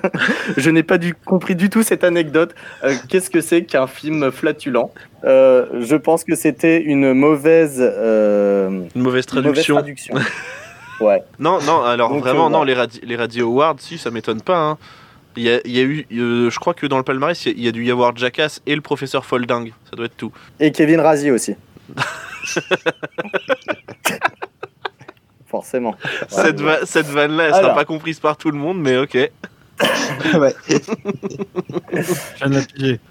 je 0.57 0.71
n'ai 0.71 0.83
pas 0.83 0.97
du, 0.99 1.15
compris 1.15 1.55
du 1.57 1.69
tout 1.71 1.83
cette 1.83 2.05
anecdote. 2.05 2.55
Euh, 2.85 2.95
Qu'est-ce 3.09 3.31
que 3.31 3.41
c'est 3.41 3.65
qu'un 3.65 3.87
film 3.87 4.31
flatulent 4.31 4.89
Euh, 5.25 5.67
Je 5.81 5.97
pense 5.97 6.25
que 6.25 6.35
c'était 6.35 6.81
une 6.83 7.13
mauvaise, 7.13 7.79
euh, 7.81 8.69
Une 8.95 9.03
mauvaise 9.03 9.27
une 9.33 9.43
mauvaise 9.43 9.65
traduction. 9.67 9.75
traduction. 9.77 10.15
ouais. 11.01 11.23
Non, 11.39 11.59
non, 11.63 11.83
alors 11.83 12.11
Donc, 12.11 12.21
vraiment, 12.23 12.49
non, 12.49 12.63
les, 12.63 12.75
radi- 12.75 13.01
les 13.03 13.17
Radio 13.17 13.47
Awards, 13.49 13.77
si, 13.81 13.99
ça 13.99 14.11
m'étonne 14.11 14.41
pas. 14.43 14.57
hein. 14.59 14.79
Il 15.37 15.45
y, 15.45 15.51
a, 15.51 15.61
il 15.65 15.71
y 15.71 15.79
a 15.79 15.83
eu, 15.83 16.07
euh, 16.13 16.51
je 16.51 16.59
crois 16.59 16.75
que 16.75 16.87
dans 16.87 16.97
le 16.97 17.05
palmarès, 17.05 17.47
il 17.47 17.61
y 17.61 17.69
a- 17.69 17.73
dû 17.73 17.85
y 17.85 17.91
avoir 17.91 18.17
Jackass 18.17 18.61
et 18.67 18.75
le 18.75 18.81
professeur 18.81 19.25
Folding. 19.25 19.73
Ça 19.91 19.97
doit 19.97 20.07
être 20.07 20.17
tout. 20.17 20.33
Et 20.59 20.73
Kevin 20.73 21.01
Razzie 21.01 21.31
aussi. 21.31 21.55
forcément. 25.51 25.95
Cette, 26.29 26.61
va- 26.61 26.87
cette 26.87 27.07
vanne-là, 27.07 27.45
elle 27.45 27.51
sera 27.51 27.59
Alors. 27.65 27.75
pas 27.75 27.85
comprise 27.85 28.21
par 28.21 28.37
tout 28.37 28.51
le 28.51 28.59
monde, 28.59 28.79
mais 28.81 28.97
ok. 28.97 29.15
ouais. 30.39 30.55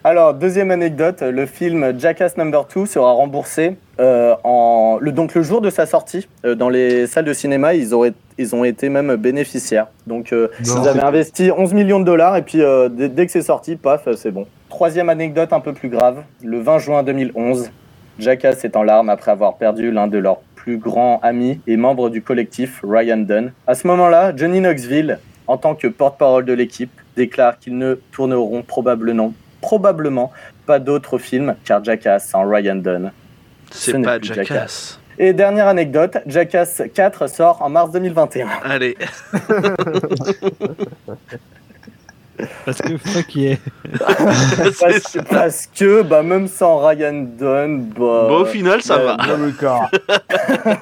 Alors, 0.03 0.33
deuxième 0.35 0.71
anecdote, 0.71 1.21
le 1.21 1.45
film 1.45 1.99
Jackass 1.99 2.37
Number 2.37 2.65
2 2.73 2.85
sera 2.85 3.11
remboursé 3.11 3.77
euh, 3.99 4.35
en, 4.43 4.97
le, 5.01 5.11
donc 5.11 5.33
le 5.35 5.41
jour 5.41 5.61
de 5.61 5.69
sa 5.69 5.85
sortie 5.85 6.27
euh, 6.45 6.53
dans 6.55 6.69
les 6.69 7.07
salles 7.07 7.25
de 7.25 7.33
cinéma. 7.33 7.73
Ils, 7.73 7.93
auraient, 7.93 8.13
ils 8.37 8.55
ont 8.55 8.63
été 8.63 8.89
même 8.89 9.15
bénéficiaires. 9.15 9.87
Donc, 10.07 10.31
euh, 10.31 10.49
Non. 10.67 10.83
ils 10.83 10.87
avaient 10.87 11.01
investi 11.03 11.51
11 11.51 11.73
millions 11.73 11.99
de 11.99 12.05
dollars 12.05 12.37
et 12.37 12.43
puis 12.43 12.61
euh, 12.61 12.87
dès, 12.89 13.09
dès 13.09 13.25
que 13.25 13.31
c'est 13.31 13.41
sorti, 13.41 13.75
paf, 13.75 14.07
c'est 14.15 14.31
bon. 14.31 14.45
Troisième 14.69 15.09
anecdote 15.09 15.51
un 15.53 15.59
peu 15.61 15.73
plus 15.73 15.89
grave, 15.89 16.21
le 16.43 16.59
20 16.61 16.77
juin 16.79 17.01
2011, 17.03 17.71
Jackass 18.19 18.63
est 18.63 18.75
en 18.75 18.83
larmes 18.83 19.09
après 19.09 19.31
avoir 19.31 19.55
perdu 19.57 19.91
l'un 19.91 20.05
de 20.07 20.17
leurs 20.19 20.37
plus 20.69 20.77
grands 20.77 21.19
amis 21.23 21.59
et 21.65 21.77
membre 21.77 22.11
du 22.11 22.21
collectif, 22.21 22.81
Ryan 22.83 23.17
Dunn. 23.17 23.53
À 23.65 23.73
ce 23.73 23.87
moment-là, 23.87 24.35
Johnny 24.35 24.59
Knoxville, 24.59 25.17
en 25.47 25.57
tant 25.57 25.73
que 25.73 25.87
porte-parole 25.87 26.45
de 26.45 26.53
l'équipe, 26.53 26.91
déclare 27.15 27.57
qu'ils 27.57 27.75
ne 27.75 27.95
tourneront 28.11 28.61
probablement, 28.61 29.33
probablement 29.61 30.31
pas 30.67 30.77
d'autres 30.77 31.17
films 31.17 31.55
car 31.65 31.83
Jackass 31.83 32.29
sans 32.29 32.47
Ryan 32.47 32.75
Dunn. 32.75 33.11
C'est 33.71 33.93
Ce 33.93 33.97
n'est 33.97 34.05
pas 34.05 34.19
plus 34.19 34.31
Jackass. 34.31 34.99
Et 35.17 35.33
dernière 35.33 35.67
anecdote, 35.67 36.17
Jackass 36.27 36.83
4 36.93 37.27
sort 37.27 37.63
en 37.63 37.69
mars 37.69 37.89
2021. 37.91 38.47
Allez. 38.63 38.95
Parce 42.65 42.81
que 42.81 42.97
fuck 42.97 43.35
yeah. 43.35 43.57
parce, 44.79 45.17
parce 45.29 45.67
que 45.67 46.01
bah, 46.03 46.23
même 46.23 46.47
sans 46.47 46.85
Ryan 46.85 47.25
Dunn, 47.37 47.89
bah, 47.89 48.25
Bon, 48.27 48.41
au 48.41 48.45
final, 48.45 48.81
ça 48.81 48.97
va. 48.97 49.17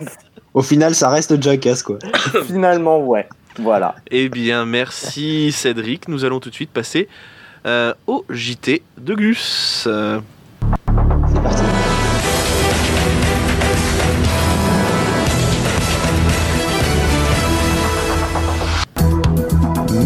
Au 0.53 0.63
final, 0.63 0.95
ça 0.95 1.09
reste 1.09 1.39
Jackass, 1.39 1.83
quoi. 1.83 1.99
Finalement, 2.47 2.99
ouais. 2.99 3.27
Voilà. 3.59 3.95
Eh 4.09 4.27
bien, 4.27 4.65
merci 4.65 5.51
Cédric. 5.51 6.07
Nous 6.07 6.25
allons 6.25 6.39
tout 6.39 6.49
de 6.49 6.55
suite 6.55 6.71
passer 6.71 7.07
euh, 7.67 7.93
au 8.07 8.25
JT 8.29 8.81
de 8.97 9.13
Gus. 9.13 9.85
Euh, 9.85 10.19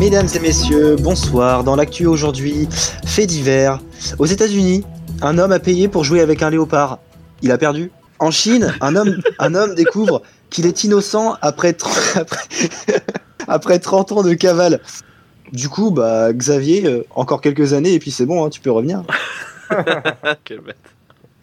Mesdames 0.02 0.28
et 0.34 0.40
messieurs, 0.40 0.96
bonsoir. 0.96 1.64
Dans 1.64 1.76
l'actu 1.76 2.08
aujourd'hui, 2.08 2.68
fait 3.06 3.28
divers. 3.28 3.80
Aux 4.18 4.26
États-Unis, 4.26 4.84
un 5.22 5.38
homme 5.38 5.52
a 5.52 5.60
payé 5.60 5.88
pour 5.88 6.04
jouer 6.04 6.22
avec 6.22 6.42
un 6.42 6.50
léopard. 6.50 6.98
Il 7.44 7.52
a 7.52 7.60
perdu. 7.60 7.92
En 8.18 8.32
Chine, 8.32 8.74
un 8.82 8.96
homme, 8.96 9.22
un 9.38 9.54
homme 9.54 9.76
découvre 9.76 10.24
qu'il 10.50 10.66
est 10.66 10.84
innocent 10.86 11.38
après, 11.44 11.74
tr- 11.74 12.18
après, 12.20 12.42
après 13.48 13.78
30 13.78 14.12
ans 14.14 14.24
de 14.24 14.34
cavale. 14.34 14.82
Du 15.54 15.70
coup, 15.70 15.92
bah, 15.92 16.34
Xavier, 16.34 16.88
euh, 16.88 17.06
encore 17.12 17.40
quelques 17.40 17.74
années 17.74 17.94
et 17.94 18.00
puis 18.00 18.10
c'est 18.10 18.26
bon, 18.26 18.44
hein, 18.44 18.50
tu 18.50 18.60
peux 18.60 18.72
revenir. 18.72 19.04
Quelle 20.46 20.62
bête. 20.62 20.78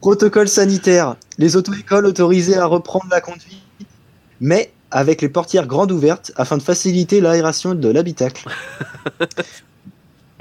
Protocole 0.01 0.49
sanitaire. 0.49 1.15
Les 1.39 1.55
auto-écoles 1.55 2.07
autorisées 2.07 2.57
à 2.57 2.67
reprendre 2.67 3.07
la 3.09 3.21
conduite, 3.21 3.63
mais 4.41 4.73
avec 4.91 5.21
les 5.23 5.29
portières 5.29 5.67
grandes 5.67 5.93
ouvertes 5.93 6.33
afin 6.37 6.57
de 6.57 6.63
faciliter 6.63 7.21
l'aération 7.21 7.75
de 7.75 7.89
l'habitacle. 7.89 8.49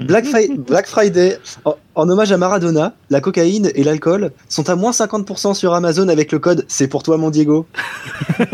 Black, 0.00 0.26
Fri- 0.26 0.56
Black 0.56 0.86
Friday, 0.86 1.38
en, 1.64 1.74
en 1.96 2.08
hommage 2.08 2.30
à 2.30 2.36
Maradona, 2.36 2.94
la 3.10 3.20
cocaïne 3.20 3.70
et 3.74 3.82
l'alcool 3.82 4.30
sont 4.48 4.70
à 4.70 4.76
moins 4.76 4.92
50% 4.92 5.54
sur 5.54 5.74
Amazon 5.74 6.08
avec 6.08 6.30
le 6.30 6.38
code 6.38 6.64
C'est 6.68 6.86
pour 6.86 7.02
toi 7.02 7.16
mon 7.18 7.30
Diego. 7.30 7.66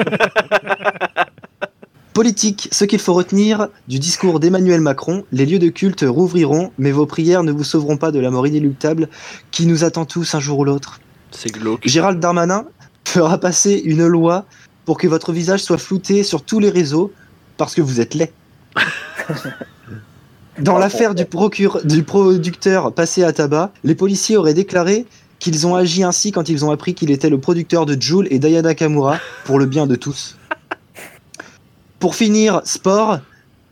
Politique, 2.15 2.69
ce 2.71 2.85
qu'il 2.85 3.01
faut 3.01 3.13
retenir 3.13 3.69
du 3.89 3.99
discours 3.99 4.39
d'Emmanuel 4.39 4.81
Macron, 4.81 5.25
les 5.33 5.47
lieux 5.47 5.59
de 5.59 5.69
culte 5.69 6.05
rouvriront, 6.07 6.71
mais 6.79 6.93
vos 6.93 7.07
prières 7.07 7.43
ne 7.43 7.51
vous 7.51 7.65
sauveront 7.65 7.97
pas 7.97 8.13
de 8.13 8.21
la 8.21 8.31
mort 8.31 8.47
inéluctable 8.47 9.09
qui 9.51 9.67
nous 9.67 9.83
attend 9.83 10.05
tous 10.05 10.33
un 10.37 10.41
jour 10.41 10.61
ou 10.61 10.65
l'autre. 10.65 11.01
C'est 11.33 11.51
glauque. 11.51 11.81
Gérald 11.85 12.21
Darmanin 12.21 12.67
fera 13.05 13.39
passer 13.39 13.83
une 13.85 14.07
loi 14.07 14.45
pour 14.85 14.99
que 14.99 15.07
votre 15.07 15.33
visage 15.33 15.63
soit 15.63 15.79
flouté 15.79 16.23
sur 16.23 16.43
tous 16.43 16.61
les 16.61 16.71
réseaux 16.71 17.13
parce 17.57 17.75
que 17.75 17.83
vous 17.83 18.01
êtes 18.01 18.15
laid. 18.15 18.33
Dans 20.61 20.79
l'affaire 20.79 21.15
du, 21.15 21.25
procure- 21.25 21.85
du 21.85 22.05
producteur 22.05 22.93
passé 22.93 23.25
à 23.25 23.33
tabac, 23.33 23.73
les 23.83 23.95
policiers 23.95 24.37
auraient 24.37 24.55
déclaré 24.55 25.05
qu'ils 25.41 25.67
ont 25.67 25.75
agi 25.75 26.05
ainsi 26.05 26.31
quand 26.31 26.49
ils 26.49 26.65
ont 26.65 26.71
appris 26.71 26.95
qu'il 26.95 27.11
était 27.11 27.29
le 27.29 27.39
producteur 27.39 27.87
de 27.87 28.01
Joule 28.01 28.29
et 28.31 28.39
Diana 28.39 28.75
Kamura 28.75 29.19
pour 29.45 29.59
le 29.59 29.67
bien 29.67 29.87
de 29.87 29.97
tous. 29.97 30.37
Pour 31.99 32.15
finir, 32.15 32.61
sport, 32.65 33.19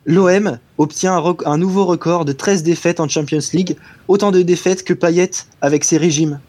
l'OM 0.05 0.57
obtient 0.77 1.23
un 1.45 1.57
nouveau 1.57 1.85
record 1.85 2.25
de 2.25 2.33
13 2.33 2.63
défaites 2.63 2.99
en 2.99 3.07
Champions 3.07 3.39
League, 3.53 3.77
autant 4.07 4.31
de 4.31 4.41
défaites 4.41 4.83
que 4.83 4.93
Payet 4.93 5.31
avec 5.61 5.83
ses 5.85 5.97
régimes. 5.97 6.39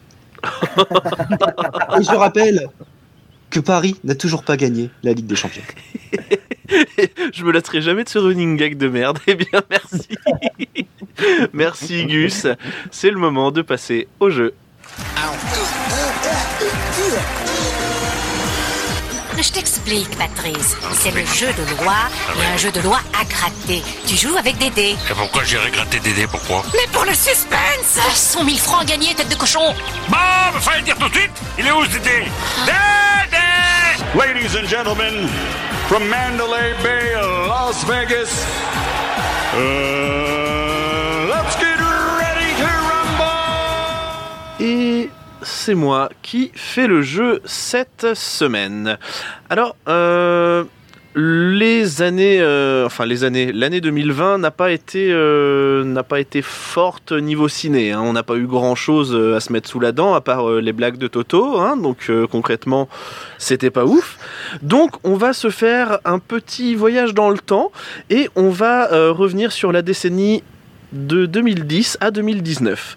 Et 0.43 2.03
je 2.03 2.15
rappelle 2.15 2.69
que 3.55 3.61
Paris 3.61 3.95
n'a 4.03 4.17
toujours 4.17 4.43
pas 4.43 4.57
gagné 4.57 4.91
la 5.05 5.13
Ligue 5.13 5.27
des 5.27 5.37
Champions. 5.37 5.63
Je 7.33 7.45
me 7.45 7.53
lasserai 7.53 7.83
jamais 7.83 8.03
de 8.03 8.09
ce 8.09 8.19
running 8.19 8.57
gag 8.57 8.77
de 8.77 8.89
merde. 8.89 9.21
Eh 9.29 9.37
bien, 9.37 9.63
merci. 9.71 10.09
merci 11.53 12.07
Gus. 12.07 12.49
C'est 12.91 13.11
le 13.11 13.19
moment 13.19 13.53
de 13.53 13.63
passer 13.63 14.09
au 14.19 14.29
jeu. 14.29 14.55
Je 19.45 19.53
t'explique, 19.53 20.17
Patrice. 20.17 20.75
C'est 20.95 21.11
le 21.11 21.23
jeu 21.27 21.49
de 21.53 21.83
loi 21.83 21.95
et 22.41 22.47
un 22.47 22.57
jeu 22.57 22.73
de 22.73 22.81
loi 22.81 22.99
à 23.13 23.25
gratter. 23.27 23.83
Tu 24.07 24.17
joues 24.17 24.35
avec 24.39 24.57
des 24.57 24.71
dés. 24.71 24.97
Et 25.11 25.15
pourquoi 25.15 25.45
j'irais 25.45 25.71
gratter 25.71 26.01
des 26.01 26.15
dés 26.15 26.27
Pourquoi 26.27 26.63
Mais 26.73 26.87
pour 26.91 27.05
le 27.05 27.13
suspense 27.13 28.01
100 28.15 28.43
000 28.43 28.57
francs 28.57 28.87
gagnés, 28.87 29.15
tête 29.15 29.29
de 29.29 29.35
cochon 29.35 29.75
Bon, 30.09 30.17
mais 30.55 30.61
fallait 30.61 30.79
le 30.79 30.85
dire 30.85 30.97
tout 30.97 31.11
de 31.11 31.15
suite 31.15 31.31
Il 31.59 31.67
est 31.67 31.73
où 31.73 31.85
ce 31.85 31.91
Dédé 31.91 32.25
Dédé 32.65 33.45
Ladies 34.19 34.57
and 34.57 34.67
gentlemen, 34.67 35.29
from 35.89 36.09
Mandalay 36.09 36.73
Bay, 36.83 37.13
Las 37.47 37.85
Vegas, 37.85 38.47
uh, 39.57 40.34
c'est 45.45 45.75
moi 45.75 46.09
qui 46.23 46.51
fais 46.55 46.87
le 46.87 47.03
jeu 47.03 47.41
cette 47.45 48.15
semaine. 48.15 48.99
Alors, 49.51 49.77
euh, 49.89 50.65
les 51.17 52.03
années, 52.03 52.41
euh, 52.41 52.87
enfin 52.87 53.07
les 53.07 53.23
années, 53.23 53.53
l'année 53.53 53.81
2020 53.81 54.39
n'a 54.39 54.51
pas 54.51 54.73
été, 54.73 55.11
euh, 55.13 55.85
n'a 55.85 56.03
pas 56.03 56.19
été 56.19 56.43
forte 56.43 57.13
niveau 57.13 57.47
ciné. 57.47 57.93
hein. 57.93 58.01
On 58.03 58.13
n'a 58.15 58.25
pas 58.25 58.35
eu 58.35 58.47
grand 58.47 58.75
chose 58.75 59.15
à 59.15 59.39
se 59.39 59.53
mettre 59.53 59.69
sous 59.69 59.79
la 59.79 59.93
dent 59.93 60.15
à 60.15 60.21
part 60.21 60.51
les 60.51 60.73
blagues 60.73 60.99
de 60.99 61.07
Toto. 61.07 61.61
hein. 61.61 61.77
donc 61.77 62.11
concrètement, 62.31 62.89
c'était 63.39 63.71
pas 63.71 63.85
ouf. 63.85 64.19
Donc 64.63 64.97
on 65.05 65.15
va 65.15 65.33
se 65.33 65.51
faire 65.51 66.01
un 66.05 66.19
petit 66.19 66.75
voyage 66.75 67.15
dans 67.15 67.31
le 67.31 67.39
temps 67.39 67.71
et 68.11 68.29
on 68.35 68.51
va 68.51 68.89
revenir 69.11 69.53
sur 69.53 69.71
la 69.71 69.83
décennie 69.83 70.43
de 70.95 71.27
2010 71.27 71.99
à 72.01 72.11
2019. 72.11 72.97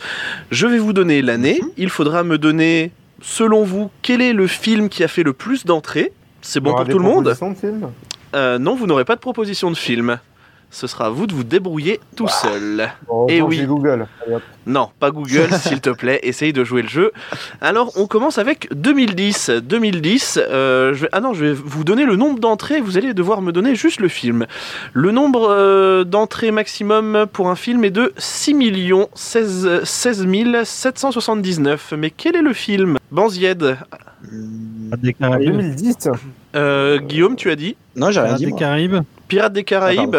Je 0.51 0.67
vais 0.67 0.77
vous 0.77 0.93
donner 0.93 1.21
l'année. 1.21 1.59
Il 1.77 1.89
faudra 1.89 2.23
me 2.23 2.37
donner, 2.37 2.91
selon 3.21 3.63
vous, 3.63 3.89
quel 4.01 4.21
est 4.21 4.33
le 4.33 4.47
film 4.47 4.87
qui 4.89 5.03
a 5.03 5.07
fait 5.07 5.23
le 5.23 5.33
plus 5.33 5.65
d'entrées. 5.65 6.13
C'est 6.41 6.59
bon 6.59 6.73
pour 6.75 6.87
tout 6.87 6.99
le 6.99 7.03
monde 7.03 7.25
de 7.25 7.33
Euh, 8.35 8.57
Non, 8.59 8.75
vous 8.75 8.87
n'aurez 8.87 9.05
pas 9.05 9.15
de 9.15 9.19
proposition 9.21 9.71
de 9.71 9.75
film. 9.77 10.19
Ce 10.69 10.85
sera 10.85 11.05
à 11.05 11.09
vous 11.09 11.27
de 11.27 11.33
vous 11.33 11.45
débrouiller 11.45 11.99
tout 12.17 12.27
seul. 12.27 12.89
Bon, 13.07 13.25
Et 13.29 13.41
autant 13.41 13.49
oui. 13.49 13.65
Google. 13.65 14.05
Non, 14.65 14.89
pas 14.99 15.11
Google, 15.11 15.47
s'il 15.59 15.79
te 15.79 15.89
plaît. 15.89 16.19
Essaye 16.23 16.51
de 16.51 16.63
jouer 16.65 16.81
le 16.81 16.89
jeu. 16.89 17.13
Alors, 17.61 17.91
on 17.95 18.05
commence 18.05 18.37
avec 18.37 18.67
2010. 18.75 19.49
2010. 19.63 20.39
euh, 20.41 20.93
je 20.93 21.03
vais- 21.03 21.09
Ah 21.13 21.21
non, 21.21 21.33
je 21.33 21.45
vais 21.45 21.53
vous 21.53 21.85
donner 21.85 22.05
le 22.05 22.17
nombre 22.17 22.39
d'entrées. 22.39 22.81
Vous 22.81 22.97
allez 22.97 23.13
devoir 23.13 23.41
me 23.41 23.53
donner 23.53 23.75
juste 23.75 24.01
le 24.01 24.09
film. 24.09 24.45
Le 24.93 25.11
nombre 25.11 25.47
euh, 25.49 26.03
d'entrées 26.03 26.51
maximum 26.51 27.25
pour 27.31 27.49
un 27.49 27.55
film 27.55 27.85
est 27.85 27.89
de 27.89 28.11
6 28.17 28.91
16, 29.15 29.83
16 29.85 30.27
779. 30.65 31.93
Mais 31.97 32.09
quel 32.11 32.35
est 32.35 32.41
le 32.41 32.53
film? 32.53 32.97
Banzied. 33.09 33.77
Des 35.01 35.13
Caraïbes. 35.13 35.51
2010 35.51 36.09
Euh, 36.55 36.99
Guillaume, 36.99 37.35
tu 37.37 37.49
as 37.51 37.55
dit? 37.55 37.77
Non, 37.95 38.11
j'ai 38.11 38.19
rien 38.19 38.35
Pirates 38.35 38.39
dit. 38.39 38.45
des. 38.47 38.51
Caraïbes. 38.59 38.97
Pirates 39.27 39.53
des 39.53 39.63
Caraïbes. 39.63 40.17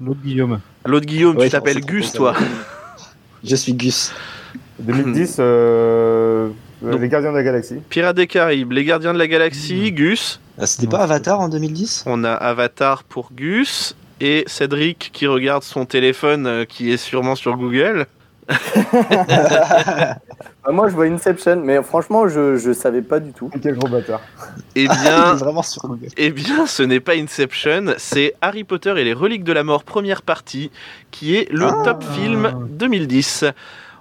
L'autre 0.00 0.20
Guillaume. 0.24 0.60
L'autre 0.86 1.06
Guillaume, 1.06 1.36
Ouais, 1.36 1.44
tu 1.46 1.50
t'appelles 1.52 1.80
Gus, 1.80 2.12
toi. 2.12 2.34
Je 3.42 3.56
suis 3.56 3.74
Gus. 3.74 4.12
2010, 4.80 5.36
euh, 5.38 6.48
Donc- 6.82 7.00
Les 7.00 7.08
Gardiens 7.08 7.30
de 7.30 7.36
la 7.36 7.42
Galaxie. 7.42 7.76
Pirates 7.88 8.16
des 8.16 8.26
Caraïbes, 8.26 8.72
Les 8.72 8.84
Gardiens 8.84 9.12
de 9.14 9.18
la 9.18 9.26
Galaxie, 9.28 9.92
Gus. 9.92 10.40
Ah, 10.58 10.66
C'était 10.66 10.86
pas 10.88 10.98
Avatar 10.98 11.40
en 11.40 11.48
2010 11.48 12.04
On 12.06 12.22
a 12.24 12.32
Avatar 12.32 13.04
pour 13.04 13.32
Gus 13.32 13.96
et 14.20 14.44
Cédric 14.46 15.10
qui 15.12 15.26
regarde 15.26 15.62
son 15.62 15.84
téléphone 15.86 16.46
euh, 16.46 16.64
qui 16.64 16.92
est 16.92 16.96
sûrement 16.96 17.34
sur 17.36 17.56
Google. 17.56 18.06
Bah, 20.64 20.72
moi, 20.72 20.88
je 20.88 20.94
vois 20.94 21.04
Inception, 21.04 21.60
mais 21.62 21.82
franchement, 21.82 22.26
je, 22.26 22.56
je 22.56 22.72
savais 22.72 23.02
pas 23.02 23.20
du 23.20 23.32
tout. 23.32 23.50
Quel 23.62 23.76
gros 23.76 23.88
bâtard. 23.88 24.20
Eh 24.74 24.88
bien, 24.88 25.34
vraiment 25.34 25.62
eh 26.16 26.30
bien, 26.30 26.66
ce 26.66 26.82
n'est 26.82 27.00
pas 27.00 27.14
Inception, 27.14 27.94
c'est 27.98 28.34
Harry 28.40 28.64
Potter 28.64 28.94
et 28.96 29.04
les 29.04 29.12
reliques 29.12 29.44
de 29.44 29.52
la 29.52 29.62
mort 29.62 29.84
première 29.84 30.22
partie, 30.22 30.70
qui 31.10 31.36
est 31.36 31.50
le 31.52 31.66
top 31.84 32.02
film 32.02 32.66
2010. 32.70 33.44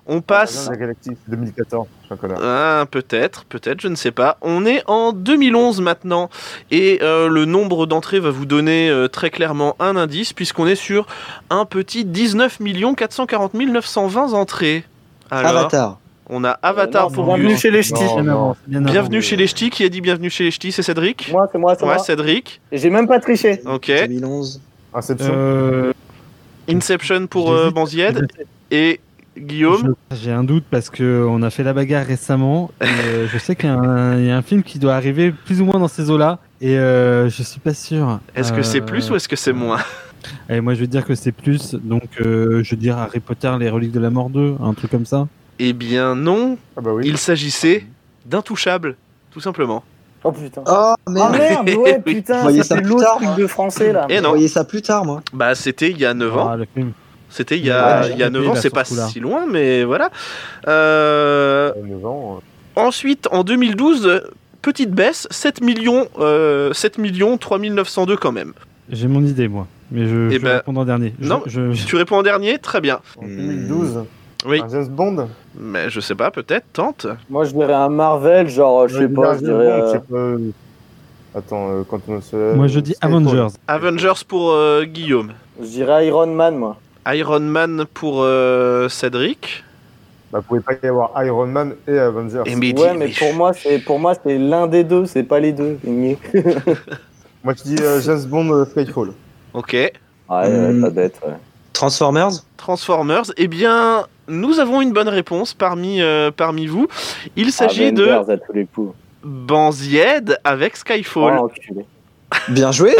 On 0.05 0.21
passe 0.21 0.69
La 0.69 0.75
Galaxie 0.75 1.11
2014, 1.27 1.87
je 1.87 2.05
suis 2.05 2.13
un 2.13 2.17
connard. 2.17 2.39
Ah, 2.41 2.85
peut-être, 2.91 3.45
peut-être, 3.45 3.79
je 3.79 3.87
ne 3.87 3.95
sais 3.95 4.11
pas. 4.11 4.37
On 4.41 4.65
est 4.65 4.83
en 4.87 5.13
2011 5.13 5.79
maintenant 5.79 6.29
et 6.71 6.99
euh, 7.01 7.29
le 7.29 7.45
nombre 7.45 7.85
d'entrées 7.85 8.19
va 8.19 8.29
vous 8.29 8.45
donner 8.45 8.89
euh, 8.89 9.07
très 9.07 9.29
clairement 9.29 9.77
un 9.79 9.95
indice 9.95 10.33
puisqu'on 10.33 10.67
est 10.67 10.75
sur 10.75 11.07
un 11.49 11.63
petit 11.63 12.03
19 12.03 12.59
440 12.97 13.53
920 13.53 14.33
entrées. 14.33 14.83
Alors, 15.31 15.57
Avatar. 15.57 15.99
On 16.29 16.43
a 16.43 16.51
Avatar 16.61 17.05
Euh, 17.05 17.09
non, 17.09 17.13
pour 17.15 17.25
bienvenue 17.35 17.57
chez 17.57 17.71
les 17.71 17.83
ch'tis. 17.83 18.03
Bienvenue 18.67 19.21
chez 19.21 19.35
les 19.35 19.47
ch'tis. 19.47 19.69
Qui 19.69 19.83
a 19.83 19.89
dit 19.89 20.01
bienvenue 20.01 20.29
chez 20.29 20.45
les 20.45 20.51
ch'tis? 20.51 20.71
C'est 20.71 20.81
Cédric 20.83 21.29
Moi, 21.31 21.47
c'est 21.51 21.57
moi, 21.57 21.75
c'est 21.75 21.83
Ouais, 21.85 21.95
moi. 21.95 21.99
Cédric. 22.03 22.61
J'ai 22.71 22.89
même 22.89 23.07
pas 23.07 23.19
triché. 23.19 23.61
Ok. 23.65 23.87
2011. 23.87 24.61
Inception. 24.93 25.31
Euh, 25.33 25.93
Inception 26.69 27.27
pour 27.27 27.47
J'hésite. 27.47 27.65
euh, 27.67 27.71
Banzied. 27.71 28.27
Et 28.71 28.99
Guillaume 29.37 29.95
J'ai 30.11 30.31
un 30.31 30.43
doute 30.43 30.63
parce 30.69 30.89
que 30.91 31.25
on 31.27 31.41
a 31.41 31.49
fait 31.49 31.63
la 31.63 31.73
bagarre 31.73 32.05
récemment. 32.05 32.71
et, 32.81 32.85
euh, 32.85 33.27
je 33.31 33.37
sais 33.39 33.55
qu'il 33.55 33.69
y, 33.69 33.71
a 33.73 33.75
un- 33.77 34.17
il 34.19 34.25
y 34.27 34.31
a 34.31 34.37
un 34.37 34.41
film 34.43 34.63
qui 34.63 34.77
doit 34.79 34.95
arriver 34.95 35.31
plus 35.31 35.59
ou 35.61 35.65
moins 35.65 35.79
dans 35.79 35.87
ces 35.87 36.09
eaux-là. 36.09 36.39
Et 36.61 36.77
euh, 36.77 37.29
je 37.29 37.43
suis 37.43 37.59
pas 37.59 37.73
sûr. 37.73 38.19
Est-ce 38.35 38.53
que 38.53 38.61
c'est 38.61 38.81
Euh, 38.81 38.85
plus 38.85 39.09
ou 39.11 39.15
est-ce 39.15 39.27
que 39.27 39.35
c'est 39.35 39.51
moins? 39.53 39.79
Allez, 40.47 40.61
moi 40.61 40.73
je 40.73 40.79
vais 40.79 40.87
dire 40.87 41.03
que 41.05 41.15
c'est 41.15 41.31
plus. 41.33 41.73
Donc 41.75 42.03
euh, 42.21 42.63
je 42.63 42.71
vais 42.71 42.77
dire 42.77 42.97
Harry 42.97 43.19
Potter, 43.19 43.51
les 43.59 43.69
reliques 43.69 43.91
de 43.91 43.99
la 43.99 44.09
mort 44.11 44.29
2, 44.29 44.55
un 44.63 44.73
truc 44.73 44.91
comme 44.91 45.05
ça. 45.05 45.27
Eh 45.59 45.73
bien 45.73 46.15
non, 46.15 46.57
Ah 46.77 46.81
bah 46.81 46.91
oui. 46.93 47.03
il 47.05 47.17
s'agissait 47.17 47.85
d'Intouchable, 48.25 48.95
tout 49.31 49.39
simplement. 49.39 49.83
Oh 50.23 50.31
putain. 50.31 50.61
Oh 50.65 50.69
Ah 50.69 50.95
merde. 51.09 51.37
merde, 51.37 51.69
ouais, 51.79 52.01
Oui. 52.05 52.13
putain, 52.15 52.41
Voyez 52.41 52.59
ça 52.63 52.63
ça 52.69 52.75
c'est 52.75 52.81
plus 52.81 52.89
l'autre 52.91 53.03
tard, 53.03 53.17
truc 53.17 53.35
de 53.37 53.47
français 53.47 53.91
là. 53.93 54.05
Et 54.09 54.17
Je 54.17 54.21
non, 54.21 54.29
voyais 54.29 54.47
ça 54.47 54.63
plus 54.63 54.81
tard, 54.81 55.03
moi. 55.05 55.21
bah 55.33 55.53
c'était 55.55 55.91
il 55.91 55.97
y 55.99 56.05
a 56.05 56.13
9 56.13 56.37
ans. 56.37 56.49
Ah, 56.51 56.55
le 56.57 56.65
film. 56.73 56.91
C'était 57.29 57.57
il 57.57 57.65
y 57.65 57.71
a, 57.71 58.01
Ouais, 58.01 58.09
il 58.13 58.17
y 58.19 58.23
a 58.23 58.27
j'ai 58.27 58.31
9 58.31 58.41
été 58.43 58.51
ans, 58.51 58.55
c'est 58.55 58.69
pas 58.69 58.83
si 58.85 59.19
loin, 59.19 59.45
mais 59.49 59.83
voilà. 59.83 60.11
Euh, 60.67 61.71
9 61.83 62.05
ans, 62.05 62.39
euh, 62.77 62.81
ensuite, 62.81 63.27
en 63.31 63.43
2012, 63.43 64.05
euh, 64.07 64.19
petite 64.61 64.91
baisse, 64.91 65.27
7 65.31 65.61
millions, 65.61 66.07
euh, 66.19 66.71
7 66.73 66.97
millions 66.99 67.37
3902 67.37 68.15
quand 68.17 68.31
même. 68.31 68.53
J'ai 68.89 69.07
mon 69.07 69.23
idée 69.25 69.47
moi, 69.47 69.67
mais 69.91 70.07
je, 70.07 70.29
Eh 70.29 70.33
je 70.35 70.37
ben, 70.39 70.47
vais 70.49 70.55
répondre 70.57 70.79
en 70.81 70.85
dernier. 70.85 71.13
Je- 71.19 71.27
non, 71.27 71.41
je, 71.45 71.71
je- 71.73 71.85
Tu 71.85 71.95
réponds 71.95 72.17
en 72.17 72.23
dernier 72.23 72.59
Très 72.59 72.81
bien. 72.81 72.99
en 73.17 73.25
2012. 73.27 74.03
Oui, 74.45 74.61
Un 74.61 74.69
James 74.69 74.87
Bond 74.87 75.27
mais 75.57 75.89
je 75.89 75.99
sais 75.99 76.15
pas, 76.15 76.31
peut-être, 76.31 76.65
tente. 76.73 77.07
Moi, 77.29 77.45
je 77.45 77.51
dirais 77.53 77.73
un 77.73 77.89
Marvel, 77.89 78.49
genre, 78.49 78.87
je 78.87 78.99
sais 78.99 79.07
pas, 79.07 79.35
je 79.35 79.39
dirais. 79.39 79.67
Euh, 79.71 79.99
euh, 80.11 80.37
Attends, 81.35 81.69
euh, 81.69 81.83
quand 81.89 81.99
on 82.07 82.21
se. 82.21 82.53
Moi 82.55 82.67
je 82.67 82.79
dis. 82.79 82.95
Avengers. 83.01 83.47
Avengers 83.67 84.23
pour 84.27 84.51
euh, 84.51 84.83
Guillaume. 84.85 85.31
Je 85.59 85.65
dirais 85.65 86.07
Iron 86.07 86.27
Man, 86.27 86.55
moi. 86.57 86.77
Iron 87.07 87.39
Man 87.39 87.85
pour 87.93 88.21
euh, 88.21 88.87
Cédric. 88.89 89.63
Bah, 90.31 90.41
pouvait 90.47 90.61
pas 90.61 90.73
y 90.81 90.87
avoir 90.87 91.11
Iron 91.25 91.47
Man 91.47 91.73
et 91.87 91.97
Avengers. 91.97 92.43
Et 92.45 92.55
mais 92.55 92.79
ouais, 92.79 92.93
mais 92.93 93.07
mais 93.07 93.13
pour 93.17 93.33
moi, 93.33 93.53
c'est 93.53 93.79
pour 93.79 93.99
moi, 93.99 94.13
c'est 94.23 94.37
l'un 94.37 94.67
des 94.67 94.83
deux, 94.83 95.05
c'est 95.05 95.23
pas 95.23 95.39
les 95.39 95.53
deux. 95.53 95.79
Ouais, 95.83 96.17
Moi, 97.43 97.53
je 97.57 97.63
dis 97.63 97.75
euh, 97.81 97.99
James 98.01 98.23
Bond 98.25 98.51
euh, 98.51 98.65
Skyfall. 98.65 99.09
Ok. 99.53 99.73
ouais, 99.73 99.91
Hmm. 100.29 100.81
pas 100.81 100.89
bête. 100.91 101.19
Ouais. 101.25 101.33
Transformers? 101.73 102.31
Transformers. 102.57 103.25
Eh 103.37 103.47
bien, 103.47 104.05
nous 104.27 104.59
avons 104.59 104.81
une 104.81 104.91
bonne 104.93 105.09
réponse 105.09 105.53
parmi, 105.53 106.01
euh, 106.01 106.31
parmi 106.31 106.67
vous. 106.67 106.87
Il 107.35 107.51
s'agit 107.51 107.91
de 107.91 108.07
Avengers 108.07 108.33
à 108.33 108.37
tous 108.37 108.53
les 108.53 108.65
coups. 108.65 108.93
Banzied 109.23 110.37
avec 110.43 110.75
Skyfall. 110.75 111.37
Oh, 111.39 111.45
enculé. 111.45 111.85
Bien 112.49 112.71
joué 112.71 112.95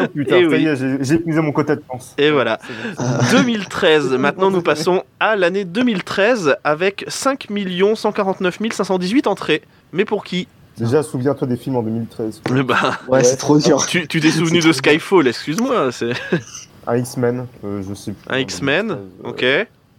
Oh 0.00 0.06
putain, 0.14 0.36
Eh 0.38 0.46
oui. 0.46 0.68
j'ai 1.00 1.14
épuisé 1.14 1.40
mon 1.40 1.52
quota 1.52 1.76
de 1.76 1.82
chance. 1.90 2.14
Et 2.16 2.30
voilà. 2.30 2.58
C'est 2.66 2.96
bon. 2.96 3.42
2013. 3.42 4.12
Maintenant, 4.18 4.50
nous 4.50 4.62
passons 4.62 5.02
à 5.18 5.36
l'année 5.36 5.64
2013 5.64 6.56
avec 6.64 7.04
5 7.08 7.48
149 7.94 8.58
518 8.72 9.26
entrées. 9.26 9.62
Mais 9.92 10.04
pour 10.04 10.24
qui? 10.24 10.48
Déjà, 10.78 11.02
souviens-toi 11.02 11.46
des 11.46 11.56
films 11.56 11.76
en 11.76 11.82
2013. 11.82 12.42
Eh 12.48 12.62
ben, 12.62 12.76
Ouais, 13.08 13.22
c'est 13.24 13.36
trop 13.36 13.58
dur. 13.58 13.84
tu 13.86 14.06
tu 14.08 14.20
t'es 14.20 14.30
souvenu 14.30 14.60
de 14.60 14.72
Skyfall, 14.72 15.28
excuse-moi. 15.28 15.92
C'est 15.92 16.12
Un 16.86 16.96
X-Men, 16.96 17.46
euh, 17.64 17.82
je 17.88 17.94
sais 17.94 18.12
plus. 18.12 18.34
un 18.34 18.38
X-Men. 18.38 18.96
Ok. 19.24 19.44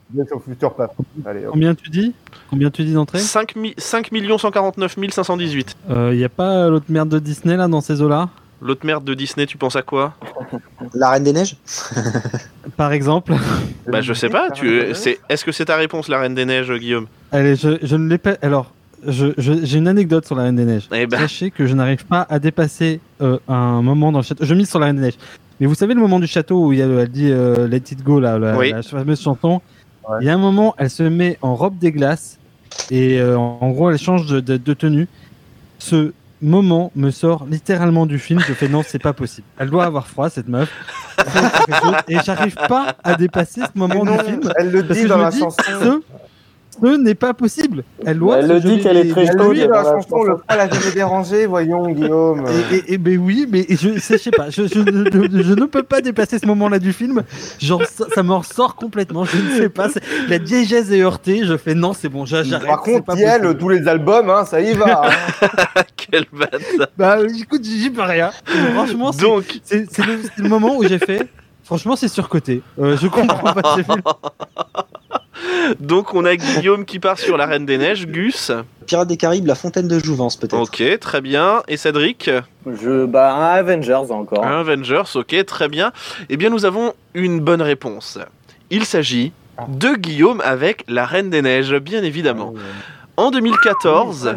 Bien 0.09 0.25
sur 0.25 0.43
Future 0.43 0.73
Path. 0.73 0.91
Allez, 1.25 1.45
hop. 1.45 1.51
Combien 1.53 1.73
tu 1.73 1.89
dis 1.89 2.13
Combien 2.49 2.69
tu 2.69 2.84
dis 2.84 2.93
d'entrée 2.93 3.19
5, 3.19 3.53
5 3.77 4.09
149 4.38 4.95
518. 5.09 5.77
Il 5.89 5.95
Euh, 5.95 6.13
y 6.15 6.23
a 6.25 6.29
pas 6.29 6.67
l'autre 6.67 6.88
merde 6.89 7.07
de 7.09 7.19
Disney 7.19 7.55
là 7.55 7.67
dans 7.69 7.79
ces 7.82 8.01
eaux-là 8.01 8.29
L'autre 8.63 8.86
merde 8.86 9.03
de 9.03 9.13
Disney, 9.13 9.45
tu 9.47 9.57
penses 9.57 9.75
à 9.75 9.82
quoi 9.82 10.13
La 10.93 11.09
Reine 11.11 11.23
des 11.23 11.34
Neiges 11.34 11.55
Par 12.77 12.91
exemple. 12.91 13.34
Bah, 13.88 14.01
je 14.01 14.13
sais 14.13 14.29
pas. 14.29 14.49
Tu, 14.51 14.93
c'est, 14.93 15.19
est-ce 15.29 15.45
que 15.45 15.51
c'est 15.51 15.65
ta 15.65 15.75
réponse, 15.77 16.07
la 16.09 16.19
Reine 16.19 16.36
des 16.36 16.45
Neiges, 16.45 16.71
Guillaume? 16.71 17.07
Allez, 17.32 17.55
je, 17.55 17.77
je 17.82 17.95
ne 17.95 18.07
l'ai 18.07 18.17
pas. 18.17 18.36
Alors, 18.41 18.71
je- 19.07 19.34
je- 19.38 19.63
j'ai 19.65 19.77
une 19.79 19.88
anecdote 19.88 20.25
sur 20.27 20.36
la 20.36 20.43
Reine 20.43 20.55
des 20.57 20.65
Neiges. 20.65 20.88
Eh 20.93 21.07
ben. 21.07 21.17
Sachez 21.19 21.49
que 21.51 21.65
je 21.65 21.73
n'arrive 21.73 22.05
pas 22.05 22.27
à 22.29 22.38
dépasser 22.38 22.99
euh, 23.21 23.39
un 23.47 23.82
moment 23.82 24.11
dans 24.11 24.19
le 24.19 24.23
château. 24.23 24.45
Je 24.45 24.53
mise 24.53 24.69
sur 24.69 24.77
la 24.79 24.88
Reine 24.88 24.97
des 24.97 25.01
Neiges. 25.03 25.17
Mais 25.62 25.68
vous 25.68 25.76
savez 25.76 25.93
le 25.93 26.01
moment 26.01 26.20
du 26.20 26.26
château 26.28 26.66
où 26.66 26.74
il 26.74 26.80
y 26.80 26.82
a, 26.82 26.88
le- 26.88 26.99
elle 26.99 27.07
dit 27.09 27.30
euh, 27.32 27.68
Let 27.68 27.78
it 27.91 28.03
go, 28.03 28.20
là, 28.20 28.38
la, 28.39 28.57
Oui. 28.57 28.72
la 28.72 28.82
fameuse 28.82 29.22
chanson. 29.22 29.62
Ouais. 30.09 30.18
Il 30.22 30.26
y 30.28 30.30
a 30.30 30.34
un 30.34 30.38
moment, 30.39 30.74
elle 30.80 30.89
se 30.89 31.03
met 31.03 31.38
en 31.43 31.55
robe 31.55 31.78
des 31.78 31.91
glaces 31.91 32.39
et 32.89 33.20
euh, 33.22 33.38
en, 33.38 33.70
gros, 33.70 33.91
elle 33.91 33.99
change 33.99 34.26
de, 34.28 34.39
de- 34.39 34.57
de 34.57 34.74
tenue. 34.74 35.07
Ce 35.78 36.14
moment 36.41 36.91
me 36.95 37.12
sort 37.12 37.45
littéralement 37.49 38.07
du 38.07 38.18
film. 38.18 38.39
Je 38.47 38.53
fais 38.53 38.68
non, 38.68 38.82
c'est 38.86 38.97
pas 39.01 39.14
possible. 39.14 39.45
Elle 39.59 39.70
doit 39.70 39.86
avoir 39.86 40.07
froid, 40.07 40.30
cette 40.32 40.47
meuf. 40.47 40.70
Et 42.07 42.18
j'arrive 42.26 42.55
pas 42.68 42.95
à 43.03 43.14
dépasser 43.14 43.62
ce 43.62 43.78
moment 43.78 44.03
non, 44.03 44.18
du 44.18 44.24
film. 44.24 44.41
Elle 44.57 44.72
le 44.72 44.82
dit 44.82 45.05
dans 45.05 45.18
la 45.18 45.30
chanson. 45.30 46.01
Ce, 46.82 46.97
n'est 46.97 47.15
pas 47.15 47.34
possible. 47.34 47.84
Elle 48.05 48.19
doit. 48.19 48.39
Elle 48.39 48.47
le 48.47 48.59
dit 48.59 48.80
qu'elle 48.80 48.97
est 48.97 49.09
très 49.09 49.28
chaude. 49.28 49.55
je 49.55 49.61
chanson, 49.67 50.07
pense 50.09 50.26
le 50.28 50.38
froid 50.38 50.55
l'a 50.55 50.69
jamais 50.69 50.91
dérangé, 50.93 51.45
voyons, 51.45 51.89
Guillaume. 51.89 52.45
Et, 52.72 52.76
et, 52.76 52.93
et 52.93 52.97
ben 52.97 53.17
oui, 53.17 53.45
mais 53.51 53.65
je, 53.69 53.89
je 53.97 54.17
sais 54.17 54.32
pas, 54.32 54.49
je, 54.49 54.67
je, 54.67 54.80
ne- 54.80 55.43
je 55.43 55.53
ne 55.53 55.65
peux 55.65 55.84
pas 55.84 56.01
dépasser 56.01 56.39
ce 56.39 56.45
moment-là 56.47 56.80
du 56.80 56.93
film. 56.93 57.24
Genre, 57.59 57.84
ça, 57.86 58.05
ça 58.15 58.24
m'en 58.24 58.41
sort 58.41 58.76
complètement. 58.76 59.26
Je 59.26 59.38
ne 59.38 59.49
sais 59.61 59.69
pas. 59.69 59.88
La 60.30 60.39
diégèse 60.39 60.91
est 60.93 61.01
heurtée. 61.01 61.41
Je 61.45 61.57
fais 61.57 61.76
non, 61.76 61.93
c'est 61.93 62.09
bon, 62.09 62.26
j'a- 62.26 62.43
j'arrête. 62.43 62.67
Par 62.67 62.82
contre, 62.82 63.05
possible. 63.05 63.57
tous 63.57 63.69
les 63.69 63.88
albums, 63.88 64.30
hein, 64.30 64.45
ça 64.45 64.61
y 64.61 64.74
va. 64.74 65.03
hein. 65.05 65.47
Quel 65.97 66.26
bâtard. 66.32 66.88
Bah 66.97 67.17
écoute, 67.38 67.63
j'y 67.63 67.89
peux 67.89 68.01
rien. 68.01 68.32
Et 68.47 68.72
Franchement, 68.74 69.11
c'est 69.11 69.22
Donc, 69.22 69.43
c'est- 69.63 69.86
c'est 69.91 70.05
le, 70.05 70.19
c'est 70.24 70.41
le 70.41 70.49
moment 70.49 70.76
où 70.78 70.84
j'ai 70.84 70.99
fait. 70.99 71.28
Franchement, 71.63 71.95
c'est 71.95 72.07
surcoté. 72.09 72.61
Euh, 72.80 72.97
je 72.97 73.07
comprends 73.07 73.53
pas 73.53 73.76
ce 73.78 73.84
film. 73.84 74.01
donc, 75.79 76.13
on 76.13 76.25
a 76.25 76.35
Guillaume 76.35 76.85
qui 76.85 76.99
part 76.99 77.19
sur 77.19 77.37
la 77.37 77.45
Reine 77.45 77.65
des 77.65 77.77
Neiges, 77.77 78.07
Gus. 78.07 78.51
Pirates 78.85 79.07
des 79.07 79.17
Caraïbes, 79.17 79.47
la 79.47 79.55
fontaine 79.55 79.87
de 79.87 79.99
Jouvence, 79.99 80.35
peut-être. 80.37 80.59
Ok, 80.59 80.99
très 80.99 81.21
bien. 81.21 81.63
Et 81.67 81.77
Cédric 81.77 82.29
Je, 82.65 83.05
bah, 83.05 83.33
un 83.33 83.55
Avengers 83.55 84.11
encore. 84.11 84.45
Un 84.45 84.59
Avengers, 84.59 85.15
ok, 85.15 85.45
très 85.45 85.69
bien. 85.69 85.91
Eh 86.29 86.37
bien, 86.37 86.49
nous 86.49 86.65
avons 86.65 86.93
une 87.13 87.39
bonne 87.39 87.61
réponse. 87.61 88.17
Il 88.69 88.85
s'agit 88.85 89.31
de 89.67 89.95
Guillaume 89.95 90.41
avec 90.43 90.83
la 90.87 91.05
Reine 91.05 91.29
des 91.29 91.41
Neiges, 91.41 91.75
bien 91.75 92.03
évidemment. 92.03 92.53
En 93.22 93.30
2014, 93.30 94.36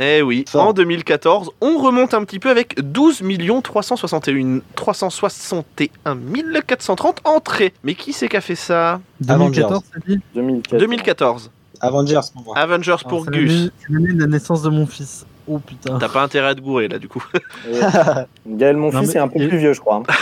eh 0.00 0.22
oui, 0.22 0.44
en 0.54 0.72
2014, 0.72 1.50
on 1.60 1.78
remonte 1.78 2.14
un 2.14 2.22
petit 2.24 2.38
peu 2.38 2.48
avec 2.48 2.80
12 2.80 3.22
361 3.64 4.60
361 4.76 6.16
430 6.64 7.20
entrées. 7.24 7.72
Mais 7.82 7.94
qui 7.94 8.12
c'est 8.12 8.28
qui 8.28 8.36
a 8.36 8.40
fait 8.40 8.54
ça? 8.54 9.00
2014, 9.20 9.82
ça 9.92 9.98
dit 10.06 10.20
2004. 10.34 10.78
2014. 10.78 11.50
Avengers 11.80 12.20
pour 12.32 12.44
moi. 12.44 12.56
Avengers 12.56 12.94
pour 13.08 13.22
Alors, 13.22 13.24
c'est 13.24 13.30
Gus. 13.32 13.50
l'année- 13.52 13.70
C'est 13.80 13.92
l'année 13.92 14.12
de 14.12 14.20
la 14.20 14.26
naissance 14.28 14.62
de 14.62 14.68
mon 14.70 14.86
fils. 14.86 15.26
Oh 15.48 15.58
putain. 15.58 15.98
T'as 15.98 16.08
pas 16.08 16.22
intérêt 16.22 16.48
à 16.50 16.54
te 16.54 16.60
gourer 16.60 16.86
là 16.88 16.98
du 16.98 17.08
coup. 17.08 17.22
Gaël, 18.46 18.76
mon 18.76 18.92
Non, 18.92 19.00
fils, 19.00 19.08
mais- 19.08 19.14
est 19.16 19.22
un 19.22 19.28
peu 19.28 19.48
plus 19.48 19.58
vieux, 19.58 19.72
je 19.72 19.80
crois. 19.80 20.02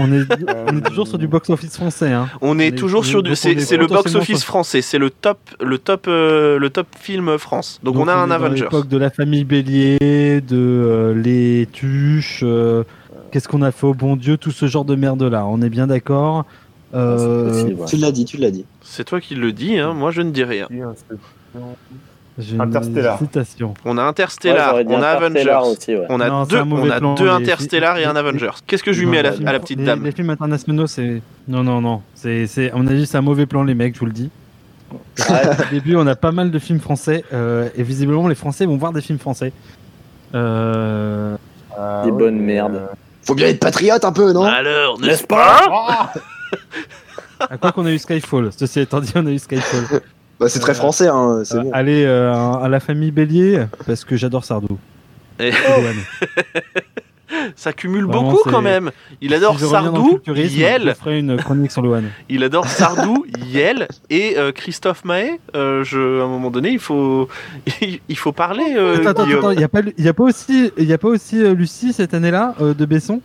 On 0.00 0.12
est, 0.12 0.22
on 0.70 0.76
est 0.78 0.80
toujours 0.82 1.08
sur 1.08 1.18
du 1.18 1.26
box-office 1.26 1.74
français. 1.76 2.12
Hein. 2.12 2.28
On 2.40 2.58
est 2.58 2.70
On 2.70 2.74
est- 2.74 2.78
toujours 2.78 3.04
sur 3.04 3.22
du. 3.22 3.34
C'est 3.34 3.54
le 3.54 3.86
box-office 3.86 4.44
français, 4.44 4.80
c'est 4.80 4.98
le 4.98 5.10
top, 5.10 5.38
le 5.60 5.78
top, 5.78 6.06
euh, 6.08 6.58
le 6.58 6.70
top 6.70 6.86
film 6.98 7.36
France. 7.38 7.80
Donc, 7.82 7.96
on 7.96 8.06
a 8.08 8.14
un 8.14 8.30
Avengers. 8.30 8.62
l'époque 8.64 8.88
de 8.88 8.96
la 8.96 9.10
famille 9.10 9.44
Bélier, 9.44 10.40
de 10.40 10.56
euh, 10.56 11.14
les 11.14 11.66
tuches, 11.72 12.40
euh, 12.44 12.84
qu'est-ce 13.32 13.48
qu'on 13.48 13.62
a 13.62 13.72
fait 13.72 13.86
au 13.86 13.94
bon 13.94 14.16
Dieu, 14.16 14.36
tout 14.36 14.50
ce 14.52 14.66
genre 14.66 14.84
de 14.84 14.94
merde 14.94 15.22
là. 15.24 15.44
On 15.46 15.60
est 15.62 15.70
bien 15.70 15.86
d'accord. 15.88 16.44
Euh, 16.94 17.52
C'est 17.52 17.60
possible, 17.64 17.80
ouais. 17.80 17.86
Tu 17.86 17.96
l'as 17.96 18.12
dit, 18.12 18.24
tu 18.24 18.36
l'as 18.38 18.50
dit. 18.50 18.64
C'est 18.82 19.04
toi 19.04 19.20
qui 19.20 19.34
le 19.34 19.52
dis, 19.52 19.78
hein, 19.78 19.92
moi 19.94 20.10
je 20.10 20.22
ne 20.22 20.30
dis 20.30 20.44
rien. 20.44 20.68
J'ai 22.38 22.54
une 22.54 22.60
Interstellar. 22.60 23.18
citation. 23.18 23.74
On 23.84 23.98
a 23.98 24.02
Ouais, 24.02 24.08
Interstellar, 24.08 24.84
dit 24.84 24.94
on 24.94 25.02
a 25.02 25.08
Avengers. 25.08 25.58
Aussi, 25.64 25.96
ouais. 25.96 26.06
On 26.08 26.20
a 26.20 26.28
Non, 26.28 26.44
deux, 26.44 26.58
on 26.60 26.90
a 26.90 26.98
plan, 26.98 27.14
deux 27.14 27.24
les- 27.24 27.30
Interstellar 27.30 27.98
et 27.98 28.04
un 28.04 28.14
Avengers. 28.16 28.50
Qu'est-ce 28.66 28.82
que 28.84 28.92
je 28.92 29.00
lui 29.00 29.06
mets 29.06 29.18
à 29.18 29.22
la, 29.22 29.30
à 29.50 29.58
petite 29.58 29.78
les- 29.78 29.84
dame 29.84 30.04
Les 30.04 30.12
films 30.12 30.30
internationaux, 30.30 30.86
c'est. 30.86 31.20
Non, 31.48 31.62
non, 31.64 31.80
non. 31.80 32.02
C'est, 32.14 32.46
c'est, 32.46 32.70
à 32.70 32.76
mon 32.76 32.86
avis, 32.86 33.06
c'est 33.06 33.18
un 33.18 33.22
mauvais 33.22 33.46
plan, 33.46 33.62
les 33.64 33.74
mecs, 33.74 33.94
je 33.94 34.00
vous 34.00 34.06
le 34.06 34.12
dis. 34.12 34.30
Au 34.92 35.70
début, 35.70 35.96
on 35.96 36.06
a 36.06 36.16
pas 36.16 36.32
mal 36.32 36.50
de 36.50 36.58
films 36.58 36.80
français 36.80 37.22
euh, 37.34 37.68
et 37.76 37.82
visiblement, 37.82 38.26
les 38.28 38.34
Français 38.34 38.64
vont 38.64 38.76
voir 38.78 38.92
des 38.92 39.02
films 39.02 39.18
français. 39.18 39.52
Euh, 40.34 41.36
Ah 41.76 42.02
Des 42.04 42.10
ouais, 42.10 42.18
bonnes 42.18 42.38
merdes. 42.40 42.76
euh, 42.76 42.86
Faut 43.22 43.34
bien 43.34 43.48
être 43.48 43.60
patriote 43.60 44.04
un 44.04 44.12
peu, 44.12 44.32
non? 44.32 44.44
Alors, 44.44 44.98
n'est-ce 45.00 45.24
pas? 45.24 46.12
À 47.50 47.56
quoi 47.58 47.72
qu'on 47.72 47.84
a 47.86 47.90
eu 47.92 47.98
Skyfall? 47.98 48.50
Ceci 48.56 48.80
étant 48.80 49.00
dit, 49.00 49.12
on 49.14 49.26
a 49.26 49.30
eu 49.30 49.38
Skyfall. 49.38 50.00
Bah, 50.40 50.48
c'est 50.48 50.60
très 50.60 50.74
français, 50.74 51.08
hein, 51.08 51.40
c'est 51.44 51.56
Euh, 51.56 51.62
bon. 51.62 51.70
allez 51.72 52.04
euh, 52.04 52.32
à 52.32 52.68
la 52.68 52.80
famille 52.80 53.10
Bélier 53.10 53.64
parce 53.86 54.04
que 54.04 54.16
j'adore 54.16 54.44
Sardou. 54.44 54.78
Et-. 55.40 55.50
Ça 57.56 57.74
cumule 57.74 58.04
Vraiment, 58.06 58.30
beaucoup 58.32 58.48
quand 58.48 58.62
même. 58.62 58.90
Il 59.20 59.34
adore 59.34 59.58
Si 59.60 59.66
Sardou, 59.66 60.18
Yel. 60.26 60.94
ferai 60.98 61.18
une 61.18 61.36
chronique 61.36 61.70
sur 61.70 61.82
Louane. 61.82 62.08
Il 62.30 62.42
adore 62.42 62.66
Sardou, 62.66 63.26
Yel 63.46 63.86
et 64.08 64.38
euh, 64.38 64.50
Christophe 64.50 65.04
Mahé. 65.04 65.38
Euh, 65.54 65.84
je, 65.84 66.20
à 66.20 66.24
un 66.24 66.28
moment 66.28 66.50
donné, 66.50 66.70
il 66.70 66.78
faut, 66.78 67.28
il 68.08 68.16
faut 68.16 68.32
parler. 68.32 68.74
euh, 68.76 68.96
attends, 69.06 69.24
attends, 69.24 69.50
il 69.50 69.58
n'y 69.58 69.64
a, 69.64 69.68
pas- 69.68 69.82
y 69.98 70.08
a 70.08 70.14
pas 70.14 70.24
aussi, 70.24 70.72
y 70.78 70.92
a 70.92 70.98
pas 70.98 71.08
aussi 71.08 71.38
euh, 71.42 71.52
Lucie 71.54 71.92
cette 71.92 72.14
année-là 72.14 72.54
euh, 72.62 72.72
de 72.72 72.86
Besson? 72.86 73.20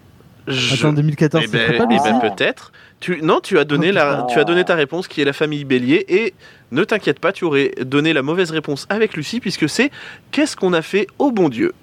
Je- 0.48 0.76
Attends, 0.76 0.94
2014, 0.94 1.44
Eh 1.46 1.48
ben, 1.48 1.78
pas 1.78 1.86
eh 1.90 1.98
ben, 2.00 2.20
peut-être. 2.20 2.72
Tu, 3.00 3.22
non, 3.22 3.40
tu 3.42 3.58
as 3.60 3.64
donné 3.66 3.90
Oh, 3.92 3.96
la, 3.96 4.28
tu 4.30 4.40
as 4.40 4.44
donné 4.44 4.64
ta 4.64 4.76
réponse 4.76 5.08
qui 5.08 5.22
est 5.22 5.26
la 5.26 5.34
famille 5.34 5.64
Bélier 5.66 6.06
et 6.10 6.34
ne 6.72 6.84
t'inquiète 6.84 7.20
pas, 7.20 7.32
tu 7.32 7.46
aurais 7.46 7.72
donné 7.82 8.14
la 8.14 8.22
mauvaise 8.24 8.52
réponse 8.52 8.86
avec 8.90 9.16
Lucie 9.16 9.40
puisque 9.40 9.68
c'est 9.70 9.92
qu'est-ce 10.32 10.56
qu'on 10.56 10.74
a 10.74 10.82
fait 10.82 11.08
au 11.20 11.32
bon 11.32 11.50
Dieu? 11.50 11.74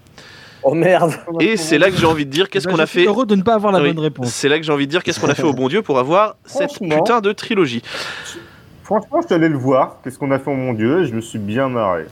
Oh 0.63 0.75
merde. 0.75 1.13
Et 1.41 1.57
c'est 1.57 1.79
là 1.79 1.91
que 1.91 1.97
j'ai 1.97 2.05
envie 2.07 2.27
de 2.27 2.31
dire 2.31 2.51
qu'est-ce 2.51 2.67
Bah, 2.67 2.73
qu'on 2.73 2.77
je 2.79 2.83
a 2.83 2.87
suis 2.87 3.01
fait. 3.01 3.07
heureux 3.07 3.25
de 3.25 3.35
ne 3.35 3.43
pas 3.43 3.55
avoir 3.55 3.73
la 3.73 3.81
Oui, 3.81 3.93
bonne 3.95 4.03
réponse. 4.05 4.31
C'est 4.33 4.49
là 4.51 4.59
que 4.59 4.65
j'ai 4.65 4.73
envie 4.73 4.87
de 4.87 4.91
dire 4.91 5.03
qu'est-ce 5.03 5.19
qu'on 5.21 5.29
a 5.31 5.35
fait 5.35 5.43
au 5.43 5.55
bon 5.55 5.69
Dieu 5.69 5.81
pour 5.81 5.99
avoir 5.99 6.37
cette 6.45 6.71
Franchement. 6.73 6.99
putain 6.99 7.21
de 7.23 7.33
trilogie. 7.33 7.83
Franchement, 8.85 9.21
je 9.23 9.27
suis 9.27 9.35
allé 9.35 9.49
le 9.49 9.57
voir. 9.57 9.99
Qu'est-ce 10.05 10.19
qu'on 10.19 10.31
a 10.33 10.39
fait, 10.39 10.51
oh 10.51 10.55
mon 10.55 10.75
dieu 10.75 11.03
et 11.03 11.07
Je 11.07 11.15
me 11.15 11.21
suis 11.23 11.39
bien 11.39 11.69
marré. 11.71 12.05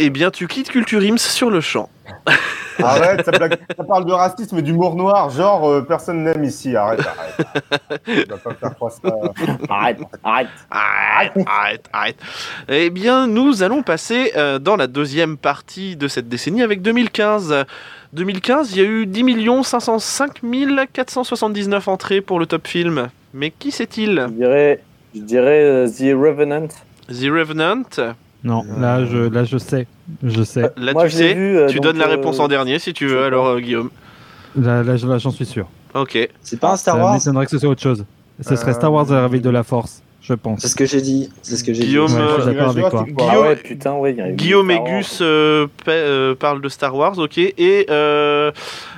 Eh 0.00 0.10
bien, 0.10 0.30
tu 0.30 0.46
quittes 0.48 0.70
Culture 0.70 1.00
Ims 1.02 1.18
sur 1.18 1.50
le 1.50 1.60
champ. 1.60 1.88
Arrête, 2.82 3.24
ça, 3.24 3.30
blague- 3.30 3.58
ça 3.76 3.84
parle 3.84 4.04
de 4.06 4.12
racisme 4.12 4.58
et 4.58 4.62
d'humour 4.62 4.96
noir. 4.96 5.30
Genre, 5.30 5.68
euh, 5.70 5.82
personne 5.82 6.24
n'aime 6.24 6.42
ici. 6.42 6.74
Arrête, 6.74 7.00
arrête. 7.00 8.00
Tu 8.04 8.24
vas 8.28 8.36
pas 8.38 8.50
me 8.50 8.54
faire 8.56 8.74
croire 8.74 8.92
ça. 8.92 9.14
Arrête, 9.70 9.98
arrête. 10.24 10.48
Arrête, 10.70 11.32
arrête, 11.46 11.88
arrête. 11.92 12.16
Eh 12.68 12.90
bien, 12.90 13.28
nous 13.28 13.62
allons 13.62 13.82
passer 13.84 14.32
euh, 14.36 14.58
dans 14.58 14.74
la 14.76 14.88
deuxième 14.88 15.36
partie 15.36 15.94
de 15.96 16.08
cette 16.08 16.28
décennie 16.28 16.62
avec 16.62 16.82
2015. 16.82 17.64
2015, 18.12 18.72
il 18.72 18.78
y 18.78 18.80
a 18.80 18.88
eu 18.88 19.06
10 19.06 19.62
505 19.62 20.40
479 20.92 21.86
entrées 21.88 22.20
pour 22.20 22.40
le 22.40 22.46
top 22.46 22.66
film. 22.66 23.08
Mais 23.32 23.50
qui 23.56 23.70
c'est-il 23.70 24.26
Je 24.28 24.32
dirais, 24.34 24.80
je 25.14 25.20
dirais 25.20 25.62
euh, 25.64 25.88
The 25.88 26.12
Revenant. 26.14 26.68
The 27.08 27.28
Revenant 27.30 27.82
Non, 28.44 28.62
là 28.78 29.04
je, 29.06 29.16
là 29.16 29.44
je 29.44 29.56
sais, 29.58 29.86
je 30.22 30.42
sais. 30.42 30.70
Là, 30.76 30.92
Moi, 30.92 31.04
tu 31.04 31.10
sais, 31.12 31.32
vu, 31.34 31.56
euh, 31.58 31.66
tu 31.68 31.80
donnes 31.80 31.96
la 31.98 32.06
euh, 32.06 32.10
réponse 32.10 32.38
en 32.40 32.46
dernier 32.48 32.78
si 32.78 32.92
tu 32.92 33.06
veux, 33.06 33.22
alors 33.24 33.46
euh, 33.46 33.60
Guillaume. 33.60 33.90
Là, 34.60 34.82
là, 34.82 34.96
je- 34.96 35.06
là, 35.06 35.16
j'en 35.18 35.30
suis 35.30 35.46
sûr. 35.46 35.66
Ok. 35.94 36.28
C'est 36.42 36.60
pas 36.60 36.72
un 36.72 36.76
Star 36.76 36.96
Ça 36.96 37.02
Wars 37.02 37.14
m'étonnerait 37.14 37.44
que 37.46 37.50
ce 37.50 37.58
soit 37.58 37.70
autre 37.70 37.80
chose. 37.82 38.04
Ce 38.42 38.54
serait 38.56 38.72
Euh, 38.72 38.74
Star 38.74 38.92
Wars 38.92 39.10
à 39.10 39.14
la 39.14 39.22
réveil 39.22 39.40
de 39.40 39.48
la 39.50 39.62
Force, 39.62 40.02
je 40.20 40.34
pense. 40.34 40.60
C'est 40.60 40.68
ce 40.68 40.76
que 40.76 40.84
j'ai 40.84 41.00
dit. 41.00 41.30
C'est 41.42 41.56
ce 41.56 41.64
que 41.64 41.72
j'ai 41.72 41.84
Guillaume, 41.84 42.08
dit. 42.08 42.16
Euh, 42.18 42.68
avec 42.68 42.88
toi. 42.90 43.04
Ah 43.06 43.10
Guillaume- 43.30 43.46
ouais, 43.46 43.56
putain, 43.56 43.92
ouais. 43.94 44.16
Guillaume 44.32 44.70
et. 44.72 44.80
Gus 44.80 45.18
euh, 45.22 45.66
pa- 45.84 45.92
euh, 45.92 46.34
parlent 46.34 46.60
de 46.60 46.68
Star 46.68 46.94
Wars, 46.94 47.18
ok. 47.18 47.38
Et 47.38 47.86
euh, 47.90 48.52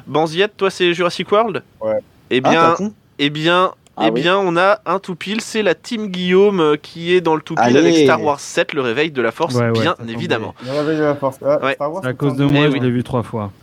Banziette, 0.06 0.56
toi 0.56 0.70
c'est 0.70 0.92
Jurassic 0.92 1.30
World? 1.30 1.62
Ouais. 1.80 1.98
Eh 2.30 2.40
Ah, 2.44 2.50
bien, 2.78 2.88
eh 3.20 3.30
bien, 3.30 3.70
Ah 3.98 4.06
eh 4.08 4.10
oui. 4.10 4.20
bien, 4.20 4.36
on 4.36 4.56
a 4.58 4.80
un 4.84 4.98
tout 4.98 5.14
pile, 5.14 5.40
c'est 5.40 5.62
la 5.62 5.74
team 5.74 6.08
Guillaume 6.08 6.60
euh, 6.60 6.76
qui 6.76 7.14
est 7.14 7.22
dans 7.22 7.34
le 7.34 7.40
tout 7.40 7.54
pile 7.54 7.64
Allez. 7.64 7.78
avec 7.78 7.96
Star 8.04 8.22
Wars 8.22 8.40
7, 8.40 8.74
le 8.74 8.82
réveil 8.82 9.10
de 9.10 9.22
la 9.22 9.32
force, 9.32 9.54
Ouais, 9.54 9.70
ouais, 9.70 9.72
bien 9.80 9.94
évidemment. 10.06 10.54
Le 10.66 10.72
réveil 10.72 10.98
de 10.98 11.02
la 11.02 11.14
force. 11.14 11.38
Ah, 11.42 11.58
Ouais. 11.64 11.74
Star 11.74 11.90
Wars, 11.92 12.04
À 12.04 12.12
cause 12.12 12.34
de 12.36 12.44
moi, 12.44 12.64
Eh 12.66 12.68
je 12.68 12.72
oui. 12.74 12.80
l'ai 12.80 12.90
vu 12.90 13.02
trois 13.02 13.22
fois. 13.22 13.52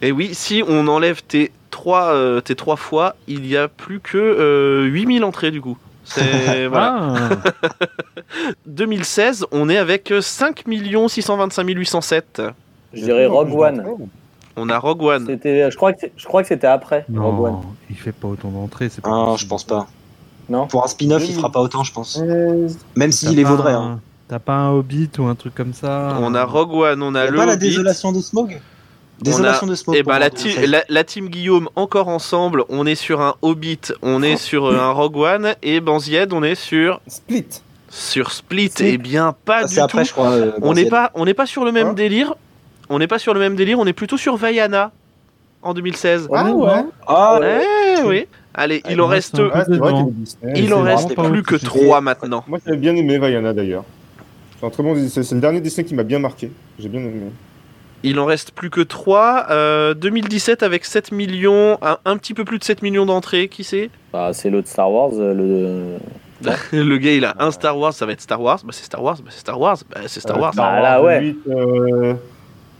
Et 0.00 0.12
oui, 0.12 0.30
si 0.32 0.62
on 0.66 0.86
enlève 0.88 1.22
tes 1.22 1.50
trois, 1.70 2.12
euh, 2.14 2.40
tes 2.40 2.54
trois 2.54 2.76
fois, 2.76 3.16
il 3.26 3.46
y 3.46 3.56
a 3.56 3.68
plus 3.68 4.00
que 4.00 4.18
euh, 4.18 4.84
8000 4.84 5.24
entrées 5.24 5.50
du 5.50 5.60
coup. 5.60 5.76
C'est 6.04 6.66
voilà. 6.68 6.98
Ah, 7.00 7.28
2016, 8.66 9.46
on 9.52 9.68
est 9.68 9.76
avec 9.78 10.12
5 10.20 10.64
625 11.08 11.66
807. 11.68 12.42
Je 12.94 13.00
dirais 13.02 13.26
Rogue 13.26 13.52
One. 13.54 13.84
On 14.56 14.68
a 14.68 14.78
Rogue 14.78 15.02
One. 15.02 15.26
C'était, 15.26 15.70
je 15.70 15.76
crois 15.76 15.92
que, 15.92 16.06
je 16.16 16.24
crois 16.26 16.42
que 16.42 16.48
c'était 16.48 16.66
après. 16.66 17.04
Rogue 17.14 17.40
One. 17.40 17.52
non, 17.52 17.62
il 17.90 17.96
fait 17.96 18.12
pas 18.12 18.28
autant 18.28 18.48
d'entrées. 18.50 18.88
c'est 18.90 19.00
pas 19.00 19.10
Ah, 19.10 19.34
je 19.36 19.46
pense 19.46 19.64
pas. 19.64 19.86
Non. 20.48 20.66
Pour 20.66 20.84
un 20.84 20.88
spin-off, 20.88 21.22
il 21.26 21.34
fera 21.34 21.50
pas 21.50 21.60
autant, 21.60 21.82
je 21.84 21.92
pense. 21.92 22.20
Euh, 22.22 22.68
Même 22.96 23.12
s'il 23.12 23.34
les 23.36 23.42
pas 23.44 23.50
vaudrait. 23.50 23.72
un- 23.72 23.80
Hein. 23.82 24.00
T'as 24.28 24.38
pas 24.38 24.54
un 24.54 24.70
Hobbit 24.70 25.10
ou 25.18 25.24
un 25.24 25.34
truc 25.34 25.54
comme 25.54 25.72
ça 25.74 26.16
On 26.20 26.34
a 26.34 26.44
Rogue 26.44 26.72
One, 26.74 27.02
on 27.02 27.14
a 27.14 27.26
le 27.26 27.36
pas 27.36 27.46
la 27.46 27.52
Hobbit. 27.54 27.66
désolation 27.68 28.12
de 28.12 28.20
Smog 28.20 28.60
On 29.20 29.22
Désolation 29.24 29.66
a- 29.66 29.70
de 29.70 29.74
Smog. 29.74 29.96
Pour 30.02 30.04
ben, 30.12 30.18
la, 30.18 30.26
moi, 30.26 30.30
team, 30.30 30.50
2016. 30.54 30.70
la, 30.70 30.82
la 30.88 31.04
team 31.04 31.28
Guillaume 31.28 31.68
encore 31.76 32.08
ensemble, 32.08 32.64
on 32.70 32.86
est 32.86 32.94
sur 32.94 33.20
un 33.20 33.34
Hobbit, 33.42 33.92
on 34.02 34.22
est 34.22 34.36
sur 34.38 34.66
euh, 34.66 34.78
un 34.80 34.90
Rogue 34.90 35.16
One 35.18 35.54
et 35.62 35.80
Banzied, 35.80 36.32
on 36.32 36.42
est 36.42 36.54
sur 36.54 37.00
Split. 37.06 37.44
sur 37.90 38.32
Split. 38.32 38.70
Split. 38.70 38.86
Eh 38.94 38.98
bien 38.98 39.34
pas 39.44 39.60
Ah, 39.62 39.64
du 39.66 39.74
C'est 39.74 39.80
après, 39.80 40.02
tout. 40.02 40.08
je 40.08 40.12
crois. 40.12 40.30
euh, 40.30 40.52
On 40.62 40.72
n'est 40.74 40.86
pas 40.86 41.10
on 41.14 41.24
n'est 41.24 41.34
pas 41.34 41.46
sur 41.46 41.64
le 41.64 41.72
même 41.72 41.88
Hein? 41.88 41.92
délire. 41.92 42.34
On 42.92 42.98
n'est 42.98 43.06
pas 43.06 43.18
sur 43.18 43.32
le 43.34 43.40
même 43.40 43.56
délire, 43.56 43.78
on 43.78 43.86
est 43.86 43.92
plutôt 43.92 44.16
sur 44.18 44.36
Vaiana 44.36 44.92
en 45.62 45.72
2016. 45.74 46.28
Ah 46.32 46.50
ouais. 46.52 46.70
Ah, 47.06 47.40
Eh 47.42 48.02
oui. 48.04 48.26
Allez, 48.54 48.82
il 48.90 49.00
en 49.00 49.06
moi, 49.06 49.14
reste 49.14 49.38
Ouais, 49.38 49.48
il 50.56 50.74
en 50.74 50.82
reste 50.82 51.14
plus 51.14 51.42
que 51.42 51.56
J'ai- 51.56 51.66
3 51.66 52.02
maintenant. 52.02 52.44
Moi, 52.46 52.58
j'avais 52.66 52.76
bien 52.76 52.94
aimé 52.94 53.16
Vaiana 53.16 53.54
d'ailleurs. 53.54 53.84
C'est 54.60 54.66
un 54.66 54.70
très 54.70 54.82
bon 54.82 54.92
Disney. 54.94 55.24
C'est 55.24 55.34
le 55.34 55.40
dernier 55.40 55.60
Disney 55.62 55.86
qui 55.86 55.94
m'a 55.94 56.02
bien 56.02 56.18
marqué. 56.18 56.52
J'ai 56.78 56.88
bien 56.90 57.00
aimé. 57.00 57.30
Il 58.02 58.18
en 58.20 58.26
reste 58.26 58.50
plus 58.50 58.68
que 58.68 58.82
3. 58.82 59.94
2017 59.94 60.62
avec 60.62 60.84
7 60.84 61.12
millions, 61.12 61.78
un, 61.80 61.96
un 62.04 62.16
petit 62.18 62.34
peu 62.34 62.44
plus 62.44 62.58
de 62.58 62.64
7 62.64 62.82
millions 62.82 63.06
d'entrées, 63.06 63.48
qui 63.48 63.64
c'est? 63.64 63.88
Bah, 64.12 64.32
c'est 64.34 64.50
l'autre 64.50 64.68
Star 64.68 64.90
Wars, 64.92 65.12
euh, 65.14 65.32
le. 65.34 65.98
Le 66.72 66.96
gars 66.98 67.12
il 67.12 67.24
a 67.24 67.36
un 67.38 67.52
Star 67.52 67.78
Wars, 67.78 67.92
ça 67.94 68.04
va 68.04 68.10
être 68.12 68.20
Star 68.20 68.42
Wars, 68.42 68.58
bah 68.64 68.72
c'est 68.72 68.84
Star 68.84 69.00
Wars, 69.00 69.16
bah 69.24 69.30
c'est 69.30 69.38
Star 69.38 69.60
Wars, 69.60 69.78
bah 69.88 70.00
c'est 70.08 70.18
Star 70.18 70.40
Wars. 70.40 70.52
Bah, 70.56 70.80
là, 70.82 71.00
ouais. 71.00 71.36
euh, 71.48 72.14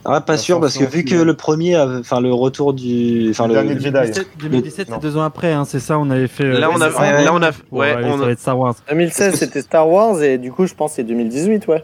Ah, 0.05 0.19
pas 0.21 0.37
sûr, 0.37 0.59
parce 0.59 0.77
que 0.77 0.83
vu 0.83 1.03
que 1.05 1.15
le 1.15 1.33
premier, 1.33 1.77
enfin 1.79 2.19
le 2.19 2.33
retour 2.33 2.73
du. 2.73 3.27
Enfin 3.29 3.47
Le 3.47 3.49
le. 3.49 3.53
dernier 3.53 3.73
Jedi. 3.79 3.91
2017, 3.91 4.27
2017, 4.39 4.87
c'est 4.91 4.99
deux 5.01 5.17
ans 5.17 5.21
après, 5.23 5.53
hein, 5.53 5.63
c'est 5.65 5.79
ça, 5.79 5.97
on 5.97 6.09
avait 6.09 6.27
fait. 6.27 6.43
euh, 6.43 6.59
Là 6.59 6.69
on 6.71 6.81
a, 6.81 6.89
ouais. 6.89 7.23
là 7.23 7.31
on 7.33 7.41
a, 7.41 7.51
pour 7.51 7.77
ouais, 7.79 7.95
on 8.03 8.21
a- 8.21 8.35
Star 8.35 8.59
Wars. 8.59 8.75
2016, 8.89 9.35
c'était 9.35 9.61
Star 9.61 9.87
Wars, 9.89 10.21
et 10.21 10.37
du 10.37 10.51
coup, 10.51 10.65
je 10.65 10.73
pense 10.73 10.91
que 10.91 10.95
c'est 10.97 11.03
2018, 11.03 11.67
ouais. 11.67 11.83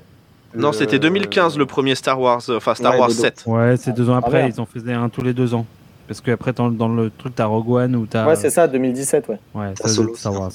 non 0.56 0.72
c'était 0.74 0.98
euh, 0.98 1.00
2015 1.00 1.58
le 1.58 1.66
premier 1.66 1.96
Star 1.96 2.20
Wars, 2.20 2.42
euh, 2.50 2.58
enfin 2.58 2.76
Star 2.76 2.94
Ouais, 2.94 3.00
Wars 3.00 3.10
mais 3.10 3.16
donc- 3.16 3.24
7. 3.26 3.44
Ouais, 3.48 3.76
c'est 3.78 3.94
deux 3.96 4.10
ans 4.10 4.16
après, 4.16 4.42
merde. 4.44 4.54
ils 4.58 4.62
en 4.62 4.66
faisaient 4.66 4.94
un 4.94 5.08
tous 5.10 5.22
les 5.22 5.34
deux 5.34 5.54
ans. 5.54 5.66
Parce 6.08 6.22
qu'après, 6.22 6.54
dans, 6.54 6.70
dans 6.70 6.88
le 6.90 7.12
truc, 7.16 7.36
t'as 7.36 7.46
Rogue 7.46 7.70
One 7.70 7.96
ou 7.96 8.06
t'as. 8.08 8.26
Ouais, 8.28 8.36
c'est 8.36 8.50
ça, 8.50 8.68
2017, 8.68 9.28
ouais. 9.30 9.38
Ouais, 9.54 9.74
ça, 9.80 9.88
Solo, 9.88 10.12
c'est 10.16 10.22
Star 10.22 10.34
Wars. 10.34 10.52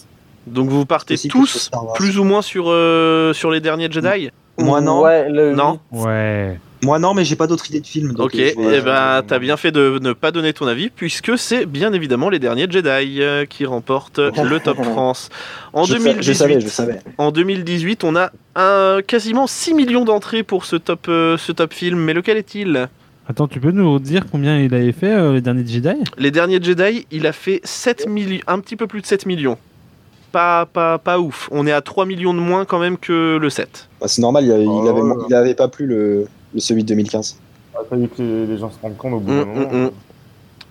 Donc 0.46 0.68
vous 0.68 0.84
partez 0.84 1.16
tous 1.16 1.70
plus 1.94 2.18
ou 2.18 2.24
moins 2.24 2.42
sur 2.42 2.66
euh, 2.68 3.32
sur 3.32 3.50
les 3.50 3.60
derniers 3.60 3.90
Jedi? 3.90 4.30
Moi 4.58 4.80
non. 4.82 5.00
Ouais, 5.02 5.30
le 5.30 5.54
Non. 5.54 5.78
Ouais. 5.90 6.58
Moi 6.85 6.99
non, 6.99 7.14
mais 7.14 7.24
j'ai 7.24 7.37
pas 7.37 7.47
d'autres 7.47 7.68
idées 7.68 7.80
de 7.80 7.87
films. 7.87 8.12
donc, 8.12 8.26
Ok, 8.26 8.35
euh, 8.37 8.39
et 8.39 8.55
je 8.57 8.61
vais- 8.68 8.80
ben 8.82 9.22
t'as 9.26 9.39
bien 9.39 9.57
fait 9.57 9.72
de 9.72 9.99
ne 10.01 10.12
pas 10.12 10.30
donner 10.30 10.53
ton 10.53 10.66
avis 10.66 10.91
puisque 10.91 11.37
c'est 11.39 11.66
bien 11.66 11.93
évidemment 11.93 12.28
les 12.30 12.39
derniers 12.39 12.66
Jedi 12.70 13.20
euh, 13.22 13.45
qui 13.47 13.66
remportent 13.66 14.18
le 14.43 14.61
Top 14.61 14.82
France. 14.82 15.28
En 15.72 15.85
Je 15.85 15.93
sa- 15.95 15.99
2018, 15.99 16.22
Je 16.22 16.32
savais, 16.32 16.61
je 16.61 16.68
savais. 16.68 17.01
En 17.18 17.30
2018, 17.32 18.05
on 18.05 18.14
a 18.16 18.30
un, 18.57 19.01
quasiment 19.07 19.47
6 19.47 19.74
millions 19.74 20.05
d'entrées 20.05 20.43
pour 20.43 20.64
ce 20.64 20.76
top, 20.76 21.07
euh, 21.09 21.37
ce 21.39 21.53
top 21.53 21.72
film, 21.72 21.99
mais 21.99 22.12
lequel 22.12 22.37
est-il? 22.37 22.89
Attends, 23.28 23.49
tu 23.49 23.59
peux 23.59 23.70
nous 23.70 23.99
dire 23.99 24.24
combien 24.30 24.59
il 24.59 24.74
avait 24.74 24.93
fait, 24.93 25.11
euh, 25.12 25.32
les 25.32 25.41
derniers 25.41 25.66
Jedi? 25.66 25.95
Les 26.18 26.30
derniers 26.30 26.62
Jedi, 26.62 27.07
il 27.11 27.26
a 27.26 27.32
fait 27.32 27.61
7 27.64 28.07
millions, 28.07 28.43
un 28.47 28.59
petit 28.59 28.76
peu 28.76 28.87
plus 28.87 29.01
de 29.01 29.07
7 29.07 29.24
millions. 29.24 29.57
Pas, 30.30 30.66
pas, 30.66 30.99
pas 30.99 31.18
ouf. 31.20 31.49
On 31.53 31.66
est 31.66 31.72
à 31.72 31.80
3 31.80 32.07
millions 32.07 32.35
de 32.35 32.41
moins 32.41 32.64
quand 32.64 32.78
même 32.78 32.99
que 32.99 33.39
le 33.41 33.51
7. 33.51 33.89
Bah, 34.01 34.09
c'est 34.09 34.20
normal, 34.20 34.45
il, 34.45 34.53
avait, 34.53 34.64
Oh 34.66 34.82
il, 35.28 35.35
avait, 35.35 35.51
il 35.51 35.57
pas 35.57 35.68
plu 35.68 35.87
le, 35.87 36.26
le 36.55 36.61
celui 36.61 36.82
de 36.84 36.88
2015. 36.88 37.36
Ah, 37.74 37.78
que 37.90 37.94
les, 37.96 38.46
les 38.46 38.59
gens 38.59 38.70
se 38.70 38.76
rendent 38.80 38.96
compte 38.96 39.14
au 39.14 39.18
bout 39.18 39.32
Mm, 39.32 39.38
d'un 39.40 39.44
moment. 39.46 39.72
mm, 39.72 39.84
mm. 39.86 39.90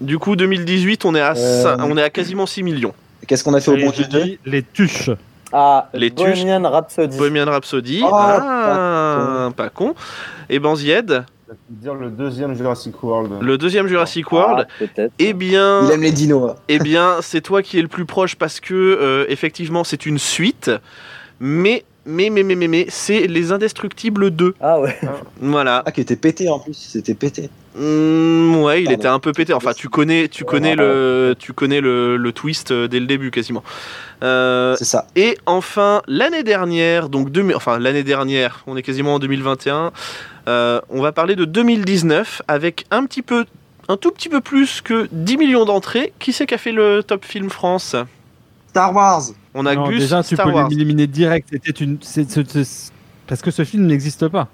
Du 0.01 0.17
coup, 0.19 0.36
2018, 0.36 1.05
on 1.05 1.15
est 1.15 1.21
à, 1.21 1.34
Euh, 1.36 1.63
cin- 1.63 1.77
on 1.84 1.97
est 1.97 2.03
à 2.03 2.09
quasiment 2.09 2.45
6 2.45 2.63
millions. 2.63 2.93
Qu'est-ce 3.27 3.43
qu'on 3.43 3.53
a 3.53 3.61
fait 3.61 3.71
au 3.71 3.75
Et 3.77 3.86
bon 3.86 3.91
j'ai 3.95 4.05
Dieu? 4.05 4.21
dit 4.23 4.39
les 4.45 4.63
tuches. 4.63 5.09
Ah, 5.51 5.89
Les 5.93 6.09
tuches. 6.09 6.43
Bohemian 6.43 6.63
Rhapsody. 6.69 7.17
Bohemian 7.17 7.45
Rhapsody. 7.45 8.01
Oh, 8.03 8.09
ah, 8.13 9.49
pas 9.55 9.69
con. 9.69 9.93
Et 10.49 10.59
Banzied, 10.59 11.05
Je 11.47 11.51
vais 11.53 11.57
te 11.57 11.84
dire 11.84 11.93
le 11.93 12.09
deuxième 12.09 12.55
Jurassic 12.55 13.01
World. 13.03 13.34
le 13.41 13.57
deuxième 13.57 13.88
Jurassic 13.88 14.25
Ah, 14.31 14.36
World. 14.36 14.67
peut-être. 14.79 15.13
Eh 15.19 15.34
bien, 15.34 15.86
Il 15.86 15.91
aime 15.91 16.01
les 16.01 16.11
dinos. 16.11 16.51
hein. 16.51 16.55
Eh 16.69 16.79
bien, 16.79 17.17
c'est 17.21 17.41
toi 17.41 17.61
qui 17.61 17.77
es 17.77 17.81
le 17.81 17.88
plus 17.88 18.05
proche 18.05 18.36
parce 18.36 18.59
que 18.59 18.73
euh, 18.73 19.25
effectivement, 19.29 19.84
c'est 19.84 20.05
une 20.05 20.17
suite. 20.17 20.71
Mais, 21.39 21.86
mais, 22.06 22.30
mais, 22.30 22.43
mais, 22.43 22.56
mais, 22.56 22.68
mais 22.68 22.86
c'est 22.89 23.28
les 23.28 23.51
Indestructibles 23.51 24.32
2. 24.32 24.56
Ah 24.60 24.80
ouais. 24.80 24.97
Voilà. 25.41 25.84
Ah, 25.86 25.91
qui 25.91 26.01
était 26.01 26.16
pété 26.16 26.49
en 26.49 26.60
plus, 26.60 26.74
c'était 26.74 27.14
pété. 27.14 27.49
Hmm, 27.76 28.58
ouais, 28.62 28.84
il 28.84 28.91
était 28.91 29.08
un 29.08 29.20
peu 29.20 29.32
pété. 29.32 29.51
Enfin, 29.54 29.74
tu 29.74 29.89
connais, 29.89 30.28
tu 30.28 30.43
connais 30.45 30.76
le, 30.76 31.36
tu 31.39 31.54
connais 31.54 31.82
le, 31.82 32.18
le 32.18 32.32
twist 32.32 32.72
euh, 32.72 32.88
dès 32.88 32.99
le 32.99 33.08
début 33.08 33.32
quasiment. 33.32 33.64
Euh, 34.22 34.76
C'est 34.78 34.86
ça. 34.86 35.08
Et 35.16 35.38
enfin, 35.47 36.01
l'année 36.08 36.43
dernière, 36.43 37.10
donc 37.10 37.32
deux- 37.32 37.51
enfin 37.56 37.80
l'année 37.80 38.04
dernière, 38.04 38.64
on 38.68 38.78
est 38.78 38.84
quasiment 38.84 39.16
en 39.16 39.20
2021. 39.20 39.91
euh, 40.47 40.82
on 40.89 41.01
va 41.01 41.12
parler 41.12 41.36
de 41.36 41.45
2019 41.45 42.43
avec 42.47 42.86
un 42.91 43.06
petit 43.06 43.22
peu, 43.24 43.45
un 43.88 43.97
tout 43.97 44.12
petit 44.12 44.30
peu 44.30 44.39
plus 44.41 44.82
que 44.82 45.08
10 45.12 45.38
millions 45.38 45.66
d'entrées. 45.66 46.14
Qui 46.20 46.32
c'est 46.32 46.45
qui 46.45 46.54
a 46.54 46.60
fait 46.60 46.72
le 46.74 47.01
top 47.01 47.26
film 47.26 47.49
France? 47.49 47.95
Star 48.74 48.95
Wars. 48.95 49.21
On 49.53 49.67
a 49.67 49.76
Non, 49.76 49.88
Gus 49.88 49.99
déjà, 49.99 50.24
tu 50.24 50.34
Star 50.34 50.51
peux 50.51 50.67
l'éliminer 50.69 51.05
direct. 51.05 51.47
C'était 51.51 51.69
une. 51.84 51.97
Parce 53.28 53.41
que 53.41 53.51
ce 53.51 53.63
film 53.63 53.86
n'existe 53.86 54.28
pas. 54.28 54.47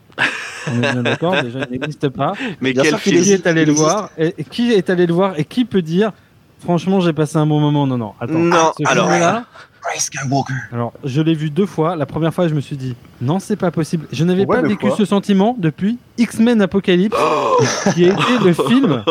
On 0.68 0.76
est 0.84 0.92
bien 0.92 1.04
d'accord, 1.04 1.42
déjà, 1.42 1.60
il 1.72 1.72
n'existe 1.80 2.10
pas. 2.10 2.34
Mais 2.60 2.74
Bien 2.74 2.84
quel 2.84 2.92
sûr 2.92 3.02
qu'il 3.02 3.14
film 3.14 3.24
Qui 3.24 3.32
est 3.32 3.48
allé 3.48 3.64
le 3.64 3.72
voir 3.72 4.10
et, 4.18 4.36
et 4.38 4.44
Qui 4.44 4.74
est 4.74 4.90
allé 4.90 5.06
le 5.06 5.14
voir 5.14 5.40
et 5.40 5.46
qui 5.46 5.64
peut 5.64 5.82
dire 5.82 6.12
Franchement, 6.60 7.00
j'ai 7.00 7.14
passé 7.14 7.38
un 7.38 7.46
bon 7.46 7.62
moment. 7.62 7.88
Non, 7.88 7.98
non. 7.98 8.14
Attends. 8.20 8.34
Non, 8.34 8.72
Ce 8.78 8.86
alors- 8.92 9.10
Skywalker. 9.98 10.54
alors, 10.74 10.92
je 11.06 11.22
l'ai 11.22 11.34
vu 11.34 11.50
deux 11.50 11.66
fois. 11.66 11.96
La 11.96 12.06
première 12.06 12.34
fois, 12.34 12.48
je 12.50 12.54
me 12.54 12.60
suis 12.60 12.76
dit, 12.76 12.96
non, 13.22 13.40
c'est 13.40 13.56
pas 13.56 13.72
possible. 13.72 14.06
Je 14.12 14.24
n'avais 14.24 14.46
Ouais, 14.46 14.62
pas 14.62 14.68
vécu 14.68 14.88
quoi 14.88 14.96
ce 14.98 15.06
sentiment 15.06 15.56
depuis 15.58 15.98
X-Men 16.18 16.62
Apocalypse, 16.62 17.16
Oh 17.20 17.58
qui 17.94 18.06
a 18.06 18.08
été 18.10 18.24
le 18.44 18.54
film 18.68 19.04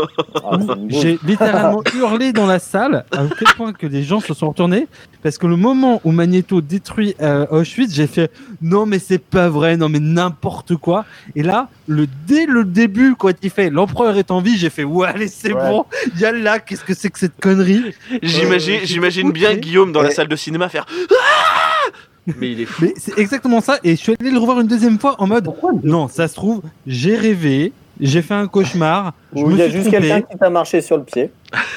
Ah, 0.45 0.57
où 0.57 0.87
j'ai 0.89 1.19
littéralement 1.25 1.83
hurlé 1.95 2.33
dans 2.33 2.47
la 2.47 2.59
salle, 2.59 3.05
à 3.13 3.25
quel 3.39 3.49
point 3.57 3.73
que 3.73 3.87
des 3.87 4.03
gens 4.03 4.21
se 4.21 4.35
sont 4.35 4.49
retournés, 4.49 4.87
parce 5.23 5.37
que 5.39 5.47
le 5.47 5.57
moment 5.57 6.01
où 6.05 6.13
Magneto 6.13 6.61
détruit 6.61 7.15
euh, 7.21 7.47
Auschwitz, 7.51 7.93
j'ai 7.95 8.07
fait, 8.07 8.31
non, 8.63 8.87
mais 8.87 8.99
c'est 8.99 9.19
pas 9.19 9.49
vrai, 9.49 9.77
non, 9.77 9.89
mais 9.89 10.01
n'importe 10.01 10.77
quoi. 10.77 11.05
Et 11.37 11.43
là, 11.43 11.69
le, 11.87 12.07
dès 12.27 12.47
le 12.47 12.65
début, 12.65 13.15
quand 13.19 13.33
il 13.43 13.51
fait, 13.51 13.71
l'empereur 13.71 14.17
est 14.17 14.31
en 14.31 14.41
vie, 14.41 14.57
j'ai 14.59 14.71
fait, 14.71 14.85
ouais, 14.85 15.09
allez, 15.09 15.29
c'est 15.29 15.53
Ouais. 15.53 15.71
bon, 15.71 15.85
il 16.15 16.21
y 16.21 16.25
a 16.27 16.33
là, 16.33 16.59
qu'est-ce 16.59 16.85
que 16.85 16.95
c'est 16.95 17.09
que 17.11 17.19
cette 17.19 17.39
connerie? 17.41 17.95
J'imagine, 18.23 18.75
Euh, 18.77 18.85
j'imagine 18.85 19.33
bien. 19.33 19.55
Guillaume 19.55 19.93
dans 19.93 20.03
la 20.03 20.11
salle 20.11 20.29
de 20.29 20.37
cinéma 20.37 20.69
faire. 20.69 20.87
Ah 21.11 21.48
Mais 22.39 22.53
il 22.53 22.61
est 22.61 22.65
fou. 22.67 22.85
Mais 22.85 22.95
c'est 22.97 23.19
exactement 23.19 23.61
ça. 23.61 23.79
Et 23.85 23.91
je 23.93 23.97
suis 24.01 24.15
allé 24.21 24.31
le 24.31 24.39
revoir 24.39 24.61
une 24.61 24.67
deuxième 24.67 24.99
fois 24.99 25.17
en 25.19 25.27
mode 25.27 25.51
non, 25.83 26.09
ça 26.09 26.29
se 26.29 26.35
trouve, 26.35 26.61
j'ai 26.87 27.17
rêvé, 27.17 27.73
j'ai 28.01 28.23
fait 28.23 28.35
un 28.35 28.47
cauchemar, 28.47 29.15
je 29.35 29.43
Ou 29.43 29.47
me 29.47 29.53
il 29.53 29.59
y 29.59 29.63
a 29.63 29.65
suis 29.65 29.73
juste 29.79 29.89
trompé. 29.91 30.09
quelqu'un 30.09 30.21
qui 30.31 30.37
t'a 30.39 30.51
marché 30.51 30.81
sur 30.81 30.97
le 30.99 31.05
pied. 31.05 31.31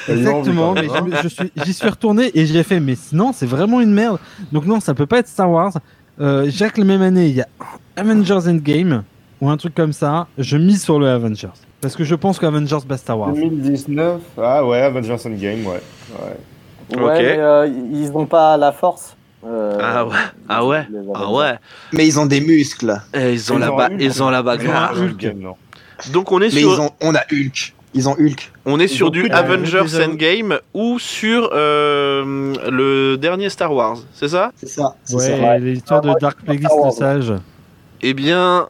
Exactement, 0.08 0.72
mais 0.74 0.82
je 0.94 1.02
me- 1.02 1.16
je 1.22 1.28
suis- 1.28 1.52
j'y 1.64 1.72
suis, 1.72 1.88
retourné 1.88 2.30
et 2.34 2.46
j'ai 2.46 2.62
fait, 2.62 2.80
mais 2.80 2.94
non, 3.12 3.32
c'est 3.32 3.46
vraiment 3.46 3.80
une 3.80 3.92
merde. 3.92 4.18
Donc 4.52 4.66
non, 4.66 4.80
ça 4.80 4.94
peut 4.94 5.06
pas 5.06 5.18
être 5.18 5.28
Star 5.28 5.50
Wars. 5.50 5.72
Euh, 6.20 6.48
Jacques, 6.50 6.78
la 6.78 6.84
même 6.84 7.02
année, 7.02 7.26
il 7.28 7.34
y 7.34 7.40
a 7.40 7.48
Avengers 7.96 8.46
Endgame 8.48 9.02
ou 9.40 9.48
un 9.48 9.56
truc 9.56 9.74
comme 9.74 9.92
ça. 9.92 10.26
Je 10.38 10.56
mise 10.56 10.82
sur 10.82 10.98
le 11.00 11.08
Avengers. 11.08 11.48
Parce 11.80 11.96
que 11.96 12.04
je 12.04 12.14
pense 12.14 12.38
qu'Avengers 12.38 12.78
bat 12.86 12.96
Star 12.98 13.18
Wars. 13.18 13.32
2019. 13.32 14.20
Ah 14.40 14.64
ouais, 14.64 14.82
Avengers 14.82 15.16
Endgame, 15.26 15.66
ouais. 15.66 15.80
ouais. 16.20 16.96
Ouais, 16.96 17.02
Ok. 17.02 17.10
mais 17.18 17.36
euh, 17.38 17.66
ils 17.66 18.10
n'ont 18.12 18.26
pas 18.26 18.56
la 18.56 18.70
force. 18.72 19.16
Euh, 19.44 19.78
Ah 19.80 20.06
ouais, 20.06 20.14
ah 20.48 20.64
ouais, 20.66 20.86
ah 21.14 21.32
ouais. 21.32 21.54
Mais 21.92 22.06
ils 22.06 22.18
ont 22.20 22.26
des 22.26 22.40
muscles. 22.40 22.96
Eh, 23.14 23.32
ils 23.32 23.52
ont 23.52 23.56
Ils 23.56 23.60
la 23.60 23.72
ont 23.72 23.76
ba- 23.76 23.88
ils 23.98 24.22
ont 24.22 24.30
la 24.30 24.38
Ils 24.38 24.40
ont 24.40 24.44
bagarre. 24.44 24.94
Donc 26.12 26.30
on 26.32 26.40
est 26.40 26.52
Mais 26.54 26.60
sur, 26.60 26.72
ils 26.74 26.80
ont, 26.80 26.90
on 27.00 27.14
a 27.14 27.20
Hulk. 27.32 27.74
Ils 27.94 28.08
ont 28.08 28.12
Hulk. 28.18 28.50
on 28.64 28.80
est 28.80 28.84
ils 28.84 28.88
sur 28.88 29.10
du 29.10 29.28
Avengers 29.30 30.02
Endgame 30.02 30.58
ou 30.72 30.98
sur 30.98 31.50
euh, 31.52 32.54
le 32.70 33.16
dernier 33.16 33.50
Star 33.50 33.72
Wars, 33.72 33.98
c'est 34.14 34.28
ça? 34.28 34.52
C'est 34.56 34.68
ça. 34.68 34.94
C'est 35.04 35.16
Ouais, 35.16 35.40
ça. 35.40 35.58
l'histoire 35.58 36.00
de 36.00 36.12
Dark 36.20 36.40
Plagueis 36.42 36.68
le 36.84 36.90
sage. 36.90 37.32
Eh 38.00 38.14
bien, 38.14 38.68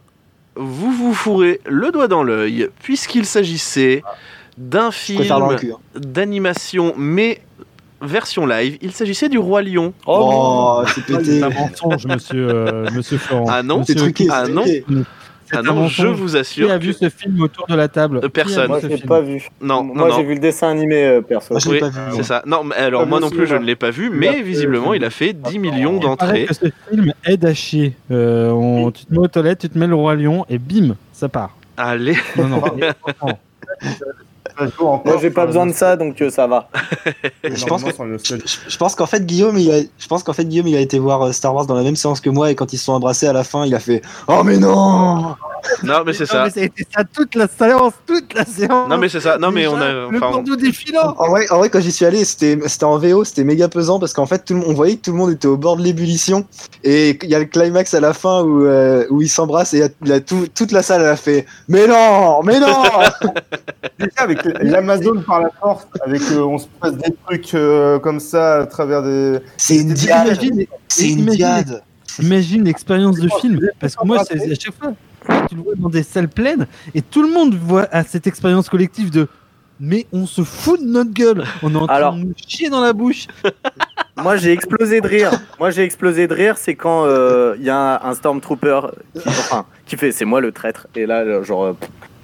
vous 0.57 0.91
vous 0.93 1.15
fourrez 1.15 1.61
le 1.67 1.91
doigt 1.91 2.09
dans 2.09 2.23
l'œil 2.23 2.69
puisqu'il 2.83 3.25
s'agissait 3.27 4.03
d'un 4.59 4.91
film 4.91 5.31
hein. 5.31 5.57
d'animation 5.97 6.93
mais 6.97 7.41
version 8.03 8.47
live. 8.47 8.77
Il 8.83 8.93
s'agissait 8.93 9.29
du 9.29 9.39
Roi 9.39 9.63
Lion. 9.63 9.93
Oh, 10.07 10.83
c'est 10.95 11.05
pété. 11.05 11.25
C'est 11.25 11.43
un 11.43 11.51
mensonge, 11.51 12.07
monsieur, 12.07 12.49
euh, 12.51 12.91
monsieur 12.95 13.19
Florent. 13.19 13.47
Ah 13.49 13.63
non, 13.63 13.79
Monsieur 13.81 13.95
C'est 13.95 14.01
truqué. 14.01 14.27
Ah 14.31 14.47
non. 14.49 14.65
Ah 15.55 15.61
non, 15.61 15.87
je 15.87 16.07
vous 16.07 16.29
Qui 16.31 16.37
assure. 16.39 16.71
a 16.71 16.79
vu 16.79 16.95
ce 16.95 17.11
film 17.11 17.43
autour 17.43 17.67
de 17.67 17.75
la 17.75 17.87
table 17.87 18.21
Euh, 18.25 18.29
personne. 18.31 18.69
Moi, 18.69 18.81
Qui 18.81 18.87
je 18.87 18.93
l'ai 18.93 19.03
pas 19.03 19.21
vu. 19.21 19.49
Non, 19.61 19.83
Moi, 19.85 20.09
j'ai 20.17 20.23
vu 20.23 20.33
le 20.35 20.41
dessin 20.41 20.69
animé, 20.71 21.05
euh, 21.05 21.21
perso. 21.21 21.53
Moi, 21.53 21.61
Oui, 21.67 21.81
c'est 22.17 22.23
ça. 22.23 22.43
Non, 22.47 22.65
mais 22.65 22.75
alors 22.77 23.03
Pas 23.03 23.07
moi 23.09 23.21
non 23.21 23.29
plus, 23.29 23.47
je 23.47 23.57
ne 23.57 23.65
l'ai 23.65 23.77
pas 23.77 23.91
vu, 23.91 24.09
mais 24.09 24.41
visiblement, 24.41 24.95
il 24.95 25.05
a 25.05 25.11
fait 25.11 25.35
10 25.35 25.59
millions 25.59 25.99
d'entrées. 25.99 26.47
ce 26.51 26.69
film 26.91 27.13
aide 27.27 27.45
à 27.45 27.53
chier. 27.53 27.95
Euh, 28.11 28.51
on- 28.51 28.91
tu 28.93 29.05
te 29.05 29.13
mets 29.13 29.19
aux 29.19 29.29
toilettes, 29.29 29.59
tu 29.59 29.69
te 29.69 29.79
mets 29.79 29.87
le 29.87 29.95
roi 29.95 30.15
lion 30.15 30.47
et 30.49 30.57
bim, 30.59 30.97
ça 31.13 31.29
part. 31.29 31.55
Allez. 31.77 32.17
Non, 32.39 32.49
non, 32.49 32.63
encore 34.67 35.03
Moi, 35.05 35.17
j'ai 35.21 35.31
pas 35.31 35.47
besoin 35.47 35.67
de 35.67 35.73
ça, 35.73 35.97
donc 35.97 36.21
euh, 36.23 36.31
ça 36.31 36.47
va. 36.47 36.69
Je 37.45 37.65
pense 37.67 37.83
que 37.85 37.91
je, 37.91 38.37
je- 38.37 38.97
qu'en 38.97 39.07
fait 39.07 39.25
Guillaume 39.25 39.57
il 39.59 39.71
a, 39.71 39.81
je 39.99 40.07
pense 40.09 40.23
qu'en 40.23 40.33
fait 40.33 40.45
Guillaume 40.45 40.67
il 40.69 40.77
a 40.77 40.81
été 40.81 40.99
voir 40.99 41.23
euh, 41.23 41.33
Star 41.33 41.55
Wars 41.55 41.67
dans 41.67 41.75
la 41.75 41.83
même 41.83 41.97
séance 41.97 42.21
que 42.21 42.31
moi 42.31 42.51
et 42.51 42.55
quand 42.55 42.73
ils 42.73 42.79
se 42.79 42.85
sont 42.85 42.93
embrassés 42.93 43.27
à 43.27 43.33
la 43.33 43.45
fin 43.45 43.65
il 43.65 43.75
a 43.75 43.81
fait 43.81 44.03
oh 44.29 44.43
mais 44.45 44.59
non 44.59 45.35
Non, 45.83 46.03
mais 46.05 46.13
c'est 46.13 46.25
Non, 46.25 46.45
ça. 46.45 46.51
ça 46.51 46.61
a 46.61 46.65
été 46.65 46.87
ça 46.95 47.05
toute 47.05 47.35
la 47.37 47.47
séance, 47.47 47.93
toute 48.07 48.35
la 48.35 48.45
séance. 48.45 48.89
Non, 48.89 48.99
mais 48.99 49.09
c'est 49.09 49.21
ça. 49.21 49.39
Non, 49.39 49.53
mais 49.53 49.67
on 49.69 49.77
a. 49.77 49.93
Le 50.11 50.19
bandeau 50.19 50.57
défilant. 50.57 51.15
en 51.19 51.29
vrai, 51.29 51.47
en 51.51 51.59
vrai 51.59 51.71
quand 51.71 51.81
j'y 51.81 51.93
suis 51.93 52.05
allé 52.05 52.25
c'était 52.25 52.59
c'était 52.67 52.85
en 52.85 52.99
VO 52.99 53.25
c'était 53.25 53.45
méga 53.45 53.69
pesant 53.69 53.99
parce 53.99 54.13
qu'en 54.13 54.27
fait 54.27 54.45
tout 54.45 54.55
le, 54.55 54.61
monde- 54.61 54.69
on 54.71 54.75
voyait 54.75 54.97
que 54.97 55.03
tout 55.03 55.13
le 55.13 55.19
monde 55.19 55.31
était 55.31 55.47
au 55.49 55.57
bord 55.57 55.77
de 55.77 55.83
l'ébullition 55.83 56.45
et 56.85 57.19
il 57.23 57.29
y 57.31 57.35
a 57.35 57.39
le 57.39 57.45
climax 57.47 57.95
à 57.95 58.01
la 58.01 58.13
fin 58.13 58.43
où 58.43 58.65
euh, 58.67 59.05
où 59.11 59.23
ils 59.23 59.29
s'embrassent 59.29 59.75
et 59.75 59.79
y 59.79 59.83
a, 59.83 59.89
il 60.03 60.09
y 60.09 60.13
a 60.13 60.21
tout- 60.21 60.49
toute 60.55 60.73
la 60.73 60.83
salle 60.83 61.01
elle 61.03 61.09
a 61.09 61.17
fait 61.17 61.47
mais 61.69 61.87
non 61.87 62.43
mais 62.43 62.59
non 62.61 62.67
Déjà, 63.99 64.11
avec 64.19 64.39
l'Amazon 64.63 65.23
par 65.23 65.41
la 65.41 65.51
force, 65.51 65.87
avec 66.05 66.23
euh, 66.33 66.43
on 66.43 66.59
se 66.59 66.67
passe 66.81 66.97
des 66.97 67.15
trucs 67.27 67.55
euh, 67.55 67.99
comme 67.99 68.21
ça 68.21 68.61
à 68.61 68.67
travers 68.67 69.03
des. 69.03 69.39
c'est 69.57 69.77
une 69.77 69.93
diade 69.93 70.27
Imagine, 70.27 70.67
c'est 70.89 71.09
une 71.09 71.27
diade 71.27 71.83
Imagine 72.21 72.65
l'expérience 72.65 73.19
de 73.19 73.29
film. 73.41 73.61
Parce 73.81 73.97
que 73.97 74.07
moi, 74.07 74.23
c'est 74.25 74.41
à 74.41 74.55
chaque 74.55 74.75
fois, 74.79 74.93
tu 75.49 75.55
le 75.57 75.63
vois 75.63 75.75
dans 75.77 75.89
des 75.89 76.03
salles 76.03 76.29
pleines 76.29 76.67
et 76.95 77.01
tout 77.03 77.23
le 77.23 77.33
monde 77.33 77.55
voit 77.55 77.89
à 77.91 78.05
cette 78.05 78.27
expérience 78.27 78.69
collective 78.69 79.11
de. 79.11 79.29
Mais 79.81 80.07
on 80.13 80.27
se 80.27 80.43
fout 80.43 80.81
de 80.81 80.87
notre 80.87 81.13
gueule. 81.13 81.45
On 81.63 81.73
est 81.75 81.77
en 81.77 81.87
train 81.87 81.97
Alors- 81.97 82.15
de 82.15 82.21
nous 82.21 82.35
chier 82.47 82.69
dans 82.71 82.81
la 82.83 82.93
bouche. 82.93 83.27
Moi, 84.17 84.37
j'ai 84.37 84.53
explosé 84.53 85.01
de 85.01 85.09
rire. 85.09 85.31
Moi, 85.59 85.71
j'ai 85.71 85.83
explosé 85.83 86.29
de 86.29 86.35
rire, 86.35 86.59
c'est 86.59 86.75
quand 86.75 87.07
euh, 87.07 87.55
il 87.59 87.65
y 87.65 87.71
a 87.71 88.01
un 88.07 88.15
Stormtrooper 88.15 88.81
qui, 89.15 89.27
enfin, 89.27 89.65
qui 89.87 89.97
fait 89.97 90.13
c'est 90.13 90.27
moi 90.27 90.41
le 90.43 90.53
traître. 90.53 90.87
Et 90.95 91.07
là, 91.07 91.43
genre, 91.43 91.65
euh, 91.65 91.73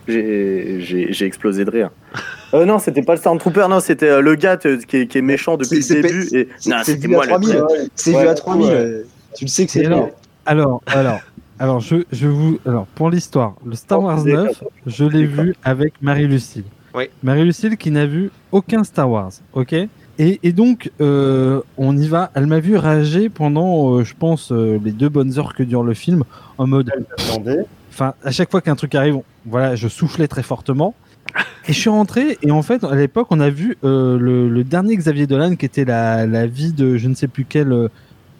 j'ai- 0.09 1.25
explosé 1.27 1.65
de 1.65 1.71
rire. 1.71 1.91
Euh, 2.55 2.65
non, 2.65 2.79
c'était 2.79 3.03
pas 3.03 3.13
le 3.13 3.19
Stormtrooper, 3.19 3.67
non, 3.69 3.79
c'était 3.79 4.09
euh, 4.09 4.21
le 4.23 4.35
gars 4.35 4.57
qui, 4.57 4.69
est, 4.69 5.07
qui 5.07 5.19
est 5.19 5.21
méchant 5.21 5.59
depuis 5.59 5.81
le 5.87 6.01
début. 6.03 6.23
Et... 6.35 6.49
c'est- 6.59 6.71
Non, 6.71 6.77
c'est 6.83 6.93
c'était 6.93 7.07
vu 7.09 7.13
à 7.13 7.17
moi 7.17 7.25
le 7.27 7.31
3000 7.33 7.49
traître. 7.51 7.91
c'est 7.95 8.11
vu 8.13 8.27
à 8.27 8.35
3000 8.35 8.67
ouais. 8.67 8.73
euh, 8.73 9.03
tu 9.37 9.45
le 9.45 9.49
sais 9.51 9.67
que 9.67 9.71
c'est 9.73 9.83
Et 9.83 9.87
alors, 9.87 10.07
lui. 10.07 10.13
alors, 10.47 10.83
alors, 10.87 11.21
alors, 11.59 11.81
je, 11.81 11.97
je 12.11 12.27
vous, 12.27 12.59
alors, 12.65 12.87
pour 12.95 13.11
l'histoire, 13.11 13.55
le 13.67 13.75
Star 13.75 14.03
Wars 14.03 14.21
c'est 14.25 14.33
9, 14.33 14.65
je 14.87 15.05
l'ai 15.05 15.27
vu 15.27 15.55
avec 15.63 15.93
Marie-Lucille. 16.01 16.65
Oui. 16.95 17.11
Marie-Lucille 17.23 17.77
qui 17.77 17.91
n'a 17.91 18.07
vu 18.07 18.31
aucun 18.51 18.83
Star 18.83 19.11
Wars, 19.11 19.33
ok? 19.53 19.75
Et, 19.75 20.41
et 20.43 20.53
donc, 20.53 20.91
euh, 21.03 21.61
on 21.77 21.95
y 21.99 22.09
va. 22.09 22.31
Elle 22.35 22.47
m'a 22.47 22.61
vu 22.61 22.77
rager 22.79 23.29
pendant, 23.29 23.99
euh, 23.99 24.05
je 24.05 24.15
pense, 24.19 24.53
euh, 24.53 24.79
les 24.83 24.93
deux 24.93 25.11
bonnes 25.11 25.39
heures 25.39 25.55
que 25.55 25.63
dure 25.63 25.83
le 25.83 25.93
film, 25.93 26.25
en 26.57 26.67
mode, 26.67 26.91
Attendez. 27.19 27.59
Enfin, 27.99 28.15
à 28.25 28.31
chaque 28.31 28.51
fois 28.51 28.61
qu'un 28.61 28.77
truc 28.77 28.95
arrive, 28.95 29.17
on- 29.17 29.25
voilà, 29.47 29.75
je 29.77 29.89
soufflais 29.89 30.29
très 30.29 30.43
fortement. 30.43 30.95
Et 31.69 31.73
je 31.75 31.79
suis 31.79 31.91
rentré, 31.91 32.39
et 32.43 32.51
en 32.51 32.63
fait, 32.63 32.83
à 32.85 32.95
l'époque, 32.95 33.27
on 33.31 33.41
a 33.41 33.51
vu 33.51 33.77
euh, 33.85 34.19
le, 34.19 34.49
le 34.49 34.65
dernier 34.65 34.97
Xavier 34.97 35.27
Dolan, 35.27 35.57
qui 35.57 35.67
était 35.67 35.85
la, 35.85 36.27
la 36.27 36.47
vie 36.47 36.73
de 36.73 36.97
je 36.97 37.07
ne 37.09 37.15
sais 37.15 37.29
plus 37.29 37.45
quel. 37.45 37.73
euh, 37.73 37.89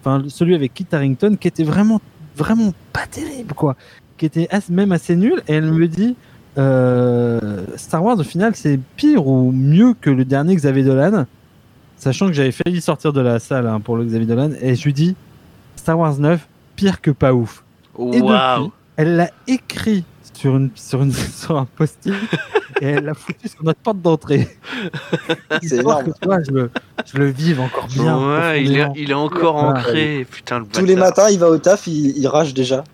Enfin, 0.01 0.23
celui 0.29 0.55
avec 0.55 0.73
Kit 0.73 0.87
Harington, 0.93 1.37
qui 1.39 1.49
était 1.49 1.65
vraiment, 1.65 2.01
vraiment 2.37 2.73
pas 2.93 3.07
terrible, 3.11 3.53
quoi. 3.53 3.77
Qui 4.17 4.27
était 4.27 4.47
as- 4.51 4.71
même 4.71 4.93
assez 4.93 5.17
nul. 5.17 5.43
Et 5.49 5.55
elle 5.55 5.71
me 5.73 5.87
dit 5.89 6.17
euh, 6.57 7.65
Star 7.77 8.03
Wars, 8.05 8.19
au 8.19 8.23
final, 8.25 8.55
c'est 8.55 8.79
pire 8.97 9.27
ou 9.27 9.53
mieux 9.53 9.95
que 10.01 10.09
le 10.11 10.25
dernier 10.25 10.55
Xavier 10.57 10.85
Dolan. 10.85 11.27
Sachant 11.97 12.29
que 12.29 12.33
j'avais 12.33 12.53
failli 12.53 12.81
sortir 12.81 13.13
de 13.13 13.21
la 13.21 13.39
salle 13.41 13.67
hein, 13.67 13.81
pour 13.81 13.97
le 13.97 14.05
Xavier 14.05 14.27
Dolan. 14.27 14.51
Et 14.61 14.75
je 14.77 14.85
lui 14.85 14.93
dis 14.93 15.17
Star 15.77 15.99
Wars 15.99 16.17
9, 16.19 16.47
pire 16.77 17.01
que 17.01 17.11
pas 17.11 17.35
ouf. 17.35 17.65
Et 18.13 18.21
depuis, 18.61 18.71
elle 18.99 19.17
l'a 19.17 19.31
écrit 19.47 20.05
sur, 20.35 20.57
une, 20.57 20.71
sur, 20.75 21.03
une, 21.03 21.13
sur 21.41 21.57
un 21.57 21.65
post-it 21.65 22.13
et 22.83 22.87
elle 22.87 23.05
l'a 23.07 23.15
foutu 23.15 23.49
sur 23.49 23.65
notre 23.65 23.81
porte 23.81 24.01
d'entrée. 24.03 24.47
c'est 25.63 25.79
que 25.79 26.11
toi, 26.21 26.39
je 26.47 26.51
le, 26.53 26.71
je 27.11 27.17
le 27.19 27.27
vive 27.31 27.61
encore 27.61 27.87
bien. 27.89 28.17
Ouais, 28.19 28.63
il 28.63 28.73
est, 28.77 28.85
profondément. 28.85 28.95
il 28.97 29.11
est 29.11 29.15
encore 29.15 29.57
ancré. 29.57 30.27
Putain, 30.31 30.59
le 30.61 30.67
tous 30.67 30.85
les 30.85 30.95
matins 30.97 31.29
il 31.31 31.39
va 31.39 31.49
au 31.49 31.59
taf 31.59 31.87
il, 31.87 32.17
il 32.17 32.27
rage 32.29 32.53
déjà 32.55 32.85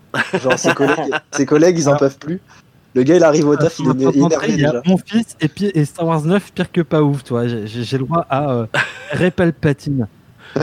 genre 0.40 0.56
ses 0.58 0.72
collègues 0.72 1.12
ses 1.32 1.44
collègues 1.44 1.78
ils 1.78 1.88
en 1.88 1.94
Ah. 1.94 1.98
peuvent 1.98 2.18
plus 2.18 2.40
le 2.94 3.02
gars 3.02 3.16
il 3.16 3.24
arrive 3.24 3.48
au 3.48 3.56
taf 3.56 3.78
il 3.80 3.88
est 3.88 4.16
énervé 4.16 4.52
déjà 4.56 4.80
mon 4.86 4.96
fils 4.96 5.36
et, 5.40 5.48
pi- 5.48 5.72
et 5.74 5.84
Star 5.84 6.06
Wars 6.06 6.22
9, 6.22 6.52
pire 6.52 6.70
que 6.70 6.80
pas 6.80 7.02
ouf, 7.02 7.24
toi. 7.24 7.46
J'ai 7.48 7.98
le 7.98 8.04
droit 8.04 8.24
à 8.30 8.50
euh, 8.52 8.66
Ray 9.10 9.32
Palpatine. 9.32 10.06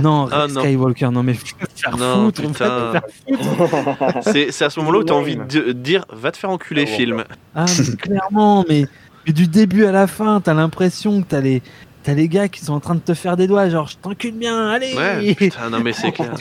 Non, 0.02 0.28
Ah, 0.32 0.48
non. 0.50 0.62
Skywalker, 0.62 1.10
non 1.12 1.24
mais 1.24 1.34
faire 1.34 1.98
Non, 1.98 2.26
foutre, 2.26 2.42
putain. 2.44 2.94
C'est 4.22 4.62
à 4.64 4.70
ce 4.70 4.80
moment-là 4.80 5.00
où 5.00 5.04
t'as 5.04 5.14
envie 5.14 5.36
de 5.38 5.72
dire 5.72 6.06
va 6.12 6.32
te 6.32 6.38
faire 6.38 6.50
enculer, 6.50 6.84
Ah 6.88 6.96
film. 6.96 7.24
Ah, 7.56 7.66
mais 7.78 7.96
clairement, 7.98 8.66
mais 8.68 8.86
Mais 9.28 9.34
du 9.34 9.48
début 9.48 9.86
à 9.86 9.92
la 9.92 10.08
fin, 10.08 10.42
t'as 10.42 10.54
l'impression 10.54 11.22
que 11.22 11.28
t'as 11.28 11.42
les, 11.42 11.62
t'as 12.04 12.14
les 12.14 12.28
gars 12.28 12.48
qui 12.48 12.62
sont 12.66 12.74
en 12.74 12.80
train 12.80 12.96
de 12.96 13.00
te 13.02 13.14
faire 13.14 13.38
des 13.38 13.48
doigts, 13.48 13.70
genre 13.70 13.88
je 13.88 13.98
t'encule 13.98 14.34
bien, 14.36 14.70
allez 14.70 14.96
Ouais, 14.96 15.36
putain, 15.38 15.70
non 15.70 15.80
mais 15.82 15.94
c'est 15.94 16.12
clair. 16.12 16.34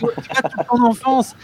en 0.68 0.82
enfance. 0.84 1.34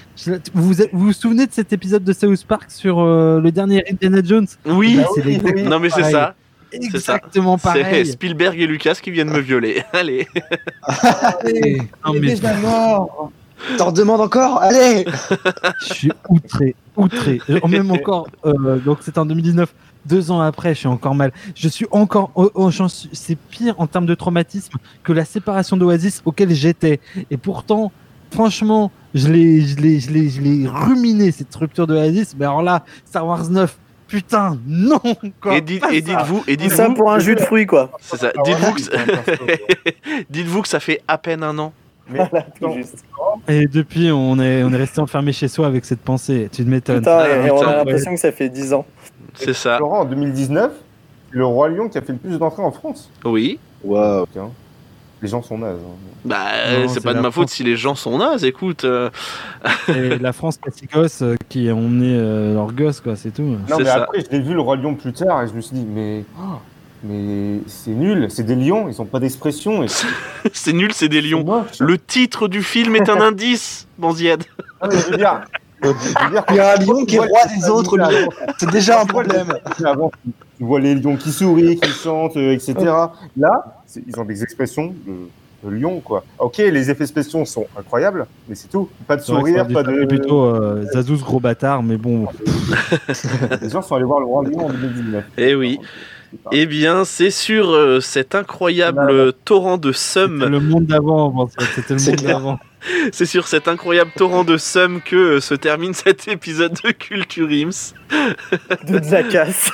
Vous, 0.55 0.73
vous 0.73 0.75
vous 0.93 1.13
souvenez 1.13 1.47
de 1.47 1.53
cet 1.53 1.73
épisode 1.73 2.05
de 2.05 2.13
South 2.13 2.45
Park 2.47 2.71
sur 2.71 3.01
euh, 3.01 3.41
le 3.41 3.53
dernier 3.53 3.85
Indiana 3.91 4.21
Jones? 4.25 4.47
Oui, 4.65 4.97
Bah, 4.97 5.09
c'est 5.15 5.27
exactement 5.27 5.71
non 5.71 5.79
mais 5.81 5.91
c'est 5.91 6.11
ça. 6.11 6.35
C'est 6.73 6.99
ça. 6.99 7.17
Exactement 7.17 7.59
C'est 7.59 7.83
pareil. 7.83 8.07
Spielberg 8.07 8.61
et 8.61 8.67
Lucas 8.67 8.99
qui 9.03 9.11
viennent 9.11 9.31
me 9.31 9.41
violer. 9.41 9.83
Allez. 9.93 10.27
Non, 12.05 12.15
mais 12.15 12.37
mort 12.61 13.33
T'en 13.79 13.91
demandes 13.91 14.21
encore 14.21 14.61
Allez 14.61 15.07
je 15.89 15.95
suis 15.95 16.13
outré, 16.29 16.77
outré. 16.97 17.41
Euh, 17.49 17.59
Même 17.67 17.91
encore, 17.91 18.29
euh, 18.45 18.79
donc 18.79 18.99
c'était 19.01 19.19
en 19.19 19.27
2019. 19.27 19.73
Deux 20.05 20.31
ans 20.31 20.41
après, 20.41 20.75
je 20.75 20.81
suis 20.81 20.89
encore 20.89 21.15
mal. 21.15 21.33
Je 21.55 21.69
suis 21.69 21.87
encore. 21.91 22.31
oh, 22.35 22.51
oh, 22.55 22.71
c'est 23.13 23.37
pire 23.37 23.75
en 23.79 23.87
termes 23.87 24.07
de 24.07 24.15
traumatisme 24.15 24.79
que 25.03 25.13
la 25.13 25.25
séparation 25.25 25.77
d'Oasis 25.77 26.23
auquel 26.25 26.53
j'étais. 26.55 27.01
Et 27.31 27.37
pourtant, 27.37 27.91
franchement, 28.31 28.93
je 29.15 29.29
l'ai, 29.29 29.63
je 29.63 29.77
l'ai, 29.77 29.99
je 29.99 30.11
l'ai, 30.11 30.29
je 30.29 30.41
l'ai 30.43 30.69
ruminé 30.69 31.33
cette 31.33 31.55
rupture 31.55 31.87
d'Oasis. 31.87 32.37
Mais 32.39 32.45
alors 32.45 32.63
là, 32.63 32.85
Star 33.05 33.27
Wars 33.27 33.49
9, 33.51 33.77
putain, 34.09 34.59
non. 34.67 35.01
quoi, 35.41 35.57
Et 35.57 35.61
dites- 35.61 35.85
dites-vous, 35.91 36.45
et 36.47 36.57
dites-vous. 36.57 36.77
ça 36.77 36.91
pour 36.91 37.11
un 37.13 37.19
jus 37.19 37.35
de 37.35 37.41
fruits, 37.41 37.67
quoi. 37.67 37.91
C'est 38.01 38.17
ça. 38.19 38.33
Ah 38.37 38.43
Dites-vous 38.45 38.73
que, 38.75 38.81
dites-vous 40.31 40.65
ça 40.65 40.81
fait 40.81 41.01
à 41.09 41.19
peine 41.19 41.43
un 41.43 41.59
an. 41.59 41.73
Mais 42.09 42.21
Tout 42.61 42.73
juste. 42.73 43.05
Et 43.49 43.67
depuis, 43.67 44.13
on 44.13 44.39
est, 44.39 44.63
on 44.63 44.73
est 44.73 44.77
resté 44.77 45.01
enfermé 45.01 45.33
chez 45.33 45.49
soi 45.49 45.67
avec 45.67 45.85
cette 45.85 46.01
pensée. 46.03 46.49
Tu 46.53 46.65
te 46.65 46.69
m'étonnes. 46.71 46.99
Putain, 46.99 47.27
et, 47.27 47.47
et 47.47 47.51
on 47.51 47.59
putain, 47.59 47.71
a 47.71 47.77
l'impression 47.79 48.15
que 48.15 48.21
ça 48.21 48.31
fait 48.31 48.49
10 48.49 48.73
ans. 48.75 48.87
C'est 49.35 49.53
ça. 49.55 49.79
Laurent, 49.81 50.01
en 50.01 50.05
2019, 50.05 50.71
c'est 51.31 51.37
le 51.37 51.45
Roi 51.45 51.69
Lion 51.69 51.89
qui 51.89 51.99
a 51.99 52.03
fait 52.03 52.13
le 52.13 52.19
plus 52.19 52.39
d'entrées 52.39 52.63
en 52.63 52.71
France. 52.71 53.11
Oui. 53.25 53.59
Waouh. 53.83 54.25
Les 55.23 55.29
gens 55.29 55.43
sont 55.43 55.59
nazes. 55.59 55.79
hein. 55.79 56.11
Bah, 56.25 56.37
Non, 56.81 56.89
c'est 56.89 57.03
pas 57.03 57.15
de 57.15 57.21
ma 57.21 57.31
faute 57.31 57.49
France. 57.49 57.53
si 57.53 57.65
les 57.65 57.77
gens 57.77 57.95
sont 57.95 58.19
nazes. 58.19 58.45
Écoute. 58.45 58.85
euh, 58.85 59.09
Et 59.89 60.19
la 60.21 60.33
France 60.33 60.59
Cassigos 60.59 61.23
euh, 61.23 61.37
qui 61.49 61.69
a 61.71 61.75
emmené 61.75 62.15
euh, 62.19 62.53
leurs 62.55 62.73
gosses, 62.73 63.01
quoi, 63.01 63.17
c'est 63.17 63.31
tout. 63.31 63.43
Non, 63.43 63.79
mais 63.79 63.85
ça. 63.85 64.03
après, 64.03 64.21
je 64.21 64.31
l'ai 64.31 64.41
vu 64.43 64.53
le 64.55 64.61
Roi 64.61 64.77
Lion 64.77 64.95
plus 64.95 65.13
tard 65.15 65.43
et 65.43 65.49
je 65.49 65.55
me 65.55 65.61
suis 65.63 65.75
dit, 65.77 65.87
mais. 65.89 66.25
oh, 66.39 66.59
mais 67.03 67.61
c'est 67.67 67.93
nul, 67.93 68.27
c'est 68.31 68.43
des 68.43 68.57
lions, 68.57 68.89
ils 68.89 69.01
ont 69.01 69.05
pas 69.07 69.21
d'expression. 69.21 69.83
Et... 69.83 69.87
c'est 70.53 70.73
nul, 70.75 70.93
c'est 70.93 71.09
des 71.09 71.23
lions. 71.23 71.65
Le 71.81 71.99
titre 71.99 72.47
du 72.49 72.63
film 72.63 72.95
est 72.97 73.09
un 73.09 73.21
indice, 73.21 73.87
Banzied. 73.99 74.43
Ah, 74.81 74.89
Il 75.83 76.57
y 76.57 76.59
a 76.61 76.73
un 76.75 76.77
lion 76.85 77.05
qui 77.05 77.17
est 77.17 77.19
roi 77.19 77.41
des 77.55 77.69
autres 77.69 77.97
C'est 78.59 78.71
déjà 78.71 79.03
un 79.03 79.07
problème. 79.07 79.49
Avant, 79.85 80.11
tu- 80.25 80.65
vois 80.65 80.81
les 80.81 80.95
lions 80.95 81.17
qui 81.17 81.31
sourient, 81.31 81.79
qui 81.79 81.91
chantent, 81.91 82.37
euh, 82.37 82.53
etc. 82.53 82.75
Là, 83.37 83.83
ils 84.07 84.19
ont 84.19 84.25
des 84.25 84.43
expressions 84.43 84.95
de, 85.07 85.29
de 85.69 85.75
lions, 85.77 86.01
quoi. 86.01 86.25
Ok, 86.39 86.57
les 86.59 86.91
effets 86.91 87.07
spéciaux 87.07 87.45
sont 87.45 87.67
incroyables, 87.79 88.27
mais 88.49 88.55
c'est 88.55 88.69
tout. 88.69 88.89
Pas 89.07 89.17
de 89.17 89.23
sourire, 89.23 89.67
pas 89.69 89.83
de. 89.83 90.05
plutôt 90.07 90.45
euh, 90.45 90.85
Zazouz 90.95 91.23
gros 91.23 91.41
bâtard, 91.41 91.83
mais 91.83 91.99
bon. 91.99 92.27
Les 93.61 93.69
gens 93.69 93.83
sont 93.83 93.95
allés 93.97 94.05
voir 94.05 94.21
le 94.21 94.27
Roi 94.27 94.45
Lion 94.45 94.67
en 94.67 94.71
2019. 94.71 95.25
Eh 95.37 95.55
oui. 95.55 95.79
Eh 96.53 96.67
bien, 96.67 97.05
c'est 97.05 97.31
sur 97.31 97.71
euh, 97.71 98.01
cet 98.01 98.35
incroyable 98.35 99.33
torrent 99.45 99.79
de 99.79 99.93
somme. 99.93 100.45
Le 100.45 100.61
monde 100.61 100.87
d'avant, 100.87 101.31
bon, 101.31 101.49
c'était 101.75 101.95
le 101.95 101.99
C'est 101.99 102.11
monde 102.13 102.21
d'avant. 102.21 102.59
C'est 103.13 103.27
sur 103.27 103.49
cet 103.49 103.67
incroyable 103.67 104.13
torrent 104.17 104.45
de 104.45 104.57
somme 104.57 105.01
que 105.01 105.17
euh, 105.17 105.41
se 105.41 105.55
termine 105.55 105.93
cet 105.93 106.29
épisode 106.29 106.79
de 106.85 106.93
Culture 106.93 107.49
Ims. 107.51 107.95
De 108.87 109.03
Jackass. 109.03 109.73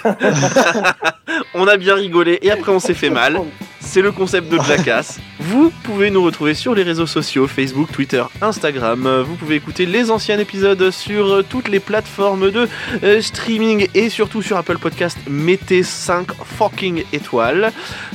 On 1.54 1.66
a 1.66 1.76
bien 1.76 1.94
rigolé 1.94 2.38
et 2.40 2.50
après 2.50 2.72
on 2.72 2.80
s'est 2.80 2.94
fait 2.94 3.10
mal. 3.10 3.38
C'est 3.84 4.00
le 4.00 4.12
concept 4.12 4.50
de 4.50 4.58
Jackass. 4.62 5.20
Vous 5.40 5.70
pouvez 5.82 6.10
nous 6.10 6.22
retrouver 6.22 6.54
sur 6.54 6.74
les 6.74 6.82
réseaux 6.82 7.06
sociaux 7.06 7.46
Facebook, 7.46 7.90
Twitter, 7.92 8.22
Instagram. 8.40 9.22
Vous 9.26 9.34
pouvez 9.34 9.56
écouter 9.56 9.86
les 9.86 10.10
anciens 10.10 10.38
épisodes 10.38 10.90
sur 10.90 11.26
euh, 11.26 11.42
toutes 11.42 11.68
les 11.68 11.80
plateformes 11.80 12.50
de 12.50 12.68
euh, 13.02 13.20
streaming 13.20 13.88
et 13.94 14.08
surtout 14.08 14.40
sur 14.40 14.56
Apple 14.56 14.78
Podcast. 14.78 15.18
Mettez 15.28 15.82
5 15.82 16.28
fucking 16.44 17.04
étoiles. 17.12 17.72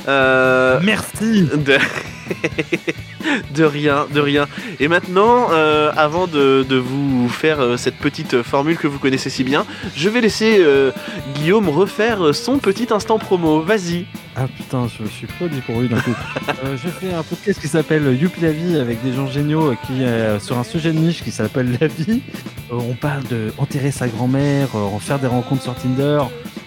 Euh, 0.08 0.80
Merci. 0.82 1.42
de... 1.42 1.78
de 3.54 3.64
rien, 3.64 4.06
de 4.12 4.20
rien. 4.20 4.46
Et 4.80 4.88
maintenant, 4.88 5.48
euh, 5.52 5.90
avant 5.96 6.26
de, 6.26 6.64
de 6.68 6.76
vous 6.76 7.28
faire 7.28 7.60
euh, 7.60 7.76
cette 7.76 7.96
petite 7.96 8.42
formule 8.42 8.76
que 8.76 8.86
vous 8.86 8.98
connaissez 8.98 9.30
si 9.30 9.44
bien, 9.44 9.66
je 9.96 10.08
vais 10.08 10.20
laisser 10.20 10.58
euh, 10.60 10.92
Guillaume 11.34 11.68
refaire 11.68 12.34
son 12.34 12.58
petit 12.58 12.88
instant 12.90 13.18
promo. 13.18 13.60
Vas-y. 13.62 14.06
Ah 14.36 14.46
putain, 14.46 14.86
je, 14.88 15.04
je 15.04 15.10
suis 15.10 15.26
pas 15.26 15.48
dépourvu 15.48 15.88
d'un 15.88 16.00
coup. 16.00 16.14
Je 16.76 16.88
fais 16.88 17.12
un 17.12 17.24
podcast 17.24 17.60
qui 17.60 17.66
s'appelle 17.66 18.16
Youpi 18.20 18.40
la 18.40 18.52
vie 18.52 18.76
avec 18.76 19.02
des 19.02 19.12
gens 19.12 19.26
géniaux 19.26 19.74
qui 19.86 20.04
sur 20.40 20.58
un 20.58 20.64
sujet 20.64 20.92
de 20.92 20.98
niche 20.98 21.24
qui 21.24 21.32
s'appelle 21.32 21.76
la 21.80 21.88
vie. 21.88 22.22
On 22.70 22.94
parle 22.94 23.24
de 23.24 23.52
enterrer 23.58 23.90
sa 23.90 24.06
grand-mère, 24.06 24.76
en 24.76 24.98
faire 25.00 25.18
des 25.18 25.26
rencontres 25.26 25.62
sur 25.62 25.74
Tinder 25.74 26.20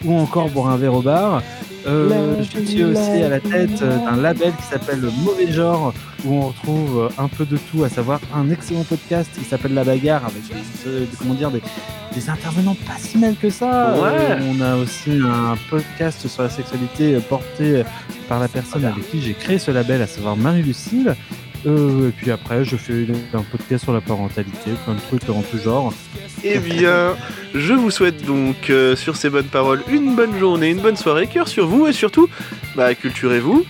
ou 0.06 0.18
encore 0.18 0.50
boire 0.50 0.70
un 0.70 0.78
verre 0.78 0.94
au 0.94 1.02
bar. 1.02 1.42
Euh, 1.88 2.36
je 2.40 2.60
suis 2.64 2.84
aussi 2.84 3.24
à 3.24 3.30
la 3.30 3.40
tête 3.40 3.82
euh, 3.82 3.98
d'un 3.98 4.18
label 4.18 4.54
qui 4.56 4.64
s'appelle 4.64 5.02
Mauvais 5.24 5.52
Genre 5.52 5.94
où 6.26 6.34
on 6.34 6.48
retrouve 6.50 7.00
euh, 7.00 7.22
un 7.22 7.28
peu 7.28 7.46
de 7.46 7.58
tout, 7.58 7.84
à 7.84 7.90
savoir 7.90 8.20
un 8.34 8.50
excellent 8.50 8.84
podcast 8.84 9.30
qui 9.38 9.46
s'appelle 9.46 9.74
La 9.74 9.84
Bagarre 9.84 10.26
avec 10.26 10.44
des, 10.48 10.88
euh, 10.88 11.06
comment 11.18 11.34
dire 11.34 11.52
des, 11.52 11.62
des 12.14 12.30
intervenants 12.30 12.76
pas 12.86 12.98
si 12.98 13.18
mal 13.18 13.36
que 13.36 13.50
ça. 13.50 13.96
Ouais. 13.96 14.32
Euh, 14.32 14.52
on 14.52 14.62
a 14.62 14.76
aussi 14.76 15.12
un 15.24 15.56
podcast 15.70 16.28
sur 16.28 16.44
la 16.44 16.50
sexualité 16.50 17.18
porté 17.30 17.84
par 18.28 18.40
la 18.40 18.48
personne 18.48 18.86
avec 18.86 19.10
qui 19.10 19.22
j'ai 19.22 19.34
créé 19.34 19.58
ce 19.58 19.72
label, 19.72 20.02
à 20.02 20.08
savoir 20.08 20.38
Marie-Lucille. 20.38 21.16
Euh, 21.66 22.10
et 22.10 22.12
puis 22.12 22.32
après, 22.32 22.66
je 22.66 22.76
fais 22.76 23.06
un 23.34 23.44
podcast 23.44 23.84
sur 23.84 23.94
la 23.94 24.02
parentalité, 24.02 24.72
plein 24.86 24.96
de 24.96 25.00
trucs 25.00 25.30
en 25.30 25.42
tout 25.42 25.58
genre. 25.58 25.94
Eh 26.44 26.58
bien, 26.60 27.16
je 27.54 27.74
vous 27.74 27.92
souhaite 27.92 28.26
donc 28.26 28.70
euh, 28.70 28.96
sur 28.96 29.16
ces 29.16 29.30
bonnes 29.30 29.46
paroles 29.46 29.84
une 29.92 30.16
bonne 30.16 30.38
journée, 30.40 30.70
une 30.70 30.82
bonne 30.82 30.98
soirée, 30.98 31.28
cœur 31.28 31.48
sur 31.48 31.68
vous 31.68 31.88
et 31.88 31.94
surtout, 31.94 32.30
bah, 32.76 32.96
culturez-vous 32.96 33.66